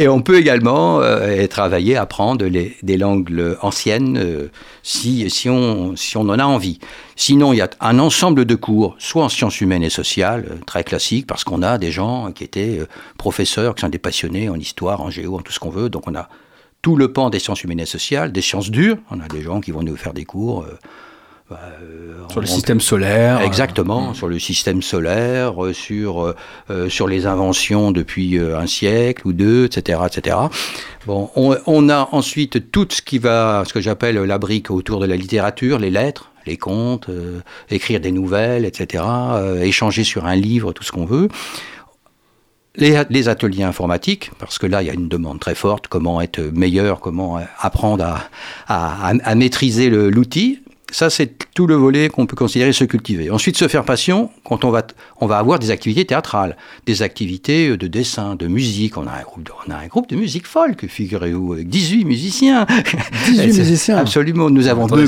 Et 0.00 0.08
on 0.08 0.22
peut 0.22 0.38
également 0.38 1.02
euh, 1.02 1.46
travailler, 1.46 1.94
apprendre 1.94 2.46
les, 2.46 2.74
des 2.82 2.96
langues 2.96 3.54
anciennes 3.60 4.16
euh, 4.16 4.48
si, 4.82 5.28
si, 5.28 5.50
on, 5.50 5.94
si 5.94 6.16
on 6.16 6.22
en 6.22 6.38
a 6.38 6.44
envie. 6.44 6.78
Sinon, 7.16 7.52
il 7.52 7.56
y 7.56 7.60
a 7.60 7.68
un 7.80 7.98
ensemble 7.98 8.46
de 8.46 8.54
cours, 8.54 8.96
soit 8.98 9.22
en 9.22 9.28
sciences 9.28 9.60
humaines 9.60 9.82
et 9.82 9.90
sociales, 9.90 10.46
euh, 10.50 10.54
très 10.66 10.84
classiques, 10.84 11.26
parce 11.26 11.44
qu'on 11.44 11.60
a 11.62 11.76
des 11.76 11.90
gens 11.90 12.32
qui 12.32 12.44
étaient 12.44 12.80
professeurs, 13.18 13.74
qui 13.74 13.82
sont 13.82 13.90
des 13.90 13.98
passionnés 13.98 14.48
en 14.48 14.54
histoire, 14.54 15.02
en 15.02 15.10
géo, 15.10 15.36
en 15.36 15.42
tout 15.42 15.52
ce 15.52 15.60
qu'on 15.60 15.68
veut. 15.68 15.90
Donc 15.90 16.08
on 16.08 16.14
a 16.14 16.30
tout 16.82 16.96
le 16.96 17.12
pan 17.12 17.30
des 17.30 17.38
sciences 17.38 17.62
humaines 17.62 17.80
et 17.80 17.86
sociales, 17.86 18.32
des 18.32 18.42
sciences 18.42 18.70
dures. 18.70 18.96
On 19.10 19.20
a 19.20 19.28
des 19.28 19.42
gens 19.42 19.60
qui 19.60 19.70
vont 19.70 19.82
nous 19.82 19.96
faire 19.96 20.14
des 20.14 20.24
cours 20.24 20.66
bah, 21.50 21.58
euh, 21.82 22.28
sur 22.30 22.40
le 22.40 22.46
système 22.46 22.80
solaire. 22.80 23.38
Euh, 23.38 23.44
Exactement, 23.44 24.14
sur 24.14 24.28
le 24.28 24.38
système 24.38 24.82
solaire, 24.82 25.64
euh, 25.64 25.72
sur, 25.72 26.32
sur 26.88 27.08
les 27.08 27.26
inventions 27.26 27.90
depuis 27.90 28.38
un 28.38 28.68
siècle 28.68 29.26
ou 29.26 29.32
deux, 29.32 29.64
etc. 29.64 29.98
etc. 30.06 30.36
Bon, 31.06 31.28
on, 31.34 31.88
a 31.88 32.08
ensuite 32.12 32.70
tout 32.70 32.86
ce 32.90 33.02
qui 33.02 33.18
va, 33.18 33.64
ce 33.66 33.72
que 33.72 33.80
j'appelle 33.80 34.16
la 34.16 34.38
brique 34.38 34.70
autour 34.70 35.00
de 35.00 35.06
la 35.06 35.16
littérature, 35.16 35.80
les 35.80 35.90
lettres, 35.90 36.30
les 36.46 36.56
contes, 36.56 37.10
écrire 37.68 37.98
des 37.98 38.12
nouvelles, 38.12 38.64
etc. 38.64 39.02
échanger 39.62 40.04
sur 40.04 40.26
un 40.26 40.36
livre, 40.36 40.72
tout 40.72 40.84
ce 40.84 40.92
qu'on 40.92 41.04
veut. 41.04 41.28
Les, 42.76 43.28
ateliers 43.28 43.64
informatiques, 43.64 44.30
parce 44.38 44.58
que 44.58 44.66
là, 44.66 44.82
il 44.82 44.86
y 44.86 44.90
a 44.90 44.94
une 44.94 45.08
demande 45.08 45.40
très 45.40 45.56
forte, 45.56 45.88
comment 45.88 46.20
être 46.20 46.40
meilleur, 46.40 47.00
comment 47.00 47.40
apprendre 47.58 48.04
à, 48.04 48.20
à, 48.68 49.08
à 49.08 49.34
maîtriser 49.34 49.90
l'outil. 49.90 50.60
Ça, 50.90 51.10
c'est 51.10 51.32
tout 51.54 51.66
le 51.66 51.74
volet 51.74 52.08
qu'on 52.08 52.26
peut 52.26 52.36
considérer 52.36 52.72
se 52.72 52.84
cultiver. 52.84 53.30
Ensuite, 53.30 53.56
se 53.56 53.68
faire 53.68 53.84
passion, 53.84 54.30
quand 54.44 54.64
on 54.64 54.70
va, 54.70 54.82
on 55.20 55.26
va 55.26 55.38
avoir 55.38 55.58
des 55.58 55.70
activités 55.70 56.04
théâtrales, 56.04 56.56
des 56.86 57.02
activités 57.02 57.68
euh, 57.68 57.76
de 57.76 57.86
dessin, 57.86 58.34
de 58.34 58.46
musique. 58.46 58.96
On 58.96 59.06
a 59.06 59.12
un 59.12 59.22
groupe 59.22 59.44
de, 59.44 59.52
on 59.66 59.70
a 59.70 59.76
un 59.76 59.86
groupe 59.86 60.08
de 60.08 60.16
musique 60.16 60.46
folk, 60.46 60.86
figurez-vous, 60.86 61.52
avec 61.52 61.68
18 61.68 62.04
musiciens. 62.04 62.66
18 63.26 63.46
musiciens 63.46 63.96
Absolument. 63.98 64.50
Nous 64.50 64.68
avons, 64.68 64.86
deux, 64.86 65.06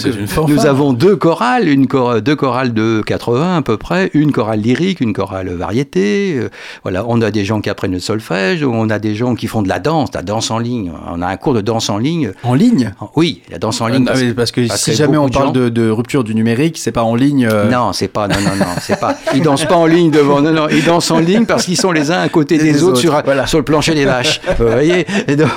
nous 0.49 0.67
avons 0.67 0.93
deux 0.93 1.17
chorales, 1.17 1.69
une 1.69 1.87
deux 1.87 2.37
chorales 2.37 2.75
de 2.75 3.03
80 3.07 3.57
à 3.57 3.63
peu 3.63 3.77
près, 3.77 4.11
une 4.15 4.33
chorale 4.33 4.61
lyrique, 4.61 5.01
une 5.01 5.13
chorale 5.13 5.49
variété. 5.51 6.35
Euh, 6.37 6.49
voilà, 6.83 7.05
on 7.09 7.21
a 7.21 7.31
des 7.31 7.45
gens 7.45 7.61
qui 7.61 7.71
apprennent 7.71 7.93
le 7.93 8.01
solfège, 8.01 8.63
on 8.63 8.91
a 8.91 8.99
des 8.99 9.15
gens 9.15 9.35
qui 9.35 9.47
font 9.47 9.63
de 9.63 9.69
la 9.69 9.79
danse, 9.79 10.11
la 10.15 10.23
danse 10.23 10.51
en 10.51 10.59
ligne. 10.59 10.93
On 11.13 11.23
a 11.23 11.27
un 11.27 11.37
cours 11.37 11.55
de 11.55 11.61
danse 11.61 11.91
en 11.91 11.99
ligne. 11.99 12.33
En 12.43 12.55
ligne? 12.55 12.93
Oui, 13.17 13.43
la 13.51 13.59
danse 13.59 13.81
en 13.81 13.89
ligne. 13.89 14.07
Ah, 14.09 14.15
parce, 14.37 14.53
que 14.53 14.67
si 14.69 14.95
jamais 14.95 15.17
on 15.17 15.29
parle 15.29 15.53
de 15.53 15.69
de 15.73 15.91
rupture 15.91 16.25
du 16.25 16.35
numérique, 16.35 16.79
c'est 16.79 16.93
pas 16.93 17.03
en 17.03 17.15
ligne. 17.15 17.49
Euh. 17.51 17.71
Non, 17.71 17.93
c'est 17.93 18.09
pas. 18.09 18.29
Non, 18.29 18.37
non, 18.41 18.57
non, 18.57 18.73
c'est 18.81 18.99
pas. 18.99 19.17
Ils 19.35 19.43
dansent 19.43 19.65
pas 19.65 19.77
en 19.77 19.87
ligne 19.87 20.11
devant. 20.11 20.41
Non, 20.41 20.53
non, 20.53 20.69
ils 20.69 20.85
dansent 20.85 21.11
en 21.11 21.19
ligne 21.19 21.47
parce 21.47 21.65
qu'ils 21.65 21.77
sont 21.77 21.93
les 21.93 22.11
uns 22.11 22.21
à 22.21 22.29
côté 22.29 22.59
des, 22.59 22.83
autres, 22.83 22.99
sur, 22.99 23.23
sur 23.47 23.59
le 23.59 23.65
plancher 23.65 23.95
des 23.95 24.05
vaches. 24.05 24.41
Vous 24.59 24.69
voyez. 24.69 25.07
Et 25.29 25.37
donc, 25.37 25.51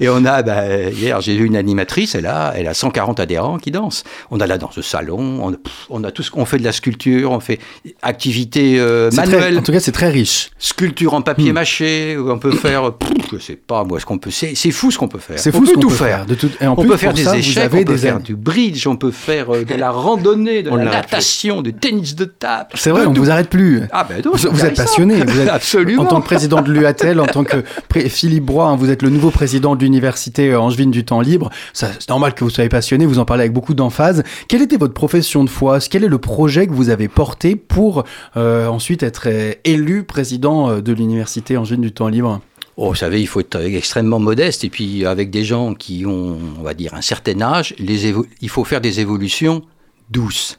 et 0.00 0.08
on 0.08 0.24
a, 0.24 0.42
bah, 0.42 0.88
hier, 0.90 1.20
j'ai 1.20 1.36
vu 1.36 1.46
une 1.46 1.56
animatrice, 1.56 2.14
elle 2.14 2.26
a, 2.26 2.52
elle 2.56 2.68
a 2.68 2.74
140 2.74 3.20
adhérents 3.20 3.58
qui 3.58 3.70
dansent. 3.70 4.04
On 4.30 4.40
a 4.40 4.46
la 4.46 4.58
danse 4.58 4.76
de 4.76 4.82
salon, 4.82 5.56
on, 5.90 6.04
a 6.04 6.10
tout 6.10 6.22
ce 6.22 6.30
qu'on 6.30 6.44
fait 6.44 6.58
de 6.58 6.64
la 6.64 6.72
sculpture, 6.72 7.30
on 7.30 7.40
fait 7.40 7.58
activité 8.02 8.78
euh, 8.78 9.10
manuelle. 9.12 9.58
en 9.58 9.62
tout 9.62 9.72
cas, 9.72 9.80
c'est 9.80 9.92
très 9.92 10.10
riche. 10.10 10.50
Sculpture 10.58 11.14
en 11.14 11.22
papier 11.22 11.50
hmm. 11.50 11.54
mâché, 11.54 12.16
on 12.18 12.38
peut 12.38 12.52
faire, 12.52 12.92
je 13.32 13.38
sais 13.38 13.56
pas 13.56 13.84
moi 13.84 14.00
ce 14.00 14.06
qu'on 14.06 14.18
peut, 14.18 14.30
c'est 14.30 14.70
fou 14.70 14.90
ce 14.90 14.98
qu'on 14.98 15.08
peut 15.08 15.18
faire. 15.18 15.38
C'est 15.38 15.52
fou 15.52 15.66
ce 15.66 15.72
qu'on 15.72 15.80
tout 15.80 15.88
peut 15.88 15.94
faire. 15.94 16.26
De 16.26 16.34
tout... 16.34 16.50
Et 16.60 16.66
on 16.66 16.76
peut 16.76 16.96
faire 16.96 17.12
des 17.14 17.34
échecs, 17.34 17.70
on 17.72 17.84
peut 17.84 17.96
faire 17.96 18.20
du 18.20 18.36
bridge, 18.36 18.86
on 18.86 18.96
peut 18.96 19.10
faire 19.10 19.54
euh, 19.54 19.64
de 19.64 19.74
la 19.74 19.90
randonnée, 19.90 20.62
de 20.62 20.70
la 20.70 20.84
natation, 20.84 21.62
du 21.62 21.72
tennis 21.72 22.14
de 22.14 22.24
table. 22.24 22.70
C'est 22.74 22.90
vrai, 22.90 23.06
on 23.06 23.12
ne 23.12 23.18
vous 23.18 23.30
arrête 23.30 23.48
plus. 23.48 23.82
Ah 23.92 24.06
ben 24.08 24.22
vous, 24.24 24.64
êtes 24.64 24.76
passionné. 24.76 25.22
Vous 25.22 25.40
êtes, 25.40 25.48
Absolument. 25.62 26.02
En 26.02 26.06
tant 26.06 26.20
que 26.20 26.26
président 26.26 26.60
de 26.62 26.72
l'UATL, 26.72 27.20
en 27.20 27.26
tant 27.26 27.44
que 27.44 27.62
Philippe 28.08 28.44
Broy, 28.44 28.66
hein, 28.66 28.76
vous 28.76 28.90
êtes 28.90 29.02
le 29.02 29.10
nouveau 29.10 29.30
président 29.30 29.61
de 29.62 29.80
l'université 29.80 30.50
euh, 30.50 30.60
Angevine 30.60 30.90
du 30.90 31.04
temps 31.04 31.20
libre. 31.20 31.50
C'est 31.72 32.08
normal 32.08 32.34
que 32.34 32.44
vous 32.44 32.50
soyez 32.50 32.68
passionné, 32.68 33.06
vous 33.06 33.18
en 33.18 33.24
parlez 33.24 33.42
avec 33.42 33.52
beaucoup 33.52 33.74
d'emphase. 33.74 34.22
Quelle 34.48 34.62
était 34.62 34.76
votre 34.76 34.94
profession 34.94 35.44
de 35.44 35.50
foi? 35.50 35.78
Quel 35.80 36.04
est 36.04 36.08
le 36.08 36.18
projet 36.18 36.66
que 36.66 36.72
vous 36.72 36.90
avez 36.90 37.08
porté 37.08 37.56
pour 37.56 38.04
euh, 38.36 38.66
ensuite 38.66 39.02
être 39.02 39.24
euh, 39.26 39.52
élu 39.64 40.04
président 40.04 40.80
de 40.80 40.92
l'université 40.92 41.56
Angevine 41.56 41.80
du 41.80 41.92
temps 41.92 42.08
libre? 42.08 42.40
Oh, 42.76 42.88
vous 42.88 42.94
savez, 42.94 43.20
il 43.20 43.26
faut 43.26 43.40
être 43.40 43.60
extrêmement 43.60 44.18
modeste 44.18 44.64
et 44.64 44.70
puis 44.70 45.04
avec 45.04 45.30
des 45.30 45.44
gens 45.44 45.74
qui 45.74 46.06
ont, 46.06 46.38
on 46.58 46.62
va 46.62 46.74
dire, 46.74 46.94
un 46.94 47.02
certain 47.02 47.40
âge, 47.40 47.74
il 47.78 48.48
faut 48.48 48.64
faire 48.64 48.80
des 48.80 49.00
évolutions 49.00 49.62
douces 50.10 50.58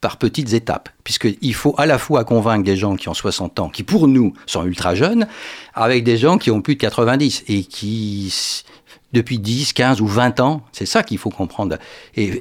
par 0.00 0.16
petites 0.16 0.52
étapes, 0.52 0.90
puisqu'il 1.02 1.54
faut 1.54 1.74
à 1.76 1.86
la 1.86 1.98
fois 1.98 2.24
convaincre 2.24 2.64
des 2.64 2.76
gens 2.76 2.96
qui 2.96 3.08
ont 3.08 3.14
60 3.14 3.58
ans, 3.58 3.68
qui 3.68 3.82
pour 3.82 4.06
nous 4.06 4.32
sont 4.46 4.64
ultra 4.64 4.94
jeunes, 4.94 5.26
avec 5.74 6.04
des 6.04 6.16
gens 6.16 6.38
qui 6.38 6.50
ont 6.50 6.60
plus 6.60 6.76
de 6.76 6.80
90 6.80 7.44
et 7.48 7.64
qui, 7.64 8.32
depuis 9.12 9.38
10, 9.38 9.72
15 9.72 10.00
ou 10.00 10.06
20 10.06 10.38
ans, 10.38 10.62
c'est 10.70 10.86
ça 10.86 11.02
qu'il 11.02 11.18
faut 11.18 11.30
comprendre. 11.30 11.78
Et, 12.16 12.40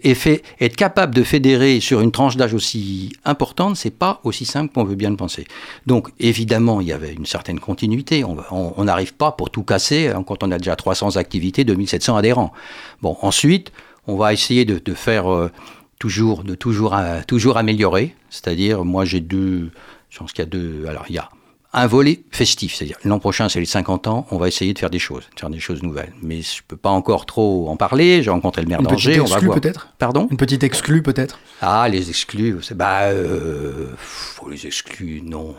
être 0.59 0.75
capable 0.75 1.15
de 1.15 1.23
fédérer 1.23 1.79
sur 1.79 2.01
une 2.01 2.11
tranche 2.11 2.37
d'âge 2.37 2.53
aussi 2.53 3.13
importante, 3.25 3.75
c'est 3.75 3.89
pas 3.89 4.19
aussi 4.23 4.45
simple 4.45 4.71
qu'on 4.73 4.83
veut 4.83 4.95
bien 4.95 5.09
le 5.09 5.15
penser. 5.15 5.47
Donc 5.87 6.09
évidemment, 6.19 6.79
il 6.81 6.87
y 6.87 6.93
avait 6.93 7.13
une 7.13 7.25
certaine 7.25 7.59
continuité. 7.59 8.23
On 8.23 8.83
n'arrive 8.83 9.15
pas 9.15 9.31
pour 9.31 9.49
tout 9.49 9.63
casser 9.63 10.09
hein, 10.09 10.23
quand 10.25 10.43
on 10.43 10.51
a 10.51 10.59
déjà 10.59 10.75
300 10.75 11.15
activités, 11.15 11.63
2700 11.63 12.17
adhérents. 12.17 12.53
Bon, 13.01 13.17
ensuite, 13.21 13.71
on 14.05 14.15
va 14.15 14.33
essayer 14.33 14.63
de, 14.65 14.93
faire... 14.93 15.31
Euh, 15.31 15.51
toujours, 15.99 16.43
de 16.43 16.55
toujours, 16.55 16.95
toujours 17.27 17.57
améliorer. 17.57 18.15
C'est-à-dire, 18.29 18.85
moi 18.85 19.05
j'ai 19.05 19.19
deux, 19.21 19.71
je 20.09 20.19
pense 20.19 20.31
qu'il 20.31 20.43
y 20.43 20.47
a 20.47 20.49
deux, 20.49 20.85
alors 20.87 21.05
il 21.09 21.15
y 21.15 21.19
a 21.19 21.29
un 21.73 21.85
volet 21.85 22.21
festif, 22.31 22.75
c'est-à-dire 22.75 22.97
l'an 23.03 23.19
prochain 23.19 23.49
c'est 23.49 23.59
les 23.59 23.65
50 23.65 24.07
ans, 24.07 24.25
on 24.31 24.37
va 24.37 24.47
essayer 24.47 24.73
de 24.73 24.79
faire 24.79 24.89
des 24.89 24.99
choses, 24.99 25.23
de 25.35 25.39
faire 25.39 25.49
des 25.49 25.59
choses 25.59 25.83
nouvelles. 25.83 26.13
Mais 26.21 26.41
je 26.41 26.61
peux 26.67 26.77
pas 26.77 26.89
encore 26.89 27.25
trop 27.25 27.69
en 27.69 27.75
parler. 27.75 28.23
J'ai 28.23 28.29
rencontré 28.29 28.61
le 28.61 28.67
maire 28.67 28.81
d'Angers, 28.81 29.19
on 29.19 29.25
va 29.25 29.39
voir. 29.39 29.59
peut-être? 29.59 29.89
Pardon? 29.99 30.27
Une 30.31 30.37
petite 30.37 30.63
exclue 30.63 31.01
peut-être? 31.03 31.39
Ah 31.61 31.87
les 31.89 32.09
exclus, 32.09 32.57
bah 32.75 33.03
euh, 33.03 33.87
faut 33.99 34.49
les 34.49 34.65
exclus, 34.65 35.21
non. 35.23 35.55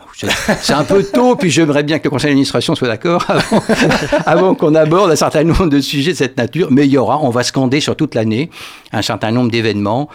C'est 0.61 0.73
un 0.73 0.83
peu 0.83 1.03
tôt. 1.03 1.35
Puis 1.35 1.51
j'aimerais 1.51 1.83
bien 1.83 1.99
que 1.99 2.05
le 2.05 2.09
conseil 2.09 2.29
d'administration 2.29 2.75
soit 2.75 2.87
d'accord 2.87 3.25
avant, 3.29 3.63
avant 4.25 4.55
qu'on 4.55 4.75
aborde 4.75 5.11
un 5.11 5.15
certain 5.15 5.43
nombre 5.43 5.67
de 5.67 5.79
sujets 5.79 6.11
de 6.13 6.17
cette 6.17 6.37
nature. 6.37 6.69
Mais 6.71 6.85
il 6.85 6.91
y 6.91 6.97
aura, 6.97 7.19
on 7.21 7.29
va 7.29 7.43
scander 7.43 7.79
sur 7.81 7.95
toute 7.95 8.15
l'année 8.15 8.49
un 8.91 9.01
certain 9.01 9.31
nombre 9.31 9.51
d'événements 9.51 10.09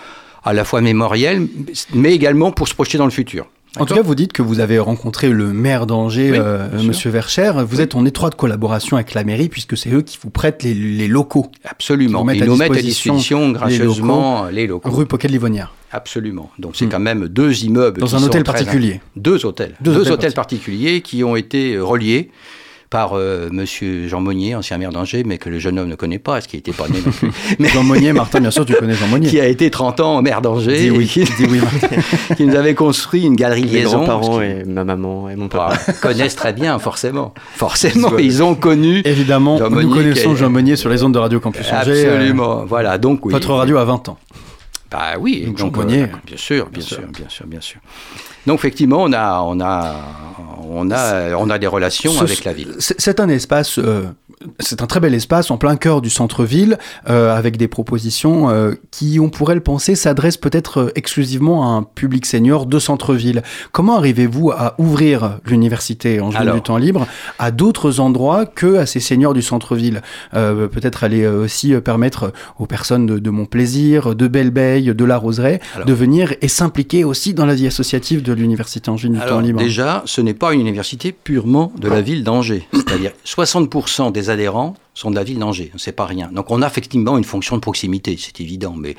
à 0.45 0.53
la 0.53 0.65
fois 0.65 0.81
mémoriels, 0.81 1.47
mais 1.95 2.13
également 2.15 2.53
pour 2.53 2.69
se 2.69 2.75
projeter 2.75 2.99
dans 2.99 3.07
le 3.07 3.11
futur. 3.11 3.47
En 3.79 3.87
tout 3.87 3.95
cas, 3.95 4.03
vous 4.03 4.15
dites 4.15 4.33
que 4.33 4.43
vous 4.43 4.61
avez 4.61 4.79
rencontré 4.79 5.31
le 5.31 5.53
maire 5.53 5.87
d'Angers, 5.87 6.33
euh, 6.35 6.69
Monsieur 6.83 7.11
Vercher. 7.11 7.53
Vous 7.67 7.81
êtes 7.81 7.95
en 7.95 8.05
étroite 8.05 8.37
collaboration 8.37 8.97
avec 8.97 9.15
la 9.15 9.25
mairie 9.25 9.49
puisque 9.49 9.77
c'est 9.77 9.91
eux 9.91 10.03
qui 10.03 10.19
vous 10.23 10.31
prêtent 10.31 10.63
les, 10.63 11.09
locaux. 11.09 11.51
Absolument. 11.65 12.29
Ils, 12.31 12.45
nous 12.45 12.57
mettent 12.57 12.73
à 12.73 12.81
disposition 12.81 13.51
gracieusement 13.51 14.47
les 14.47 14.67
locaux. 14.67 14.91
Rue 14.91 15.07
Poquet-Livonnière. 15.07 15.75
Absolument. 15.91 16.51
Donc 16.59 16.75
c'est 16.75 16.87
hmm. 16.87 16.91
quand 16.91 17.01
même 17.01 17.29
deux 17.29 17.65
immeubles. 17.65 18.01
Dans 18.01 18.17
un 18.17 18.23
hôtel 18.23 18.45
particulier. 18.45 19.01
Deux 19.17 19.45
hôtels. 19.47 19.75
Deux, 19.81 20.11
hôtels 20.11 20.35
particuliers 20.35 21.01
qui 21.01 21.25
ont 21.25 21.37
été 21.37 21.79
reliés 21.79 22.31
par 22.95 23.19
euh, 23.19 23.49
Monsieur 23.51 24.07
Jean 24.07 24.21
Monnier, 24.21 24.55
ancien 24.55 24.79
maire 24.79 24.93
d'Angers, 24.93 25.25
mais 25.27 25.37
que 25.37 25.51
le 25.51 25.59
jeune 25.59 25.81
homme 25.81 25.89
ne 25.89 25.97
connaît 25.97 26.21
pas, 26.21 26.41
ce 26.41 26.47
qui 26.47 26.55
n'était 26.55 26.71
pas 26.71 26.87
né 26.87 27.01
non 27.05 27.11
plus. 27.11 27.29
Mais... 27.59 27.67
Jean 27.67 27.83
Monnier, 27.83 28.13
Martin, 28.13 28.39
bien 28.39 28.53
sûr, 28.53 28.65
tu 28.65 28.73
connais 28.73 28.95
Jean 28.95 29.09
Monnier. 29.09 29.29
qui 29.29 29.41
a 29.41 29.49
été 29.49 29.69
30 29.69 29.99
ans 29.99 30.23
maire 30.23 30.41
d'Angers. 30.41 30.93
oui, 30.93 31.09
qui, 31.09 31.25
oui, 31.51 31.61
qui 32.37 32.47
nous 32.47 32.55
avait 32.55 32.77
construit 32.77 33.25
une 33.25 33.35
galerie 33.35 33.65
Mes 33.65 33.71
liaison. 33.71 33.99
Mes 33.99 34.07
grands-parents 34.07 34.41
et 34.43 34.63
ma 34.63 34.85
maman 34.85 35.29
et 35.29 35.35
mon 35.35 35.49
papa. 35.49 35.77
connaissent 36.01 36.37
très 36.37 36.53
bien, 36.53 36.79
forcément. 36.79 37.35
Forcément, 37.57 38.17
ils 38.17 38.45
ont 38.45 38.55
connu. 38.55 39.03
Évidemment, 39.05 39.59
Jean 39.59 39.71
nous 39.71 39.93
connaissons 39.93 40.37
Jean 40.37 40.51
Monnier 40.51 40.77
sur 40.77 40.89
les 40.89 41.03
ondes 41.03 41.15
de 41.15 41.19
Radio 41.19 41.41
Campus 41.41 41.67
Angers. 41.73 42.07
Absolument, 42.07 42.61
euh, 42.61 42.65
voilà. 42.65 42.99
Donc, 42.99 43.27
oui. 43.27 43.33
Votre 43.33 43.55
radio 43.55 43.79
a 43.79 43.85
20 43.85 44.11
ans. 44.11 44.19
Bah 44.93 45.15
oui, 45.19 45.47
donc, 45.47 45.59
Jean 45.59 45.73
Monnier. 45.73 46.03
Euh, 46.03 46.07
bien 46.25 46.37
sûr, 46.37 46.69
bien, 46.69 46.81
sûr, 46.81 47.01
bien 47.13 47.29
sûr, 47.29 47.47
bien 47.49 47.61
sûr. 47.61 47.81
Donc 48.47 48.59
effectivement, 48.59 49.03
on 49.03 49.13
a, 49.13 49.41
on 49.43 49.61
a, 49.61 49.95
on 50.69 50.91
a, 50.91 51.35
on 51.37 51.51
a 51.51 51.59
des 51.59 51.67
relations 51.67 52.19
avec 52.21 52.45
la 52.45 52.53
ville. 52.53 52.75
C'est 52.79 53.21
un 53.21 53.29
espace 53.29 53.79
euh, 53.79 54.05
c'est 54.61 54.83
un 54.83 54.87
très 54.87 55.01
bel 55.01 55.15
espace 55.15 55.51
en 55.51 55.57
plein 55.57 55.77
cœur 55.77 56.01
du 56.01 56.11
centre-ville, 56.11 56.79
euh, 57.09 57.35
avec 57.35 57.57
des 57.57 57.69
propositions 57.69 58.51
euh, 58.51 58.75
qui, 58.91 59.19
on 59.21 59.31
pourrait 59.31 59.55
le 59.55 59.61
penser, 59.61 59.95
s'adressent 59.95 60.37
peut-être 60.37 60.93
exclusivement 60.95 61.65
à 61.65 61.79
un 61.79 61.83
public 61.83 62.27
senior 62.27 62.67
de 62.67 62.79
centre-ville. 62.79 63.43
Comment 63.73 63.97
arrivez-vous 63.97 64.51
à 64.51 64.75
ouvrir 64.79 65.39
l'université 65.47 66.21
en 66.21 66.31
du 66.31 66.63
temps 66.63 66.77
libre 66.77 67.07
à 67.39 67.51
d'autres 67.51 68.01
endroits 68.01 68.47
que 68.47 68.77
à 68.77 68.87
ces 68.87 69.01
seniors 69.01 69.35
du 69.35 69.43
centre-ville? 69.43 70.03
Peut-être 70.33 71.05
aller 71.05 71.27
aussi 71.27 71.75
permettre 71.81 72.33
aux 72.59 72.67
personnes 72.67 73.07
de, 73.07 73.31
Mon 73.31 73.47
Plaisir, 73.47 74.15
de 74.15 74.29
belle 74.29 74.53
de 74.53 75.05
La 75.05 75.17
Roseraie, 75.17 75.61
de 75.87 75.93
venir 75.93 76.35
et 76.41 76.49
s'impliquer 76.49 77.05
aussi 77.05 77.35
dans 77.35 77.47
la 77.47 77.55
vie 77.55 77.67
associative 77.67 78.23
de 78.23 78.33
l'université 78.41 78.91
Angers 78.91 79.09
du 79.09 79.19
temps 79.19 79.41
libre. 79.41 79.59
Déjà, 79.59 80.03
ce 80.07 80.21
n'est 80.21 80.35
pas 80.35 80.53
une 80.53 80.61
université 80.61 81.13
purement 81.13 81.73
de 81.79 81.89
la 81.89 82.01
ville 82.01 82.25
d'Angers. 82.25 82.67
C'est-à-dire 82.73 83.13
60% 83.25 84.13
des 84.13 84.31
adhérents 84.31 84.75
sont 84.95 85.11
de 85.11 85.17
la 85.17 85.25
ville 85.25 85.39
d'Angers. 85.39 85.73
C'est 85.77 85.93
pas 85.93 86.07
rien. 86.07 86.31
Donc 86.33 86.51
on 86.51 86.63
a 86.63 86.67
effectivement 86.67 87.17
une 87.17 87.25
fonction 87.25 87.57
de 87.57 87.61
proximité, 87.61 88.17
c'est 88.19 88.41
évident. 88.41 88.75
Mais 88.77 88.95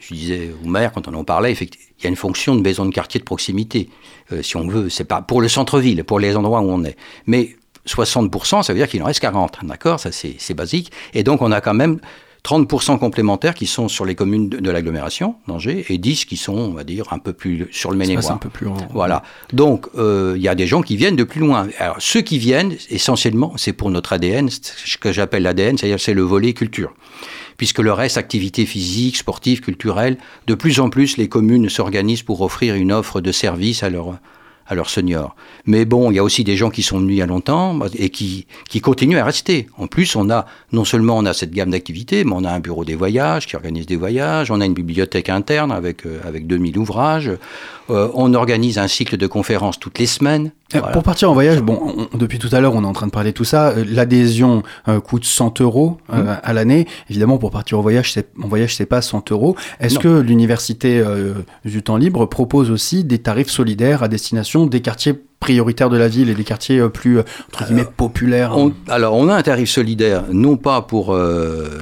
je 0.00 0.14
disais 0.14 0.50
au 0.64 0.68
maire 0.68 0.92
quand 0.92 1.08
on 1.08 1.14
en 1.14 1.24
parlait, 1.24 1.52
il 1.52 1.68
y 2.02 2.06
a 2.06 2.08
une 2.08 2.16
fonction 2.16 2.54
de 2.56 2.60
maison 2.60 2.86
de 2.86 2.92
quartier 2.92 3.20
de 3.20 3.24
proximité, 3.24 3.88
euh, 4.32 4.42
si 4.42 4.56
on 4.56 4.66
veut. 4.66 4.88
C'est 4.88 5.04
pas 5.04 5.22
pour 5.22 5.40
le 5.40 5.48
centre-ville, 5.48 6.04
pour 6.04 6.18
les 6.18 6.36
endroits 6.36 6.60
où 6.60 6.70
on 6.70 6.84
est. 6.84 6.96
Mais 7.26 7.56
60%, 7.86 8.62
ça 8.62 8.72
veut 8.72 8.78
dire 8.78 8.88
qu'il 8.88 9.02
en 9.02 9.06
reste 9.06 9.20
40. 9.20 9.58
D'accord? 9.64 10.00
Ça, 10.00 10.10
c'est 10.12 10.54
basique. 10.54 10.92
Et 11.14 11.22
donc, 11.22 11.42
on 11.42 11.52
a 11.52 11.60
quand 11.60 11.74
même 11.74 12.00
30% 12.44 12.98
complémentaires 12.98 13.54
qui 13.54 13.66
sont 13.66 13.88
sur 13.88 14.04
les 14.04 14.14
communes 14.14 14.48
de, 14.48 14.70
l'agglomération 14.70 15.36
d'Angers 15.46 15.84
et 15.88 15.98
10 15.98 16.24
qui 16.24 16.36
sont, 16.36 16.54
on 16.54 16.72
va 16.72 16.84
dire, 16.84 17.06
un 17.12 17.18
peu 17.18 17.32
plus 17.32 17.68
sur 17.70 17.90
le 17.90 17.96
Maine-et-Loire. 17.96 18.32
un 18.32 18.38
peu 18.38 18.48
plus 18.48 18.66
Voilà. 18.92 19.22
Donc, 19.52 19.86
euh, 19.96 20.34
il 20.36 20.42
y 20.42 20.48
a 20.48 20.54
des 20.54 20.66
gens 20.66 20.82
qui 20.82 20.96
viennent 20.96 21.16
de 21.16 21.24
plus 21.24 21.40
loin. 21.40 21.68
Alors, 21.78 21.96
ceux 21.98 22.22
qui 22.22 22.38
viennent, 22.38 22.74
essentiellement, 22.88 23.52
c'est 23.56 23.72
pour 23.72 23.90
notre 23.90 24.12
ADN, 24.12 24.48
ce 24.50 24.96
que 24.96 25.12
j'appelle 25.12 25.42
l'ADN, 25.42 25.76
c'est-à-dire 25.76 26.00
c'est 26.00 26.14
le 26.14 26.22
volet 26.22 26.52
culture 26.52 26.92
puisque 27.56 27.80
le 27.80 27.92
reste, 27.92 28.16
activité 28.16 28.64
physique, 28.64 29.18
sportive, 29.18 29.60
culturelle, 29.60 30.16
de 30.46 30.54
plus 30.54 30.80
en 30.80 30.88
plus, 30.88 31.18
les 31.18 31.28
communes 31.28 31.68
s'organisent 31.68 32.22
pour 32.22 32.40
offrir 32.40 32.74
une 32.74 32.90
offre 32.90 33.20
de 33.20 33.32
service 33.32 33.82
à 33.82 33.90
leurs 33.90 34.18
à 34.70 34.76
leurs 34.76 34.88
seniors. 34.88 35.34
Mais 35.66 35.84
bon, 35.84 36.10
il 36.10 36.14
y 36.14 36.18
a 36.20 36.24
aussi 36.24 36.44
des 36.44 36.56
gens 36.56 36.70
qui 36.70 36.82
sont 36.82 37.00
venus 37.00 37.16
il 37.16 37.18
y 37.18 37.22
a 37.22 37.26
longtemps 37.26 37.78
et 37.98 38.08
qui, 38.08 38.46
qui 38.68 38.80
continuent 38.80 39.18
à 39.18 39.24
rester. 39.24 39.66
En 39.76 39.88
plus, 39.88 40.14
on 40.14 40.30
a, 40.30 40.46
non 40.72 40.84
seulement 40.84 41.18
on 41.18 41.26
a 41.26 41.34
cette 41.34 41.50
gamme 41.50 41.70
d'activités, 41.70 42.22
mais 42.22 42.32
on 42.34 42.44
a 42.44 42.52
un 42.52 42.60
bureau 42.60 42.84
des 42.84 42.94
voyages 42.94 43.48
qui 43.48 43.56
organise 43.56 43.86
des 43.86 43.96
voyages, 43.96 44.52
on 44.52 44.60
a 44.60 44.64
une 44.64 44.74
bibliothèque 44.74 45.28
interne 45.28 45.72
avec, 45.72 46.06
euh, 46.06 46.20
avec 46.24 46.46
2000 46.46 46.78
ouvrages, 46.78 47.32
euh, 47.90 48.10
on 48.14 48.34
organise 48.34 48.78
un 48.78 48.88
cycle 48.88 49.16
de 49.16 49.26
conférences 49.26 49.78
toutes 49.78 49.98
les 49.98 50.06
semaines. 50.06 50.52
Euh, 50.74 50.80
pour 50.92 51.02
partir 51.02 51.30
en 51.30 51.34
voyage, 51.34 51.60
bon, 51.60 52.08
depuis 52.14 52.38
tout 52.38 52.48
à 52.52 52.60
l'heure, 52.60 52.74
on 52.74 52.84
est 52.84 52.86
en 52.86 52.92
train 52.92 53.06
de 53.06 53.12
parler 53.12 53.32
de 53.32 53.36
tout 53.36 53.44
ça. 53.44 53.74
L'adhésion 53.76 54.62
coûte 55.04 55.24
100 55.24 55.60
euros 55.60 55.98
mmh. 56.08 56.22
à 56.42 56.52
l'année. 56.52 56.86
Évidemment, 57.08 57.38
pour 57.38 57.50
partir 57.50 57.78
en 57.78 57.82
voyage, 57.82 58.12
c'est, 58.12 58.28
en 58.40 58.46
voyage, 58.46 58.76
c'est 58.76 58.86
pas 58.86 59.02
100 59.02 59.32
euros. 59.32 59.56
Est-ce 59.80 59.98
que 59.98 60.20
l'université 60.20 61.02
du 61.64 61.82
temps 61.82 61.96
libre 61.96 62.26
propose 62.26 62.70
aussi 62.70 63.02
des 63.02 63.18
tarifs 63.18 63.50
solidaires 63.50 64.04
à 64.04 64.08
destination 64.08 64.66
des 64.66 64.80
quartiers 64.80 65.14
prioritaires 65.40 65.88
de 65.88 65.96
la 65.96 66.06
ville 66.06 66.28
et 66.28 66.34
des 66.34 66.44
quartiers 66.44 66.78
euh, 66.78 66.88
plus 66.88 67.18
euh, 67.18 67.22
entre 67.48 67.64
guillemets 67.64 67.84
populaires? 67.84 68.54
Alors 68.88 69.14
on 69.14 69.28
a 69.28 69.34
un 69.34 69.42
tarif 69.42 69.70
solidaire, 69.70 70.24
non 70.30 70.56
pas 70.56 70.82
pour 70.82 71.14
euh, 71.14 71.80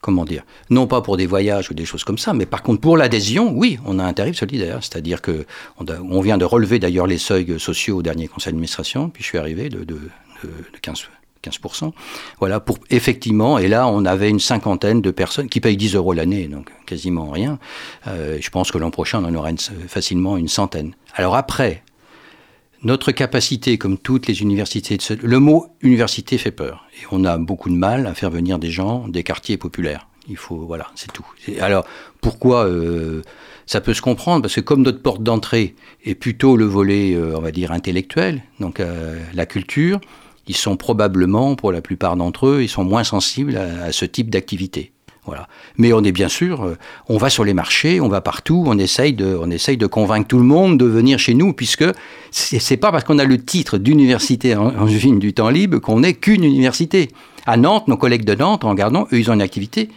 comment 0.00 0.24
dire, 0.24 0.44
non 0.70 0.86
pas 0.86 1.02
pour 1.02 1.16
des 1.16 1.26
voyages 1.26 1.70
ou 1.70 1.74
des 1.74 1.84
choses 1.84 2.04
comme 2.04 2.18
ça, 2.18 2.32
mais 2.32 2.46
par 2.46 2.62
contre 2.62 2.80
pour 2.80 2.96
l'adhésion, 2.96 3.52
oui, 3.54 3.78
on 3.84 3.98
a 3.98 4.04
un 4.04 4.12
tarif 4.12 4.36
solidaire, 4.36 4.78
c'est-à-dire 4.80 5.20
que 5.20 5.44
on, 5.78 6.20
vient 6.20 6.38
de 6.38 6.44
relever 6.44 6.78
d'ailleurs 6.78 7.06
les 7.06 7.18
seuils 7.18 7.58
sociaux 7.60 7.98
au 7.98 8.02
dernier 8.02 8.28
conseil 8.28 8.52
d'administration, 8.52 9.10
puis 9.10 9.22
je 9.22 9.28
suis 9.28 9.38
arrivé 9.38 9.68
de, 9.68 9.84
de, 9.84 9.94
de, 10.44 10.78
15 10.80 11.08
15%. 11.42 11.92
Voilà, 12.38 12.60
pour 12.60 12.78
effectivement, 12.90 13.56
et 13.56 13.66
là, 13.66 13.88
on 13.88 14.04
avait 14.04 14.28
une 14.28 14.40
cinquantaine 14.40 15.00
de 15.00 15.10
personnes 15.10 15.48
qui 15.48 15.60
payent 15.60 15.78
10 15.78 15.94
euros 15.94 16.12
l'année, 16.12 16.48
donc 16.48 16.70
quasiment 16.84 17.30
rien. 17.30 17.58
je 18.06 18.50
pense 18.50 18.70
que 18.70 18.76
l'an 18.76 18.90
prochain, 18.90 19.24
on 19.24 19.28
en 19.28 19.34
aura 19.34 19.50
facilement 19.88 20.36
une 20.36 20.48
centaine. 20.48 20.94
Alors 21.14 21.36
après, 21.36 21.82
notre 22.82 23.12
capacité, 23.12 23.78
comme 23.78 23.98
toutes 23.98 24.26
les 24.26 24.42
universités, 24.42 24.98
le 25.22 25.38
mot 25.38 25.66
université 25.82 26.38
fait 26.38 26.50
peur. 26.50 26.86
Et 27.00 27.06
on 27.10 27.24
a 27.24 27.36
beaucoup 27.38 27.68
de 27.68 27.74
mal 27.74 28.06
à 28.06 28.14
faire 28.14 28.30
venir 28.30 28.58
des 28.58 28.70
gens 28.70 29.06
des 29.08 29.22
quartiers 29.22 29.56
populaires. 29.56 30.06
Il 30.28 30.36
faut, 30.36 30.58
voilà, 30.58 30.86
c'est 30.94 31.12
tout. 31.12 31.26
Alors, 31.60 31.84
pourquoi 32.20 32.66
euh, 32.66 33.22
ça 33.66 33.80
peut 33.80 33.94
se 33.94 34.02
comprendre 34.02 34.42
Parce 34.42 34.54
que 34.54 34.60
comme 34.60 34.82
notre 34.82 35.02
porte 35.02 35.22
d'entrée 35.22 35.74
est 36.04 36.14
plutôt 36.14 36.56
le 36.56 36.66
volet, 36.66 37.14
euh, 37.14 37.36
on 37.36 37.40
va 37.40 37.50
dire, 37.50 37.72
intellectuel, 37.72 38.42
donc 38.60 38.80
euh, 38.80 39.18
la 39.34 39.46
culture, 39.46 40.00
ils 40.46 40.56
sont 40.56 40.76
probablement, 40.76 41.56
pour 41.56 41.72
la 41.72 41.80
plupart 41.80 42.16
d'entre 42.16 42.46
eux, 42.46 42.62
ils 42.62 42.68
sont 42.68 42.84
moins 42.84 43.04
sensibles 43.04 43.56
à 43.56 43.92
ce 43.92 44.04
type 44.04 44.30
d'activité. 44.30 44.92
Mais 45.76 45.92
on 45.92 46.02
est 46.02 46.12
bien 46.12 46.28
sûr, 46.28 46.64
euh, 46.64 46.76
on 47.08 47.16
va 47.16 47.30
sur 47.30 47.44
les 47.44 47.54
marchés, 47.54 48.00
on 48.00 48.08
va 48.08 48.20
partout, 48.20 48.64
on 48.66 48.78
essaye 48.78 49.12
de, 49.12 49.38
on 49.40 49.50
essaye 49.50 49.76
de 49.76 49.86
convaincre 49.86 50.28
tout 50.28 50.38
le 50.38 50.44
monde 50.44 50.78
de 50.78 50.84
venir 50.84 51.18
chez 51.18 51.34
nous, 51.34 51.52
puisque 51.52 51.84
c'est 52.30 52.76
pas 52.76 52.92
parce 52.92 53.04
qu'on 53.04 53.18
a 53.18 53.24
le 53.24 53.38
titre 53.38 53.78
d'université 53.78 54.54
en, 54.56 54.66
en 54.66 54.86
du 54.86 55.32
temps 55.32 55.50
libre 55.50 55.78
qu'on 55.78 56.00
n'est 56.00 56.14
qu'une 56.14 56.44
université. 56.44 57.08
À 57.46 57.56
Nantes, 57.56 57.88
nos 57.88 57.96
collègues 57.96 58.24
de 58.24 58.34
Nantes, 58.34 58.64
en 58.64 58.70
regardant, 58.70 59.06
eux, 59.12 59.18
ils 59.18 59.30
ont 59.30 59.34
une 59.34 59.42
activité 59.42 59.88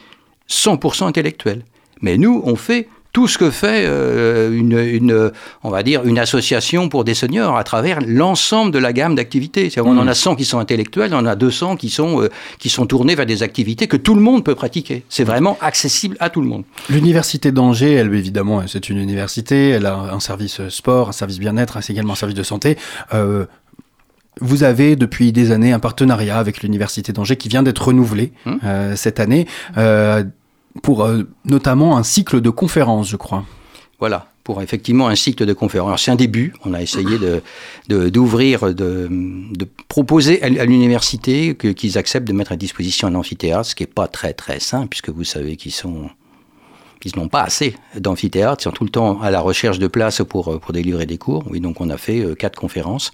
100% 0.49 1.05
intellectuelle. 1.05 1.63
Mais 2.01 2.17
nous, 2.17 2.41
on 2.45 2.55
fait 2.55 2.87
tout 3.13 3.27
ce 3.27 3.37
que 3.37 3.51
fait 3.51 3.85
euh, 3.85 4.51
une, 4.51 5.31
on 5.63 5.69
va 5.69 5.83
dire, 5.83 6.03
une 6.03 6.17
association 6.17 6.89
pour 6.89 7.03
des 7.03 7.13
seniors 7.13 7.55
à 7.55 7.63
travers 7.63 7.99
l'ensemble 8.05 8.71
de 8.71 8.79
la 8.79 8.91
gamme 8.91 9.13
d'activités. 9.13 9.71
On 9.77 9.97
en 9.97 10.07
a 10.07 10.15
100 10.15 10.35
qui 10.35 10.45
sont 10.45 10.57
intellectuels, 10.57 11.13
on 11.13 11.19
en 11.19 11.25
a 11.27 11.35
200 11.35 11.77
qui 11.77 11.89
sont, 11.89 12.23
euh, 12.23 12.29
qui 12.57 12.69
sont 12.69 12.87
tournés 12.87 13.13
vers 13.13 13.27
des 13.27 13.43
activités 13.43 13.87
que 13.87 13.97
tout 13.97 14.15
le 14.15 14.21
monde 14.21 14.43
peut 14.43 14.55
pratiquer. 14.55 15.03
C'est 15.09 15.23
vraiment 15.23 15.57
accessible 15.61 16.17
à 16.19 16.31
tout 16.31 16.41
le 16.41 16.47
monde. 16.47 16.63
L'université 16.89 17.51
d'Angers, 17.51 17.93
elle, 17.93 18.13
évidemment, 18.15 18.63
c'est 18.67 18.89
une 18.89 18.97
université, 18.97 19.69
elle 19.69 19.85
a 19.85 19.95
un 19.95 20.19
service 20.19 20.67
sport, 20.69 21.09
un 21.09 21.13
service 21.13 21.37
bien-être, 21.37 21.83
c'est 21.83 21.93
également 21.93 22.13
un 22.13 22.17
service 22.17 22.37
de 22.37 22.43
santé. 22.43 22.77
Euh, 23.13 23.45
vous 24.41 24.63
avez 24.63 24.95
depuis 24.95 25.31
des 25.31 25.51
années 25.51 25.71
un 25.71 25.79
partenariat 25.79 26.39
avec 26.39 26.63
l'université 26.63 27.13
d'Angers 27.13 27.35
qui 27.35 27.49
vient 27.49 27.61
d'être 27.61 27.89
renouvelé 27.89 28.33
hum. 28.47 28.59
cette 28.95 29.19
année 29.19 29.45
pour 30.81 31.03
euh, 31.03 31.23
notamment 31.45 31.97
un 31.97 32.03
cycle 32.03 32.41
de 32.41 32.49
conférences, 32.49 33.09
je 33.09 33.15
crois. 33.15 33.45
Voilà, 33.99 34.27
pour 34.43 34.61
effectivement 34.61 35.07
un 35.07 35.15
cycle 35.15 35.45
de 35.45 35.53
conférences. 35.53 36.03
C'est 36.03 36.11
un 36.11 36.15
début. 36.15 36.53
On 36.65 36.73
a 36.73 36.81
essayé 36.81 37.17
de, 37.19 38.09
d'ouvrir, 38.09 38.73
de, 38.73 39.07
de, 39.09 39.67
proposer 39.87 40.41
à, 40.41 40.65
l'université 40.65 41.55
qu'ils 41.55 41.97
acceptent 41.97 42.27
de 42.27 42.33
mettre 42.33 42.51
à 42.51 42.55
disposition 42.55 43.07
un 43.07 43.15
amphithéâtre, 43.15 43.69
ce 43.69 43.75
qui 43.75 43.83
n'est 43.83 43.87
pas 43.87 44.07
très 44.07 44.33
très 44.33 44.59
simple, 44.59 44.87
puisque 44.89 45.09
vous 45.09 45.23
savez 45.23 45.55
qu'ils 45.55 45.71
sont 45.71 46.09
qu'ils 46.99 47.17
n'ont 47.17 47.27
pas 47.27 47.41
assez 47.41 47.75
d'amphithéâtre, 47.97 48.61
ils 48.61 48.63
sont 48.63 48.71
tout 48.71 48.85
le 48.85 48.89
temps 48.89 49.21
à 49.21 49.29
la 49.29 49.41
recherche 49.41 49.77
de 49.77 49.87
places 49.87 50.21
pour, 50.27 50.57
pour 50.61 50.71
délivrer 50.71 51.05
des 51.05 51.17
cours. 51.17 51.43
Oui, 51.49 51.59
donc 51.59 51.81
on 51.81 51.89
a 51.89 51.97
fait 51.97 52.25
quatre 52.39 52.57
conférences, 52.57 53.11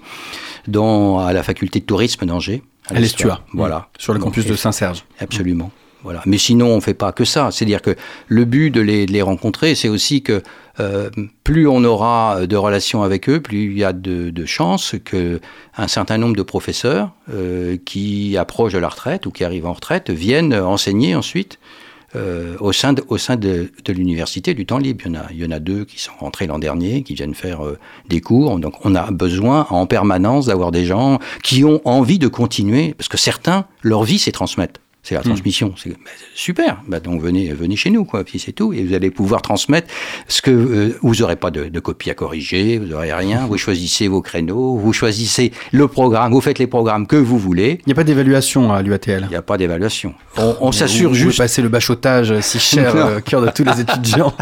dont 0.68 1.18
à 1.18 1.34
la 1.34 1.41
faculté 1.41 1.80
de 1.80 1.86
tourisme 1.86 2.26
d'Angers. 2.28 2.62
À 2.88 2.99
l'Estua, 2.99 3.41
voilà. 3.53 3.89
Sur 3.97 4.14
le 4.14 4.20
campus 4.20 4.45
de 4.45 4.55
Saint-Serge. 4.55 5.05
Absolument. 5.20 5.72
Voilà. 6.04 6.22
Mais 6.26 6.38
sinon, 6.38 6.68
on 6.68 6.76
ne 6.78 6.82
fait 6.82 6.93
pas 6.93 7.12
que 7.12 7.26
ça. 7.26 7.50
C'est-à-dire 7.52 7.82
que 7.82 7.95
le 8.28 8.45
but 8.45 8.72
de 8.72 8.82
les, 8.82 9.22
rencontrer, 9.22 9.76
c'est 9.76 9.89
aussi 9.89 10.22
que 10.22 10.41
euh, 10.80 11.10
plus 11.43 11.68
on 11.68 11.84
aura 11.84 12.47
de 12.47 12.56
relations 12.56 13.04
avec 13.04 13.28
eux, 13.28 13.41
plus 13.41 13.66
il 13.66 13.78
y 13.78 13.84
a 13.84 13.91
de, 13.91 14.30
de 14.30 14.45
chances 14.45 14.95
qu'un 15.04 15.88
certain 15.88 16.18
nombre 16.18 16.38
de 16.38 16.41
professeurs 16.41 17.12
euh, 17.34 17.78
qui 17.86 18.38
approchent 18.38 18.74
de 18.74 18.80
la 18.80 18.88
retraite 18.88 19.26
ou 19.26 19.32
qui 19.32 19.43
arrivent 19.43 19.66
en 19.66 19.74
retraite 19.74 20.10
viennent 20.10 20.54
enseigner 20.54 21.16
ensuite 21.16 21.60
euh, 22.16 22.56
au 22.60 22.72
sein 22.72 22.93
de, 22.93 23.70
l'université 23.89 24.54
du 24.54 24.66
temps 24.66 24.78
libre. 24.78 25.04
Il 25.32 25.38
y, 25.38 25.45
en 25.45 25.52
a, 25.52 25.60
deux 25.60 25.84
qui 25.84 26.00
sont 26.00 26.14
rentrés 26.18 26.47
l'an 26.47 26.60
dernier, 26.60 27.04
qui 27.04 27.14
viennent 27.14 27.36
faire 27.36 27.60
des 28.08 28.22
cours. 28.22 28.58
Donc 28.58 28.86
on 28.86 28.95
a 28.95 29.12
besoin 29.12 29.68
en 29.70 29.86
permanence 29.86 30.45
d'avoir 30.45 30.72
des 30.72 30.86
gens 30.86 31.20
qui 31.43 31.66
ont 31.66 31.82
envie 31.84 32.20
de 32.20 32.30
continuer, 32.30 32.93
parce 32.93 33.10
que 33.10 33.18
certains, 33.18 33.66
leur 33.84 34.04
vie, 34.04 34.18
c'est 34.18 34.32
transmettre. 34.32 34.80
C'est 35.02 35.16
la 35.16 35.22
transmission. 35.22 35.74
C'est 35.78 35.89
bah, 35.91 35.95
super. 36.36 36.82
Bah, 36.88 37.00
donc 37.00 37.22
venez, 37.22 37.54
venez 37.54 37.76
chez 37.78 37.89
nous, 37.89 38.04
quoi. 38.04 38.24
Puis 38.26 38.38
c'est 38.38 38.52
tout. 38.52 38.74
Et 38.74 38.84
vous 38.84 38.93
allez 38.93 39.10
pouvoir 39.12 39.41
transmettre 39.41 39.88
ce 40.28 40.41
que 40.41 40.52
euh, 40.52 40.97
vous 41.02 41.16
n'aurez 41.16 41.38
pas 41.38 41.52
de, 41.52 41.66
de 41.70 41.80
copie 41.80 42.10
à 42.10 42.14
corriger, 42.14 42.78
vous 42.78 42.86
n'aurez 42.88 43.14
rien. 43.14 43.47
Vous 43.47 43.58
choisissez 43.58 44.08
vos 44.10 44.22
créneaux, 44.22 44.76
vous 44.78 44.91
choisissez 44.93 45.52
le 45.72 45.88
programme, 45.88 46.34
vous 46.34 46.41
faites 46.41 46.60
les 46.60 46.68
programmes 46.68 47.08
que 47.08 47.16
vous 47.16 47.38
voulez. 47.39 47.80
Il 47.82 47.88
n'y 47.88 47.93
a 47.93 47.95
pas 47.95 48.04
d'évaluation 48.04 48.74
à 48.74 48.82
l'UATL. 48.82 49.24
Il 49.24 49.30
n'y 49.30 49.36
a 49.36 49.41
pas 49.41 49.58
d'évaluation. 49.58 50.14
On, 50.38 50.56
on 50.60 50.66
Vous- 50.68 50.72
s'assure 50.74 51.10
vous 51.10 51.16
juste. 51.16 51.26
pouvez 51.38 51.38
passer 51.45 51.62
le 51.62 51.70
bachotage 51.70 52.38
si 52.41 52.60
cher 52.60 52.93
euh, 52.95 53.20
cœur 53.22 53.41
de 53.41 53.50
tous 53.52 53.64
les 53.64 53.80
étudiants. 53.82 54.34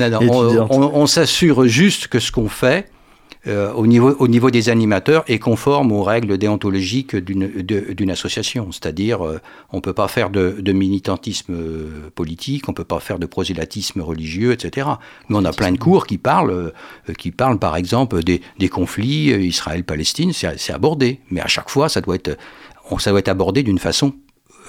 Non, 0.00 0.10
non, 0.10 0.90
on 0.94 1.06
s'assure 1.06 1.66
juste 1.66 2.06
que 2.06 2.20
ce 2.20 2.30
qu'on 2.30 2.48
fait 2.48 2.88
euh, 3.48 3.72
au, 3.72 3.86
niveau, 3.86 4.14
au 4.18 4.28
niveau 4.28 4.50
des 4.50 4.68
animateurs 4.68 5.24
est 5.26 5.38
conforme 5.38 5.92
aux 5.92 6.02
règles 6.02 6.38
déontologiques 6.38 7.16
d'une 7.16 8.10
association. 8.10 8.70
C'est-à-dire, 8.72 9.24
euh, 9.26 9.40
on 9.72 9.76
ne 9.78 9.82
peut 9.82 9.92
pas 9.92 10.08
faire 10.08 10.30
de, 10.30 10.56
de 10.60 10.72
militantisme 10.72 11.52
euh, 11.54 12.10
politique, 12.14 12.68
on 12.68 12.72
ne 12.72 12.76
peut 12.76 12.84
pas 12.84 13.00
faire 13.00 13.18
de 13.18 13.26
prosélytisme 13.26 14.00
religieux, 14.00 14.52
etc. 14.52 14.88
Mais 15.28 15.36
on 15.36 15.44
a 15.44 15.52
plein 15.52 15.72
de 15.72 15.78
cours 15.78 16.06
qui 16.06 16.18
parlent, 16.18 16.50
euh, 16.50 17.14
qui 17.16 17.30
parlent 17.30 17.58
par 17.58 17.76
exemple 17.76 18.22
des, 18.22 18.40
des 18.58 18.68
conflits 18.68 19.30
Israël-Palestine, 19.46 20.32
c'est 20.32 20.72
abordé. 20.72 21.20
Mais 21.30 21.40
à 21.40 21.46
chaque 21.48 21.70
fois, 21.70 21.88
ça 21.88 22.00
doit 22.00 22.14
être, 22.16 22.36
on- 22.90 22.98
ça 22.98 23.10
doit 23.10 23.20
être 23.20 23.28
abordé 23.28 23.62
d'une 23.62 23.78
façon 23.78 24.12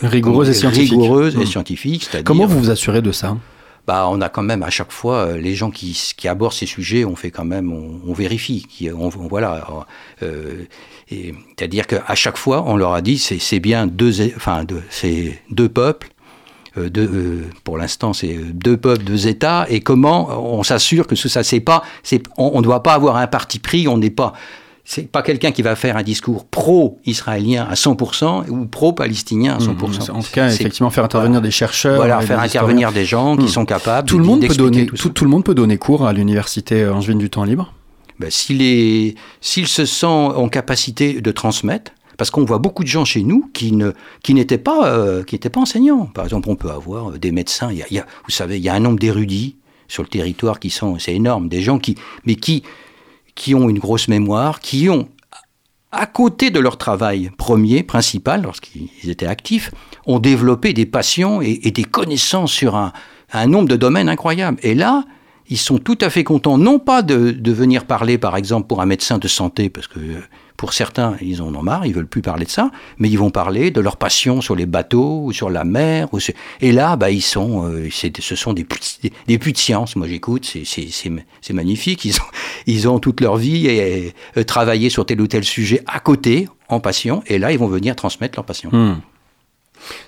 Rigoureuse 0.01 0.47
et 0.49 0.53
scientifique. 0.53 0.91
rigoureuse 0.91 1.35
et 1.35 1.39
Hmm. 1.39 1.45
scientifique. 1.45 2.09
Comment 2.23 2.45
vous 2.45 2.59
vous 2.59 2.69
assurez 2.69 3.01
de 3.01 3.11
ça? 3.11 3.35
Bah, 3.89 4.07
on 4.07 4.21
a 4.21 4.29
quand 4.29 4.43
même 4.43 4.61
à 4.61 4.69
chaque 4.69 4.91
fois 4.91 5.15
euh, 5.15 5.37
les 5.41 5.55
gens 5.55 5.71
qui, 5.71 5.97
abordent 6.27 6.53
ces 6.53 6.67
sujets, 6.67 7.05
on 7.05 7.15
fait 7.15 7.31
quand 7.31 7.43
même, 7.43 7.73
on, 7.73 8.13
vérifie, 8.13 8.63
qui, 8.69 8.87
on, 8.91 9.09
voilà. 9.09 9.65
euh, 10.21 10.65
c'est-à-dire 11.09 11.87
qu'à 11.87 12.13
chaque 12.13 12.37
fois, 12.37 12.63
on 12.67 12.77
leur 12.77 12.93
a 12.93 13.01
dit, 13.01 13.17
c'est 13.17 13.59
bien 13.59 13.87
deux, 13.87 14.31
enfin, 14.35 14.63
deux, 14.63 14.83
c'est 14.91 15.41
deux 15.49 15.69
peuples. 15.69 16.09
euh, 16.77 16.87
deux, 16.91 17.49
pour 17.63 17.79
l'instant, 17.79 18.13
c'est 18.13 18.35
deux 18.35 18.77
peuples, 18.77 19.03
deux 19.03 19.27
États, 19.27 19.65
et 19.69 19.79
comment 19.79 20.39
on 20.39 20.61
s'assure 20.61 21.07
que 21.07 21.15
ça, 21.15 21.41
c'est 21.41 21.59
pas, 21.59 21.81
on 22.37 22.59
ne 22.59 22.63
doit 22.63 22.83
pas 22.83 22.93
avoir 22.93 23.15
un 23.15 23.25
parti 23.25 23.57
pris, 23.57 23.87
on 23.87 23.97
n'est 23.97 24.11
pas, 24.11 24.33
c'est 24.91 25.07
pas 25.07 25.21
quelqu'un 25.21 25.51
qui 25.51 25.61
va 25.61 25.75
faire 25.75 25.97
un 25.97 26.01
discours 26.01 26.45
pro-israélien 26.45 27.67
à 27.69 27.75
100% 27.75 28.49
ou 28.49 28.65
pro-palestinien 28.65 29.53
à 29.53 29.59
100%. 29.59 30.11
Mmh, 30.11 30.15
En 30.15 30.21
tout 30.23 30.31
cas, 30.33 30.49
effectivement, 30.51 30.89
faire 30.89 31.03
intervenir 31.03 31.41
des 31.41 31.51
chercheurs. 31.51 31.97
voilà, 31.97 32.19
faire 32.21 32.39
des 32.39 32.45
intervenir 32.47 32.91
des 32.91 33.05
gens 33.05 33.37
qui 33.37 33.43
Hmm. 33.45 33.49
sont 33.49 33.65
capables. 33.65 34.07
Tout 34.09 34.17
le, 34.17 34.25
monde 34.25 34.41
peut 34.47 34.55
donner, 34.55 34.87
tout 34.87 34.95
tout, 34.95 35.07
ça. 35.07 35.09
tout 35.13 35.23
le 35.25 35.29
monde 35.29 35.43
peut 35.43 35.53
donner 35.53 35.77
cours 35.77 36.07
à 36.07 36.11
l'université 36.13 36.87
Angevine 36.87 37.19
du 37.19 37.29
temps 37.29 37.43
libre 37.43 37.71
Ben, 38.19 38.31
s'il 38.31 39.15
se 39.67 39.85
sent 39.85 40.05
en 40.07 40.49
capacité 40.49 41.21
de 41.21 41.31
transmettre, 41.31 41.91
parce 42.17 42.31
qu'on 42.31 42.43
voit 42.43 42.57
beaucoup 42.57 42.83
de 42.83 42.89
gens 42.89 43.05
chez 43.05 43.21
nous 43.21 43.49
qui 43.53 43.71
ne 43.71 43.91
qui 44.23 44.33
n'étaient 44.33 44.57
pas 44.57 44.87
euh, 44.91 45.23
qui 45.23 45.35
n'étaient 45.35 45.51
pas 45.51 45.61
enseignants. 45.61 46.07
Par 46.07 46.23
exemple, 46.25 46.49
on 46.49 46.55
peut 46.55 46.71
avoir 46.71 47.11
des 47.11 47.31
médecins. 47.31 47.69
Il 47.71 47.77
y 47.77 47.83
a, 47.83 47.85
il 47.91 47.95
y 47.97 47.99
a- 47.99 48.05
vous 48.25 48.31
savez, 48.31 48.57
il 48.57 48.63
y 48.63 48.69
a 48.69 48.73
un 48.73 48.79
nombre 48.79 48.99
d'érudits 48.99 49.55
sur 49.87 50.01
le 50.03 50.09
territoire 50.09 50.59
qui 50.59 50.71
sont 50.71 50.97
c'est 50.97 51.13
énorme. 51.13 51.47
Des 51.47 51.61
gens 51.61 51.77
qui 51.77 51.95
mais 52.25 52.35
qui 52.35 52.63
qui 53.39 53.55
ont 53.55 53.69
une 53.69 53.79
grosse 53.79 54.09
mémoire, 54.09 54.59
qui 54.59 54.89
ont 54.89 55.07
à 55.91 56.05
côté 56.05 56.51
de 56.51 56.59
leur 56.59 56.77
travail 56.77 57.31
premier, 57.37 57.81
principal, 57.83 58.43
lorsqu'ils 58.43 59.09
étaient 59.09 59.25
actifs, 59.25 59.71
ont 60.05 60.19
développé 60.19 60.73
des 60.73 60.85
passions 60.85 61.41
et, 61.41 61.71
des 61.71 61.85
connaissances 61.85 62.51
sur 62.51 62.75
un, 62.75 62.91
nombre 63.47 63.69
de 63.69 63.77
domaines 63.77 64.09
incroyables. 64.09 64.59
Et 64.61 64.75
là, 64.75 65.05
ils 65.47 65.57
sont 65.57 65.79
tout 65.79 65.97
à 66.01 66.09
fait 66.09 66.25
contents, 66.25 66.57
non 66.57 66.79
pas 66.79 67.01
de, 67.01 67.51
venir 67.51 67.85
parler, 67.85 68.17
par 68.17 68.35
exemple, 68.35 68.67
pour 68.67 68.81
un 68.81 68.85
médecin 68.85 69.17
de 69.17 69.27
santé, 69.27 69.69
parce 69.69 69.87
que 69.87 69.99
pour 70.59 70.73
certains, 70.73 71.15
ils 71.21 71.41
en 71.41 71.55
ont 71.55 71.63
marre, 71.63 71.85
ils 71.85 71.93
veulent 71.93 72.05
plus 72.05 72.21
parler 72.21 72.43
de 72.43 72.49
ça, 72.49 72.69
mais 72.97 73.07
ils 73.07 73.17
vont 73.17 73.29
parler 73.29 73.71
de 73.71 73.79
leur 73.79 73.95
passion 73.95 74.41
sur 74.41 74.57
les 74.57 74.65
bateaux 74.65 75.21
ou 75.23 75.31
sur 75.31 75.49
la 75.49 75.63
mer. 75.63 76.09
Et 76.59 76.73
là, 76.73 76.97
bah, 76.97 77.11
ils 77.11 77.21
sont, 77.21 77.65
euh, 77.65 77.87
ce 77.89 78.35
sont 78.35 78.51
des 78.51 78.65
puits, 78.65 78.99
des, 79.25 79.37
de 79.37 79.57
science. 79.57 79.95
Moi, 79.95 80.09
j'écoute, 80.09 80.53
c'est 80.65 81.53
magnifique. 81.53 82.03
Ils 82.03 82.17
ont, 82.17 82.31
ils 82.67 82.89
ont 82.89 82.99
toute 82.99 83.21
leur 83.21 83.37
vie 83.37 83.67
et, 83.67 84.13
euh, 84.35 84.43
travaillé 84.43 84.89
sur 84.89 85.05
tel 85.05 85.21
ou 85.21 85.27
tel 85.27 85.45
sujet 85.45 85.81
à 85.87 86.01
côté, 86.01 86.49
en 86.67 86.81
passion, 86.81 87.23
et 87.27 87.39
là, 87.39 87.53
ils 87.53 87.57
vont 87.57 87.69
venir 87.69 87.95
transmettre 87.95 88.37
leur 88.37 88.45
passion. 88.45 88.69
Hmm. 88.73 88.97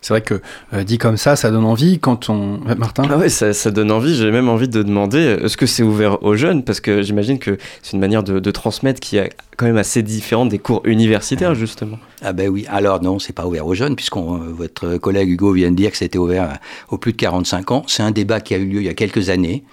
C'est 0.01 0.13
vrai 0.13 0.22
que 0.22 0.41
euh, 0.74 0.84
dit 0.84 0.97
comme 0.97 1.17
ça, 1.17 1.36
ça 1.36 1.51
donne 1.51 1.65
envie 1.65 1.99
quand 1.99 2.30
on. 2.30 2.59
Euh, 2.67 2.76
Martin 2.76 3.03
Ah 3.09 3.17
ouais, 3.17 3.30
ça, 3.30 3.53
ça 3.53 3.72
donne 3.72 3.91
envie. 3.91 4.15
J'ai 4.15 4.32
même 4.32 4.49
envie 4.49 4.67
de 4.67 4.84
demander 4.84 5.19
euh, 5.19 5.45
est-ce 5.45 5.57
que 5.57 5.65
c'est 5.65 5.84
ouvert 5.84 6.24
aux 6.24 6.36
jeunes? 6.36 6.63
Parce 6.63 6.80
que 6.80 7.01
j'imagine 7.01 7.39
que 7.39 7.57
c'est 7.82 7.93
une 7.93 7.99
manière 7.99 8.24
de, 8.24 8.39
de 8.39 8.51
transmettre 8.51 8.99
qui 8.99 9.17
est 9.17 9.32
quand 9.57 9.65
même 9.65 9.78
assez 9.78 10.01
différente 10.01 10.49
des 10.49 10.59
cours 10.59 10.82
universitaires, 10.86 11.55
justement. 11.55 11.99
Ah 12.22 12.34
ben 12.34 12.49
oui, 12.49 12.65
alors 12.69 13.01
non, 13.01 13.19
c'est 13.19 13.34
pas 13.34 13.45
ouvert 13.45 13.65
aux 13.65 13.76
jeunes, 13.76 13.95
puisque 13.95 14.15
votre 14.15 14.97
collègue 14.97 15.30
Hugo 15.30 15.53
vient 15.53 15.72
de 15.72 15.76
dire 15.76 15.91
que 15.91 15.97
c'était 15.97 16.17
ouvert 16.17 16.57
aux 16.89 16.97
plus 16.97 17.11
de 17.11 17.17
45 17.17 17.72
ans. 17.72 17.84
C'est 17.88 18.03
un 18.03 18.11
débat 18.11 18.39
qui 18.41 18.53
a 18.53 18.57
eu 18.57 18.65
lieu 18.65 18.82
il 18.82 18.86
y 18.86 18.89
a 18.89 18.93
quelques 18.93 19.30
années 19.30 19.63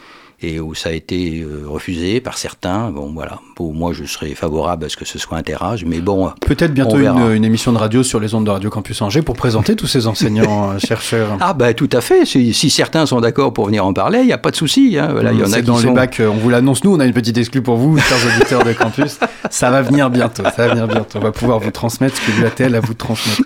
et 0.41 0.61
où 0.61 0.75
ça 0.75 0.91
a 0.91 0.93
été 0.93 1.41
euh, 1.41 1.65
refusé 1.67 2.21
par 2.21 2.39
certains. 2.39 2.91
Bon, 2.91 3.11
voilà. 3.13 3.41
Bon, 3.57 3.73
moi, 3.73 3.93
je 3.93 4.05
serais 4.05 4.35
favorable 4.35 4.85
à 4.85 4.89
ce 4.89 4.97
que 4.97 5.05
ce 5.05 5.19
soit 5.19 5.37
un 5.37 5.43
terrage, 5.43 5.85
mais 5.85 6.01
bon. 6.01 6.31
Peut-être 6.41 6.73
bientôt 6.73 6.99
une, 6.99 7.33
une 7.35 7.45
émission 7.45 7.73
de 7.73 7.79
radio 7.79 8.05
sur 8.05 8.21
les 8.21 8.35
ondes 8.35 8.47
de 8.47 8.51
Radio 8.51 8.71
Campus 8.71 9.03
Angers 9.03 9.23
pour 9.23 9.35
présenter 9.37 9.75
tous 9.75 9.89
ces 9.89 10.07
enseignants 10.07 10.71
euh, 10.71 10.79
chercheurs. 10.79 11.37
Ah 11.41 11.55
ben 11.55 11.75
tout 11.75 11.91
à 11.93 12.01
fait. 12.01 12.25
Si, 12.25 12.55
si 12.55 12.71
certains 12.71 13.05
sont 13.07 13.21
d'accord 13.21 13.53
pour 13.53 13.67
venir 13.67 13.85
en 13.85 13.93
parler, 13.93 14.21
il 14.21 14.27
n'y 14.27 14.33
a 14.33 14.39
pas 14.39 14.53
de 14.53 14.57
souci. 14.57 14.97
Hein. 14.97 15.09
Voilà, 15.11 15.33
il 15.33 15.41
y 15.41 15.43
en 15.43 15.53
a 15.53 15.61
qui 15.61 15.67
dans 15.67 15.81
les 15.81 15.91
bacs, 15.91 16.21
euh, 16.21 16.29
on 16.29 16.35
vous 16.35 16.51
l'annonce 16.51 16.85
nous, 16.85 16.95
on 16.95 17.01
a 17.01 17.05
une 17.05 17.13
petite 17.13 17.37
exclue 17.37 17.63
pour 17.63 17.77
vous, 17.77 17.99
chers 17.99 18.19
auditeurs 18.37 18.65
de 18.65 18.73
campus. 18.73 19.19
Ça 19.51 19.71
va 19.71 19.83
venir 19.83 20.09
bientôt, 20.09 20.45
ça 20.45 20.67
va 20.67 20.69
venir 20.69 20.87
bientôt. 20.87 21.19
On 21.19 21.23
va 21.23 21.33
pouvoir 21.33 21.59
vous 21.59 21.73
transmettre 21.73 22.17
ce 22.17 22.27
que 22.27 22.41
l'UATL 22.41 22.77
a 22.77 22.81
vous 22.81 22.95
transmettre. 22.95 23.43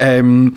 Euh, 0.00 0.48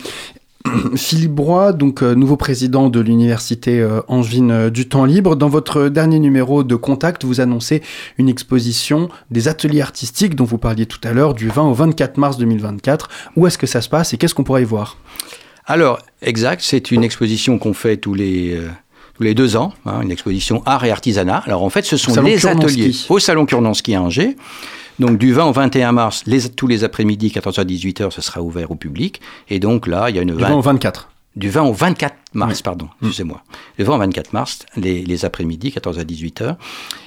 Philippe 0.96 1.32
Broy, 1.32 1.72
donc 1.72 2.02
euh, 2.02 2.14
nouveau 2.14 2.36
président 2.36 2.88
de 2.90 3.00
l'université 3.00 3.80
euh, 3.80 4.00
Angevine 4.08 4.50
euh, 4.50 4.70
du 4.70 4.88
temps 4.88 5.04
libre. 5.04 5.36
Dans 5.36 5.48
votre 5.48 5.88
dernier 5.88 6.18
numéro 6.18 6.64
de 6.64 6.74
Contact, 6.74 7.24
vous 7.24 7.40
annoncez 7.40 7.82
une 8.18 8.28
exposition 8.28 9.08
des 9.30 9.48
ateliers 9.48 9.80
artistiques 9.80 10.34
dont 10.34 10.44
vous 10.44 10.58
parliez 10.58 10.86
tout 10.86 11.00
à 11.04 11.12
l'heure 11.12 11.34
du 11.34 11.48
20 11.48 11.62
au 11.62 11.74
24 11.74 12.18
mars 12.18 12.36
2024. 12.36 13.08
Où 13.36 13.46
est-ce 13.46 13.58
que 13.58 13.66
ça 13.66 13.80
se 13.80 13.88
passe 13.88 14.12
et 14.12 14.18
qu'est-ce 14.18 14.34
qu'on 14.34 14.44
pourra 14.44 14.60
y 14.60 14.64
voir? 14.64 14.98
Alors, 15.70 16.00
exact, 16.20 16.62
c'est 16.64 16.90
une 16.90 17.04
exposition 17.04 17.58
qu'on 17.58 17.74
fait 17.74 17.96
tous 17.96 18.12
les, 18.12 18.56
euh, 18.56 18.68
tous 19.14 19.22
les 19.22 19.34
deux 19.34 19.56
ans, 19.56 19.72
hein, 19.86 20.00
une 20.02 20.10
exposition 20.10 20.62
art 20.66 20.84
et 20.84 20.90
artisanat. 20.90 21.42
Alors 21.46 21.62
en 21.62 21.70
fait, 21.70 21.84
ce 21.84 21.96
sont 21.96 22.20
les 22.22 22.44
ateliers 22.44 22.92
au 23.08 23.18
Salon 23.18 23.46
Kurnanski 23.46 23.94
à 23.94 24.02
Angers. 24.02 24.36
Donc 25.00 25.18
du 25.18 25.32
20 25.32 25.46
au 25.46 25.52
21 25.52 25.92
mars, 25.92 26.22
les, 26.26 26.48
tous 26.50 26.66
les 26.66 26.84
après-midi, 26.84 27.32
14h 27.34 27.60
à 27.60 27.64
18h, 27.64 28.10
ce 28.10 28.20
sera 28.20 28.42
ouvert 28.42 28.70
au 28.70 28.74
public. 28.76 29.20
Et 29.48 29.58
donc 29.58 29.86
là, 29.86 30.10
il 30.10 30.16
y 30.16 30.18
a 30.18 30.22
une 30.22 30.34
Du 30.36 30.42
20 30.42 30.52
au 30.54 30.60
24. 30.60 31.08
du 31.36 31.48
20 31.48 31.62
au 31.62 31.72
24 31.72 32.14
mars, 32.34 32.52
Oui. 32.56 32.62
pardon, 32.62 32.84
Mm. 33.00 33.06
excusez-moi. 33.06 33.42
Le 33.78 33.84
20 33.84 33.94
au 33.94 33.98
24 33.98 34.32
mars, 34.32 34.58
les, 34.76 35.02
les 35.02 35.24
après-midi, 35.24 35.72
14 35.72 35.98
à 35.98 36.04
18 36.04 36.42
heures. 36.42 36.56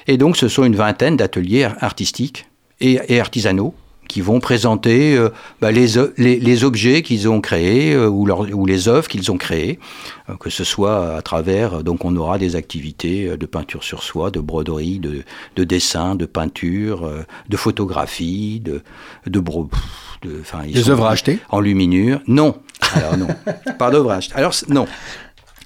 Et 0.08 0.16
donc, 0.18 0.36
ce 0.36 0.48
sont 0.48 0.64
une 0.64 0.74
vingtaine 0.76 1.16
d'ateliers 1.16 1.64
ar- 1.64 1.76
artistiques 1.80 2.46
et, 2.80 2.98
et 3.08 3.20
artisanaux 3.20 3.74
qui 4.14 4.20
vont 4.20 4.38
présenter 4.38 5.16
euh, 5.16 5.30
bah, 5.60 5.72
les, 5.72 5.98
o- 5.98 6.10
les, 6.18 6.38
les 6.38 6.62
objets 6.62 7.02
qu'ils 7.02 7.28
ont 7.28 7.40
créés 7.40 7.94
euh, 7.94 8.06
ou, 8.08 8.26
leur- 8.26 8.46
ou 8.54 8.64
les 8.64 8.86
œuvres 8.86 9.08
qu'ils 9.08 9.32
ont 9.32 9.36
créées, 9.38 9.80
euh, 10.30 10.36
que 10.36 10.50
ce 10.50 10.62
soit 10.62 11.16
à 11.16 11.20
travers, 11.20 11.74
euh, 11.78 11.82
donc 11.82 12.04
on 12.04 12.14
aura 12.14 12.38
des 12.38 12.54
activités 12.54 13.26
euh, 13.26 13.36
de 13.36 13.44
peinture 13.44 13.82
sur 13.82 14.04
soie, 14.04 14.30
de 14.30 14.38
broderie, 14.38 15.00
de, 15.00 15.24
de 15.56 15.64
dessin, 15.64 16.14
de 16.14 16.26
peinture, 16.26 17.04
euh, 17.04 17.24
de 17.48 17.56
photographie, 17.56 18.60
de, 18.60 18.82
de, 19.26 19.40
bro- 19.40 19.68
de, 20.22 20.42
sont- 20.84 20.90
œuvres 20.92 21.06
à 21.06 21.10
acheter? 21.10 21.40
en 21.48 21.58
luminure 21.58 22.20
Non. 22.28 22.54
Alors 22.94 23.16
non. 23.18 23.26
pas 23.80 23.90
d'ouvrage. 23.90 24.28
Alors 24.36 24.54
c- 24.54 24.66
non. 24.68 24.86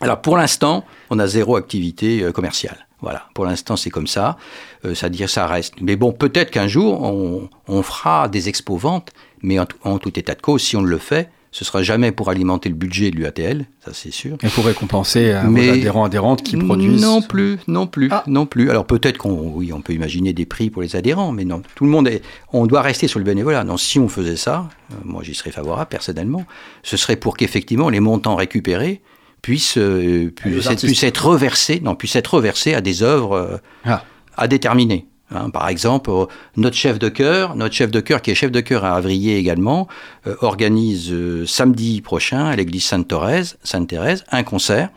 Alors 0.00 0.22
pour 0.22 0.38
l'instant, 0.38 0.86
on 1.10 1.18
a 1.18 1.26
zéro 1.26 1.56
activité 1.56 2.22
euh, 2.22 2.32
commerciale. 2.32 2.86
Voilà. 3.00 3.26
Pour 3.34 3.44
l'instant, 3.44 3.76
c'est 3.76 3.90
comme 3.90 4.06
ça. 4.08 4.36
Euh, 4.84 4.94
C'est-à-dire, 4.94 5.28
ça 5.30 5.46
reste. 5.46 5.74
Mais 5.80 5.96
bon, 5.96 6.12
peut-être 6.12 6.50
qu'un 6.50 6.66
jour, 6.68 7.02
on, 7.02 7.48
on 7.68 7.82
fera 7.82 8.28
des 8.28 8.48
expos-ventes. 8.48 9.10
Mais 9.42 9.58
en, 9.58 9.66
tout- 9.66 9.76
en 9.84 9.98
tout 9.98 10.18
état 10.18 10.34
de 10.34 10.40
cause, 10.42 10.62
si 10.62 10.76
on 10.76 10.82
le 10.82 10.98
fait, 10.98 11.30
Ce 11.50 11.64
sera 11.64 11.82
jamais 11.82 12.12
pour 12.12 12.28
alimenter 12.28 12.68
le 12.68 12.74
budget 12.74 13.10
de 13.10 13.16
l'UATL, 13.16 13.64
ça 13.82 13.92
c'est 13.94 14.10
sûr. 14.12 14.36
Et 14.42 14.48
pour 14.48 14.66
récompenser 14.66 15.32
euh, 15.32 15.40
vos 15.44 15.56
adhérents 15.70 16.04
adhérentes 16.04 16.42
qui 16.42 16.58
produisent. 16.58 17.00
Non 17.00 17.22
plus, 17.22 17.58
non 17.66 17.86
plus, 17.86 18.08
ah. 18.12 18.22
non 18.26 18.44
plus. 18.44 18.68
Alors 18.68 18.84
peut-être 18.84 19.16
qu'on, 19.16 19.52
oui, 19.54 19.72
on 19.72 19.80
peut 19.80 19.94
imaginer 19.94 20.34
des 20.34 20.44
prix 20.44 20.68
pour 20.68 20.82
les 20.82 20.94
adhérents, 20.94 21.32
mais 21.32 21.46
non, 21.46 21.62
tout 21.74 21.84
le 21.84 21.90
monde 21.90 22.06
est, 22.06 22.20
on 22.52 22.66
doit 22.66 22.82
rester 22.82 23.08
sur 23.08 23.18
le 23.18 23.24
bénévolat. 23.24 23.64
Non, 23.64 23.78
si 23.78 23.98
on 23.98 24.08
faisait 24.08 24.36
ça, 24.36 24.68
euh, 24.92 24.96
moi 25.04 25.22
j'y 25.24 25.34
serais 25.34 25.50
favorable 25.50 25.88
personnellement. 25.88 26.44
Ce 26.82 26.98
serait 26.98 27.16
pour 27.16 27.34
qu'effectivement 27.38 27.88
les 27.88 28.00
montants 28.00 28.36
récupérés 28.36 29.00
puissent, 29.42 29.78
euh, 29.78 30.32
puissent, 30.34 31.02
être, 31.02 31.26
reversés, 31.26 31.80
non, 31.82 31.94
puissent 31.94 32.16
être 32.16 32.34
reversés 32.34 32.74
à 32.74 32.80
des 32.80 33.02
œuvres 33.02 33.60
ah. 33.84 34.04
à 34.36 34.48
déterminer. 34.48 35.06
Hein, 35.30 35.50
par 35.50 35.68
exemple, 35.68 36.10
euh, 36.10 36.24
notre 36.56 36.76
chef 36.76 36.98
de 36.98 37.08
chœur, 37.08 37.54
notre 37.54 37.74
chef 37.74 37.90
de 37.90 38.00
chœur 38.00 38.22
qui 38.22 38.30
est 38.30 38.34
chef 38.34 38.50
de 38.50 38.60
chœur 38.60 38.84
à 38.84 38.96
Avrier 38.96 39.36
également, 39.36 39.86
euh, 40.26 40.36
organise 40.40 41.12
euh, 41.12 41.44
samedi 41.46 42.00
prochain 42.00 42.46
à 42.46 42.56
l'église 42.56 42.84
Sainte-Thérèse, 42.84 43.58
Sainte-Thérèse 43.62 44.24
un 44.30 44.42
concert, 44.42 44.88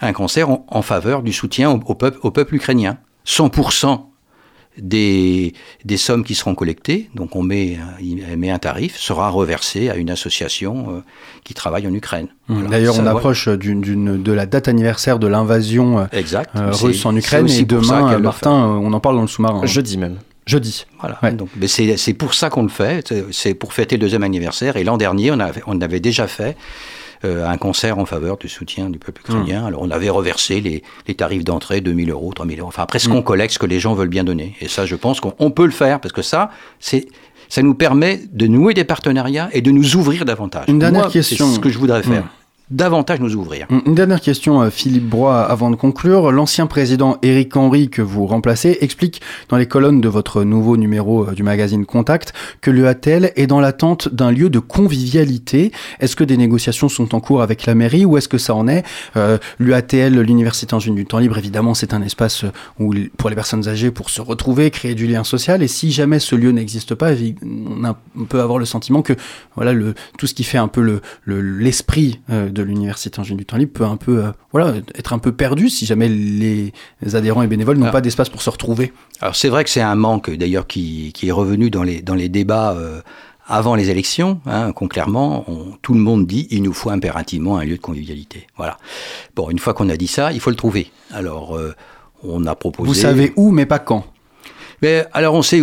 un 0.00 0.12
concert 0.12 0.48
en, 0.50 0.82
faveur 0.82 1.22
du 1.22 1.32
soutien 1.32 1.70
au, 1.70 1.94
peuple, 1.94 2.18
au 2.22 2.30
peuple 2.30 2.54
ukrainien. 2.54 2.98
100% 3.26 4.11
des, 4.78 5.52
des, 5.84 5.96
sommes 5.96 6.24
qui 6.24 6.34
seront 6.34 6.54
collectées, 6.54 7.10
donc 7.14 7.36
on 7.36 7.42
met, 7.42 7.78
met 8.36 8.50
un 8.50 8.58
tarif, 8.58 8.96
sera 8.96 9.28
reversé 9.28 9.90
à 9.90 9.96
une 9.96 10.10
association 10.10 10.86
euh, 10.88 11.00
qui 11.44 11.54
travaille 11.54 11.86
en 11.86 11.92
Ukraine. 11.92 12.28
Mmh. 12.48 12.68
D'ailleurs, 12.68 12.98
on 12.98 13.06
approche 13.06 13.48
d'une, 13.48 14.22
de 14.22 14.32
la 14.32 14.46
date 14.46 14.68
anniversaire 14.68 15.18
de 15.18 15.26
l'invasion 15.26 16.00
euh, 16.00 16.04
euh 16.56 16.70
russe 16.72 17.04
en 17.04 17.14
Ukraine 17.14 17.48
et 17.48 17.64
demain, 17.64 18.18
Martin, 18.18 18.50
on 18.50 18.92
en 18.92 19.00
parle 19.00 19.16
dans 19.16 19.22
le 19.22 19.28
sous-marin. 19.28 19.66
Jeudi 19.66 19.98
même. 19.98 20.18
Jeudi. 20.46 20.86
Voilà. 21.00 21.18
Donc, 21.32 21.50
mais 21.56 21.68
c'est, 21.68 21.96
c'est 21.96 22.14
pour 22.14 22.34
ça 22.34 22.50
qu'on 22.50 22.64
le 22.64 22.68
fait. 22.68 23.14
C'est 23.30 23.54
pour 23.54 23.72
fêter 23.72 23.96
le 23.96 24.00
deuxième 24.00 24.24
anniversaire. 24.24 24.76
Et 24.76 24.82
l'an 24.82 24.96
dernier, 24.96 25.30
on 25.30 25.38
avait, 25.38 25.62
on 25.66 25.80
avait 25.80 26.00
déjà 26.00 26.26
fait 26.26 26.56
euh, 27.24 27.46
un 27.46 27.56
concert 27.56 27.98
en 27.98 28.06
faveur 28.06 28.36
du 28.36 28.48
soutien 28.48 28.90
du 28.90 28.98
peuple 28.98 29.20
ukrainien. 29.22 29.62
Mmh. 29.62 29.66
Alors 29.66 29.82
on 29.82 29.90
avait 29.90 30.10
reversé 30.10 30.60
les, 30.60 30.82
les 31.06 31.14
tarifs 31.14 31.44
d'entrée, 31.44 31.80
2000 31.80 32.10
euros, 32.10 32.32
3000 32.32 32.60
euros. 32.60 32.68
Enfin 32.68 32.82
après 32.82 32.98
ce 32.98 33.08
mmh. 33.08 33.12
qu'on 33.12 33.22
collecte, 33.22 33.54
ce 33.54 33.58
que 33.58 33.66
les 33.66 33.80
gens 33.80 33.94
veulent 33.94 34.08
bien 34.08 34.24
donner. 34.24 34.56
Et 34.60 34.68
ça, 34.68 34.86
je 34.86 34.96
pense 34.96 35.20
qu'on 35.20 35.50
peut 35.50 35.64
le 35.64 35.72
faire 35.72 36.00
parce 36.00 36.12
que 36.12 36.22
ça, 36.22 36.50
c'est 36.80 37.06
ça 37.48 37.60
nous 37.62 37.74
permet 37.74 38.20
de 38.32 38.46
nouer 38.46 38.72
des 38.72 38.84
partenariats 38.84 39.50
et 39.52 39.60
de 39.60 39.70
nous 39.70 39.96
ouvrir 39.96 40.24
davantage. 40.24 40.64
Une 40.68 40.78
dernière 40.78 41.08
question. 41.08 41.48
C'est 41.48 41.56
ce 41.56 41.60
que 41.60 41.68
je 41.68 41.78
voudrais 41.78 42.02
faire. 42.02 42.24
Mmh 42.24 42.41
davantage 42.72 43.20
nous 43.20 43.36
ouvrir. 43.36 43.66
Une 43.86 43.94
dernière 43.94 44.20
question, 44.20 44.62
euh, 44.62 44.70
Philippe 44.70 45.08
Broy, 45.08 45.42
avant 45.44 45.70
de 45.70 45.76
conclure. 45.76 46.32
L'ancien 46.32 46.66
président 46.66 47.18
Éric 47.22 47.56
Henry, 47.56 47.90
que 47.90 48.02
vous 48.02 48.26
remplacez, 48.26 48.78
explique 48.80 49.20
dans 49.48 49.58
les 49.58 49.66
colonnes 49.66 50.00
de 50.00 50.08
votre 50.08 50.42
nouveau 50.42 50.76
numéro 50.76 51.28
euh, 51.28 51.32
du 51.32 51.42
magazine 51.42 51.84
Contact 51.84 52.32
que 52.60 52.70
l'EATL 52.70 53.32
est 53.36 53.46
dans 53.46 53.60
l'attente 53.60 54.08
d'un 54.08 54.32
lieu 54.32 54.48
de 54.48 54.58
convivialité. 54.58 55.70
Est-ce 56.00 56.16
que 56.16 56.24
des 56.24 56.36
négociations 56.36 56.88
sont 56.88 57.14
en 57.14 57.20
cours 57.20 57.42
avec 57.42 57.66
la 57.66 57.74
mairie 57.74 58.04
ou 58.04 58.16
est-ce 58.16 58.28
que 58.28 58.38
ça 58.38 58.54
en 58.54 58.66
est? 58.68 58.84
Euh, 59.16 59.38
L'UATL, 59.58 60.20
l'Université 60.20 60.74
en 60.74 60.78
Jeunes 60.78 60.94
du 60.94 61.04
Temps 61.04 61.18
Libre, 61.18 61.36
évidemment, 61.36 61.74
c'est 61.74 61.92
un 61.92 62.02
espace 62.02 62.44
où, 62.80 62.94
pour 63.18 63.28
les 63.28 63.36
personnes 63.36 63.68
âgées 63.68 63.90
pour 63.90 64.08
se 64.08 64.22
retrouver, 64.22 64.70
créer 64.70 64.94
du 64.94 65.06
lien 65.06 65.24
social. 65.24 65.62
Et 65.62 65.68
si 65.68 65.92
jamais 65.92 66.18
ce 66.18 66.34
lieu 66.34 66.52
n'existe 66.52 66.94
pas, 66.94 67.10
on, 67.12 68.24
peut 68.24 68.40
avoir 68.40 68.58
le 68.58 68.64
sentiment 68.64 69.02
que 69.02 69.12
voilà, 69.56 69.72
le, 69.72 69.94
tout 70.18 70.26
ce 70.26 70.34
qui 70.34 70.44
fait 70.44 70.58
un 70.58 70.68
peu 70.68 71.00
l'esprit 71.26 72.20
le, 72.28 72.50
de 72.50 72.61
l'université 72.62 73.20
en 73.20 73.22
du 73.22 73.44
temps 73.44 73.56
libre 73.56 73.72
peut 73.72 73.84
un 73.84 73.96
peu, 73.96 74.24
euh, 74.24 74.32
voilà, 74.52 74.74
être 74.94 75.12
un 75.12 75.18
peu 75.18 75.32
perdu 75.32 75.68
si 75.68 75.86
jamais 75.86 76.08
les 76.08 76.72
adhérents 77.14 77.42
et 77.42 77.46
bénévoles 77.46 77.78
n'ont 77.78 77.90
pas 77.90 78.00
d'espace 78.00 78.28
pour 78.28 78.42
se 78.42 78.50
retrouver. 78.50 78.92
Alors 79.20 79.36
c'est 79.36 79.48
vrai 79.48 79.64
que 79.64 79.70
c'est 79.70 79.80
un 79.80 79.94
manque 79.94 80.30
d'ailleurs 80.30 80.66
qui, 80.66 81.12
qui, 81.12 81.28
est 81.28 81.32
revenu 81.32 81.70
dans 81.70 81.82
les, 81.82 82.02
dans 82.02 82.14
les 82.14 82.28
débats 82.28 82.72
euh, 82.72 83.00
avant 83.46 83.74
les 83.74 83.90
élections, 83.90 84.40
hein, 84.46 84.72
clairement, 84.72 85.44
tout 85.82 85.94
le 85.94 86.00
monde 86.00 86.26
dit 86.26 86.46
il 86.50 86.62
nous 86.62 86.72
faut 86.72 86.90
impérativement 86.90 87.58
un 87.58 87.64
lieu 87.64 87.76
de 87.76 87.82
convivialité. 87.82 88.46
Voilà. 88.56 88.76
Bon, 89.34 89.50
une 89.50 89.58
fois 89.58 89.74
qu'on 89.74 89.88
a 89.88 89.96
dit 89.96 90.06
ça, 90.06 90.32
il 90.32 90.40
faut 90.40 90.50
le 90.50 90.56
trouver. 90.56 90.90
Alors, 91.12 91.56
euh, 91.56 91.74
on 92.22 92.46
a 92.46 92.54
proposé. 92.54 92.88
Vous 92.88 92.94
savez 92.94 93.32
où, 93.36 93.50
mais 93.50 93.66
pas 93.66 93.78
quand. 93.78 94.06
Mais 94.82 95.04
alors 95.12 95.34
on 95.34 95.42
sait, 95.42 95.62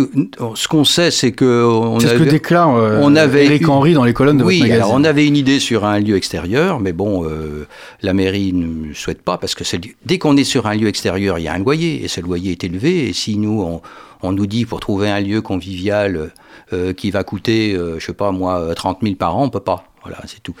ce 0.54 0.66
qu'on 0.66 0.84
sait, 0.84 1.10
c'est 1.10 1.32
que 1.32 1.64
on 1.64 2.00
c'est 2.00 2.08
ce 2.08 2.14
que 2.14 2.22
déclare 2.22 2.74
euh, 2.74 3.00
on 3.02 3.14
avait 3.16 3.44
Eric 3.44 3.68
Henry 3.68 3.92
dans 3.92 4.04
les 4.04 4.14
colonnes 4.14 4.38
de 4.38 4.44
oui, 4.44 4.56
votre 4.56 4.68
magazine. 4.68 4.82
alors 4.82 4.98
on 4.98 5.04
avait 5.04 5.26
une 5.26 5.36
idée 5.36 5.60
sur 5.60 5.84
un 5.84 6.00
lieu 6.00 6.16
extérieur, 6.16 6.80
mais 6.80 6.92
bon, 6.92 7.26
euh, 7.26 7.66
la 8.00 8.14
mairie 8.14 8.54
ne 8.54 8.94
souhaite 8.94 9.20
pas 9.20 9.36
parce 9.36 9.54
que 9.54 9.64
dès 10.06 10.18
qu'on 10.18 10.38
est 10.38 10.44
sur 10.44 10.66
un 10.66 10.74
lieu 10.74 10.88
extérieur, 10.88 11.38
il 11.38 11.42
y 11.42 11.48
a 11.48 11.52
un 11.52 11.58
loyer 11.58 12.02
et 12.02 12.08
ce 12.08 12.22
loyer 12.22 12.52
est 12.52 12.64
élevé. 12.64 13.08
Et 13.08 13.12
si 13.12 13.36
nous 13.36 13.60
on, 13.62 13.82
on 14.22 14.32
nous 14.32 14.46
dit 14.46 14.64
pour 14.64 14.80
trouver 14.80 15.10
un 15.10 15.20
lieu 15.20 15.42
convivial 15.42 16.30
euh, 16.72 16.92
qui 16.92 17.10
va 17.10 17.24
coûter, 17.24 17.74
euh, 17.74 17.98
je 17.98 18.06
sais 18.06 18.12
pas 18.12 18.32
moi, 18.32 18.74
30 18.74 19.00
000 19.02 19.14
par 19.16 19.36
an, 19.36 19.44
on 19.44 19.50
peut 19.50 19.60
pas. 19.60 19.84
Voilà, 20.02 20.18
c'est 20.26 20.42
tout. 20.42 20.54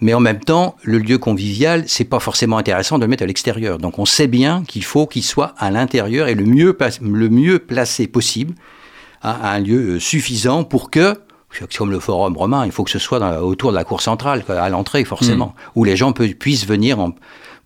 Mais 0.00 0.14
en 0.14 0.20
même 0.20 0.40
temps, 0.40 0.76
le 0.82 0.98
lieu 0.98 1.18
convivial, 1.18 1.84
c'est 1.86 2.04
pas 2.04 2.20
forcément 2.20 2.58
intéressant 2.58 2.98
de 2.98 3.04
le 3.04 3.08
mettre 3.08 3.22
à 3.22 3.26
l'extérieur. 3.26 3.78
Donc 3.78 3.98
on 3.98 4.06
sait 4.06 4.26
bien 4.26 4.64
qu'il 4.66 4.84
faut 4.84 5.06
qu'il 5.06 5.22
soit 5.22 5.54
à 5.58 5.70
l'intérieur 5.70 6.28
et 6.28 6.34
le 6.34 6.44
mieux, 6.44 6.76
le 7.02 7.28
mieux 7.28 7.58
placé 7.58 8.06
possible, 8.06 8.54
à, 9.22 9.52
un 9.52 9.60
lieu 9.60 9.96
euh, 9.96 10.00
suffisant 10.00 10.64
pour 10.64 10.90
que 10.90 11.14
comme 11.78 11.90
le 11.90 12.00
forum 12.00 12.36
romain, 12.36 12.66
il 12.66 12.72
faut 12.72 12.84
que 12.84 12.90
ce 12.90 12.98
soit 12.98 13.42
autour 13.42 13.70
de 13.70 13.76
la 13.76 13.84
cour 13.84 14.02
centrale, 14.02 14.44
à 14.48 14.68
l'entrée 14.68 15.04
forcément, 15.04 15.54
mmh. 15.56 15.70
où 15.74 15.84
les 15.84 15.96
gens 15.96 16.12
puissent 16.12 16.66
venir 16.66 17.00
en, 17.00 17.14